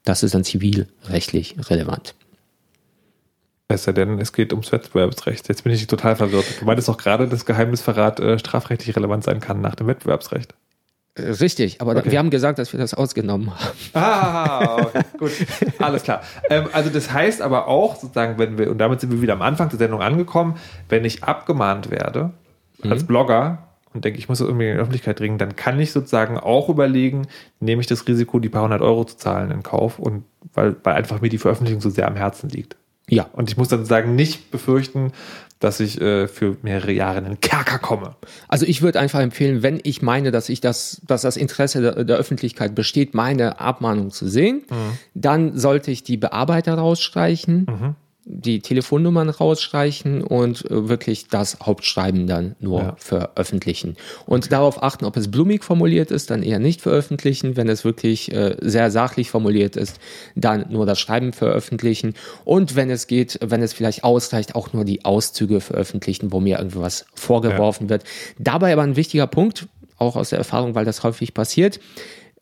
Das 0.04 0.22
ist 0.22 0.34
dann 0.34 0.44
zivilrechtlich 0.44 1.56
relevant. 1.70 2.14
Es 3.68 3.84
sei 3.84 3.92
denn, 3.92 4.18
es 4.18 4.32
geht 4.32 4.52
ums 4.52 4.70
Wettbewerbsrecht. 4.70 5.48
Jetzt 5.48 5.64
bin 5.64 5.72
ich 5.72 5.86
total 5.86 6.16
verwirrt. 6.16 6.60
Du 6.60 6.66
meintest 6.66 6.88
doch 6.88 6.98
gerade, 6.98 7.26
dass 7.26 7.46
Geheimnisverrat 7.46 8.20
äh, 8.20 8.38
strafrechtlich 8.38 8.94
relevant 8.96 9.24
sein 9.24 9.40
kann 9.40 9.60
nach 9.60 9.74
dem 9.74 9.86
Wettbewerbsrecht. 9.86 10.54
Äh, 11.14 11.22
richtig, 11.22 11.80
aber 11.80 11.96
okay. 11.96 12.10
wir 12.10 12.18
haben 12.18 12.30
gesagt, 12.30 12.58
dass 12.58 12.72
wir 12.72 12.80
das 12.80 12.94
ausgenommen 12.94 13.50
haben. 13.50 13.76
Ah, 13.92 14.76
okay, 14.82 15.02
gut, 15.18 15.32
alles 15.78 16.02
klar. 16.02 16.22
Ähm, 16.48 16.68
also 16.72 16.88
das 16.88 17.12
heißt 17.12 17.42
aber 17.42 17.68
auch, 17.68 17.96
sozusagen, 17.96 18.38
wenn 18.38 18.56
wir, 18.56 18.70
und 18.70 18.78
damit 18.78 19.00
sind 19.00 19.12
wir 19.12 19.20
wieder 19.20 19.34
am 19.34 19.42
Anfang 19.42 19.68
der 19.68 19.78
Sendung 19.78 20.00
angekommen, 20.00 20.56
wenn 20.88 21.04
ich 21.04 21.22
abgemahnt 21.22 21.90
werde 21.90 22.30
mhm. 22.82 22.92
als 22.92 23.06
Blogger 23.06 23.68
und 23.92 24.06
denke, 24.06 24.18
ich 24.18 24.30
muss 24.30 24.38
das 24.38 24.48
irgendwie 24.48 24.68
in 24.68 24.76
die 24.76 24.80
Öffentlichkeit 24.80 25.16
bringen, 25.16 25.36
dann 25.36 25.54
kann 25.54 25.78
ich 25.78 25.92
sozusagen 25.92 26.38
auch 26.38 26.70
überlegen, 26.70 27.26
nehme 27.60 27.82
ich 27.82 27.86
das 27.86 28.08
Risiko, 28.08 28.38
die 28.38 28.48
paar 28.48 28.62
hundert 28.62 28.80
Euro 28.80 29.04
zu 29.04 29.18
zahlen 29.18 29.50
in 29.50 29.62
Kauf 29.62 29.98
und 29.98 30.24
weil, 30.54 30.76
weil 30.82 30.94
einfach 30.94 31.20
mir 31.20 31.28
die 31.28 31.38
Veröffentlichung 31.38 31.82
so 31.82 31.90
sehr 31.90 32.08
am 32.08 32.16
Herzen 32.16 32.48
liegt. 32.48 32.76
Ja. 33.12 33.28
Und 33.32 33.50
ich 33.50 33.58
muss 33.58 33.68
dann 33.68 33.84
sagen, 33.84 34.14
nicht 34.14 34.50
befürchten, 34.50 35.12
dass 35.60 35.80
ich 35.80 36.00
äh, 36.00 36.28
für 36.28 36.56
mehrere 36.62 36.92
Jahre 36.92 37.18
in 37.18 37.24
den 37.24 37.40
Kerker 37.40 37.78
komme. 37.78 38.16
Also 38.48 38.64
ich 38.64 38.80
würde 38.80 38.98
einfach 38.98 39.20
empfehlen, 39.20 39.62
wenn 39.62 39.80
ich 39.82 40.00
meine, 40.00 40.30
dass 40.30 40.48
ich 40.48 40.62
das, 40.62 41.02
dass 41.06 41.20
das 41.20 41.36
Interesse 41.36 41.82
der, 41.82 42.04
der 42.04 42.16
Öffentlichkeit 42.16 42.74
besteht, 42.74 43.14
meine 43.14 43.60
Abmahnung 43.60 44.10
zu 44.12 44.28
sehen, 44.28 44.62
mhm. 44.70 44.98
dann 45.14 45.58
sollte 45.58 45.90
ich 45.90 46.02
die 46.02 46.16
Bearbeiter 46.16 46.74
rausstreichen. 46.74 47.66
Mhm 47.68 47.96
die 48.24 48.60
Telefonnummern 48.60 49.28
rausstreichen 49.28 50.22
und 50.22 50.70
äh, 50.70 50.88
wirklich 50.88 51.28
das 51.28 51.58
Hauptschreiben 51.60 52.26
dann 52.26 52.54
nur 52.60 52.80
ja. 52.80 52.96
veröffentlichen. 52.98 53.96
Und 54.26 54.44
okay. 54.44 54.50
darauf 54.50 54.82
achten, 54.82 55.04
ob 55.04 55.16
es 55.16 55.30
blumig 55.30 55.64
formuliert 55.64 56.10
ist, 56.10 56.30
dann 56.30 56.42
eher 56.42 56.58
nicht 56.58 56.80
veröffentlichen. 56.80 57.56
Wenn 57.56 57.68
es 57.68 57.84
wirklich 57.84 58.32
äh, 58.32 58.56
sehr 58.60 58.90
sachlich 58.90 59.30
formuliert 59.30 59.76
ist, 59.76 59.98
dann 60.36 60.66
nur 60.70 60.86
das 60.86 61.00
Schreiben 61.00 61.32
veröffentlichen. 61.32 62.14
Und 62.44 62.76
wenn 62.76 62.90
es 62.90 63.06
geht, 63.06 63.38
wenn 63.42 63.62
es 63.62 63.72
vielleicht 63.72 64.04
ausreicht, 64.04 64.54
auch 64.54 64.72
nur 64.72 64.84
die 64.84 65.04
Auszüge 65.04 65.60
veröffentlichen, 65.60 66.32
wo 66.32 66.40
mir 66.40 66.58
irgendwas 66.58 67.06
vorgeworfen 67.14 67.86
ja. 67.86 67.90
wird. 67.90 68.04
Dabei 68.38 68.72
aber 68.72 68.82
ein 68.82 68.96
wichtiger 68.96 69.26
Punkt, 69.26 69.66
auch 69.98 70.16
aus 70.16 70.30
der 70.30 70.38
Erfahrung, 70.38 70.74
weil 70.74 70.84
das 70.84 71.02
häufig 71.02 71.34
passiert 71.34 71.80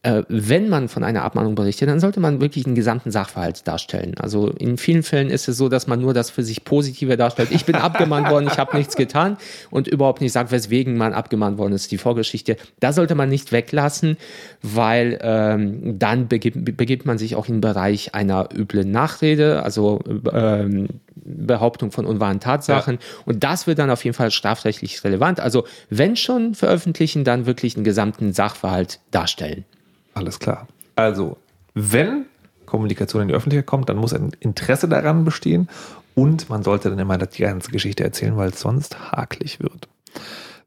äh, 0.02 0.22
wenn 0.28 0.70
man 0.70 0.88
von 0.88 1.04
einer 1.04 1.24
Abmahnung 1.24 1.54
berichtet, 1.54 1.88
dann 1.90 2.00
sollte 2.00 2.20
man 2.20 2.40
wirklich 2.40 2.64
einen 2.64 2.74
gesamten 2.74 3.10
Sachverhalt 3.10 3.68
darstellen. 3.68 4.14
Also 4.18 4.48
in 4.48 4.78
vielen 4.78 5.02
Fällen 5.02 5.28
ist 5.28 5.46
es 5.46 5.58
so, 5.58 5.68
dass 5.68 5.86
man 5.86 6.00
nur 6.00 6.14
das 6.14 6.30
für 6.30 6.42
sich 6.42 6.64
Positive 6.64 7.18
darstellt. 7.18 7.50
Ich 7.50 7.66
bin 7.66 7.74
abgemahnt 7.76 8.30
worden, 8.30 8.48
ich 8.50 8.58
habe 8.58 8.78
nichts 8.78 8.96
getan 8.96 9.36
und 9.70 9.88
überhaupt 9.88 10.22
nicht 10.22 10.32
sagt, 10.32 10.52
weswegen 10.52 10.96
man 10.96 11.12
abgemahnt 11.12 11.58
worden 11.58 11.74
ist, 11.74 11.92
die 11.92 11.98
Vorgeschichte. 11.98 12.56
Da 12.80 12.94
sollte 12.94 13.14
man 13.14 13.28
nicht 13.28 13.52
weglassen, 13.52 14.16
weil 14.62 15.18
ähm, 15.20 15.98
dann 15.98 16.28
begibt, 16.28 16.76
begibt 16.78 17.04
man 17.04 17.18
sich 17.18 17.36
auch 17.36 17.46
in 17.48 17.56
den 17.56 17.60
Bereich 17.60 18.14
einer 18.14 18.48
üblen 18.56 18.90
Nachrede, 18.90 19.62
also 19.62 20.00
ähm, 20.32 20.88
Behauptung 21.14 21.92
von 21.92 22.06
unwahren 22.06 22.40
Tatsachen. 22.40 22.94
Ja. 22.94 23.22
Und 23.26 23.44
das 23.44 23.66
wird 23.66 23.78
dann 23.78 23.90
auf 23.90 24.02
jeden 24.02 24.16
Fall 24.16 24.30
strafrechtlich 24.30 25.04
relevant. 25.04 25.40
Also 25.40 25.66
wenn 25.90 26.16
schon 26.16 26.54
veröffentlichen, 26.54 27.24
dann 27.24 27.44
wirklich 27.44 27.76
einen 27.76 27.84
gesamten 27.84 28.32
Sachverhalt 28.32 29.00
darstellen. 29.10 29.66
Alles 30.14 30.38
klar. 30.38 30.66
Also, 30.96 31.36
wenn 31.74 32.26
Kommunikation 32.66 33.22
in 33.22 33.28
die 33.28 33.34
Öffentlichkeit 33.34 33.66
kommt, 33.66 33.88
dann 33.88 33.96
muss 33.96 34.12
ein 34.12 34.32
Interesse 34.40 34.88
daran 34.88 35.24
bestehen 35.24 35.68
und 36.14 36.48
man 36.50 36.62
sollte 36.62 36.90
dann 36.90 36.98
immer 36.98 37.18
die 37.18 37.42
ganze 37.42 37.70
Geschichte 37.70 38.04
erzählen, 38.04 38.36
weil 38.36 38.50
es 38.50 38.60
sonst 38.60 39.12
haklich 39.12 39.60
wird. 39.60 39.88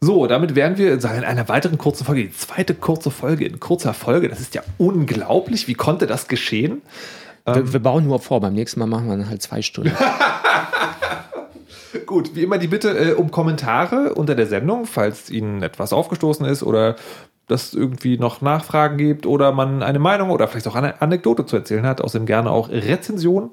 So, 0.01 0.27
damit 0.27 0.55
wären 0.55 0.77
wir 0.77 0.93
in 0.93 1.05
einer 1.05 1.47
weiteren 1.47 1.77
kurzen 1.77 2.03
Folge, 2.03 2.23
die 2.23 2.33
zweite 2.33 2.75
kurze 2.75 3.09
Folge 3.09 3.45
in 3.45 3.59
kurzer 3.61 3.93
Folge. 3.93 4.27
Das 4.27 4.41
ist 4.41 4.53
ja 4.53 4.61
unglaublich. 4.77 5.69
Wie 5.69 5.75
konnte 5.75 6.07
das 6.07 6.27
geschehen? 6.27 6.81
Wir, 7.45 7.57
ähm, 7.57 7.71
wir 7.71 7.79
bauen 7.79 8.05
nur 8.05 8.19
vor, 8.19 8.41
beim 8.41 8.53
nächsten 8.53 8.81
Mal 8.81 8.87
machen 8.87 9.07
wir 9.07 9.15
dann 9.15 9.29
halt 9.29 9.41
zwei 9.41 9.61
Stunden. 9.61 9.93
Gut, 12.05 12.35
wie 12.35 12.43
immer 12.43 12.57
die 12.57 12.67
Bitte 12.67 12.89
äh, 12.89 13.13
um 13.13 13.31
Kommentare 13.31 14.13
unter 14.15 14.35
der 14.35 14.47
Sendung, 14.47 14.85
falls 14.85 15.29
Ihnen 15.29 15.61
etwas 15.61 15.93
aufgestoßen 15.93 16.45
ist 16.45 16.63
oder 16.63 16.95
dass 17.47 17.73
irgendwie 17.73 18.17
noch 18.17 18.41
Nachfragen 18.41 18.97
gibt 18.97 19.25
oder 19.25 19.51
man 19.51 19.83
eine 19.83 19.99
Meinung 19.99 20.29
oder 20.29 20.47
vielleicht 20.47 20.67
auch 20.67 20.75
eine 20.75 21.01
Anekdote 21.01 21.45
zu 21.45 21.55
erzählen 21.55 21.85
hat. 21.85 22.01
Außerdem 22.01 22.25
gerne 22.25 22.51
auch 22.51 22.69
Rezensionen 22.69 23.51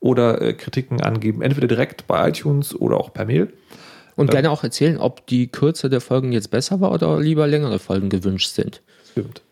oder 0.00 0.40
äh, 0.40 0.52
Kritiken 0.52 1.00
angeben, 1.00 1.42
entweder 1.42 1.68
direkt 1.68 2.06
bei 2.06 2.28
iTunes 2.28 2.74
oder 2.74 2.98
auch 2.98 3.12
per 3.12 3.24
Mail. 3.24 3.52
Und 4.14 4.30
gerne 4.30 4.50
auch 4.50 4.62
erzählen, 4.62 4.98
ob 4.98 5.26
die 5.26 5.48
Kürze 5.48 5.88
der 5.88 6.00
Folgen 6.00 6.32
jetzt 6.32 6.50
besser 6.50 6.80
war 6.80 6.92
oder 6.92 7.18
lieber 7.18 7.46
längere 7.46 7.78
Folgen 7.78 8.10
gewünscht 8.10 8.50
sind. 8.52 8.82
Stimmt. 9.10 9.42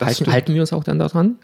Halten, 0.00 0.14
stimmt. 0.14 0.32
halten 0.32 0.54
wir 0.54 0.60
uns 0.60 0.72
auch 0.72 0.84
dann 0.84 0.98
daran? 0.98 1.38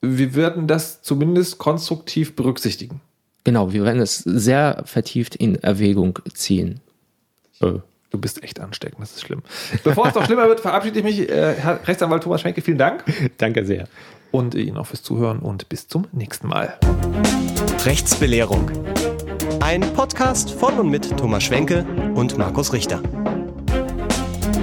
Wir 0.00 0.34
werden 0.34 0.66
das 0.66 1.02
zumindest 1.02 1.58
konstruktiv 1.58 2.36
berücksichtigen. 2.36 3.00
Genau, 3.44 3.72
wir 3.72 3.84
werden 3.84 4.00
es 4.00 4.18
sehr 4.18 4.82
vertieft 4.84 5.34
in 5.34 5.56
Erwägung 5.56 6.18
ziehen. 6.32 6.80
Äh. 7.60 7.78
Du 8.12 8.18
bist 8.18 8.42
echt 8.44 8.60
ansteckend, 8.60 9.00
das 9.00 9.12
ist 9.12 9.22
schlimm. 9.22 9.42
Bevor 9.84 10.06
es 10.06 10.14
noch 10.14 10.26
schlimmer 10.26 10.46
wird, 10.46 10.60
verabschiede 10.60 10.98
ich 10.98 11.04
mich. 11.04 11.28
Äh, 11.30 11.54
Herr 11.54 11.80
Rechtsanwalt 11.88 12.22
Thomas 12.22 12.42
Schwenke, 12.42 12.60
vielen 12.60 12.76
Dank. 12.76 13.04
Danke 13.38 13.64
sehr. 13.64 13.88
Und 14.30 14.54
Ihnen 14.54 14.76
auch 14.76 14.86
fürs 14.86 15.02
Zuhören 15.02 15.38
und 15.38 15.68
bis 15.70 15.88
zum 15.88 16.06
nächsten 16.12 16.46
Mal. 16.46 16.78
Rechtsbelehrung. 17.84 18.70
Ein 19.60 19.80
Podcast 19.94 20.50
von 20.50 20.78
und 20.78 20.90
mit 20.90 21.16
Thomas 21.16 21.42
Schwenke 21.42 21.86
und 22.14 22.36
Markus 22.36 22.74
Richter. 22.74 23.02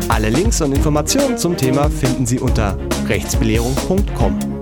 Alle 0.10 0.30
Links 0.30 0.62
und 0.62 0.72
Informationen 0.72 1.38
zum 1.38 1.58
Thema 1.58 1.90
finden 1.90 2.28
Sie 2.28 2.40
unter 2.40 2.78
rechtsbelehrung.com. 3.08 4.59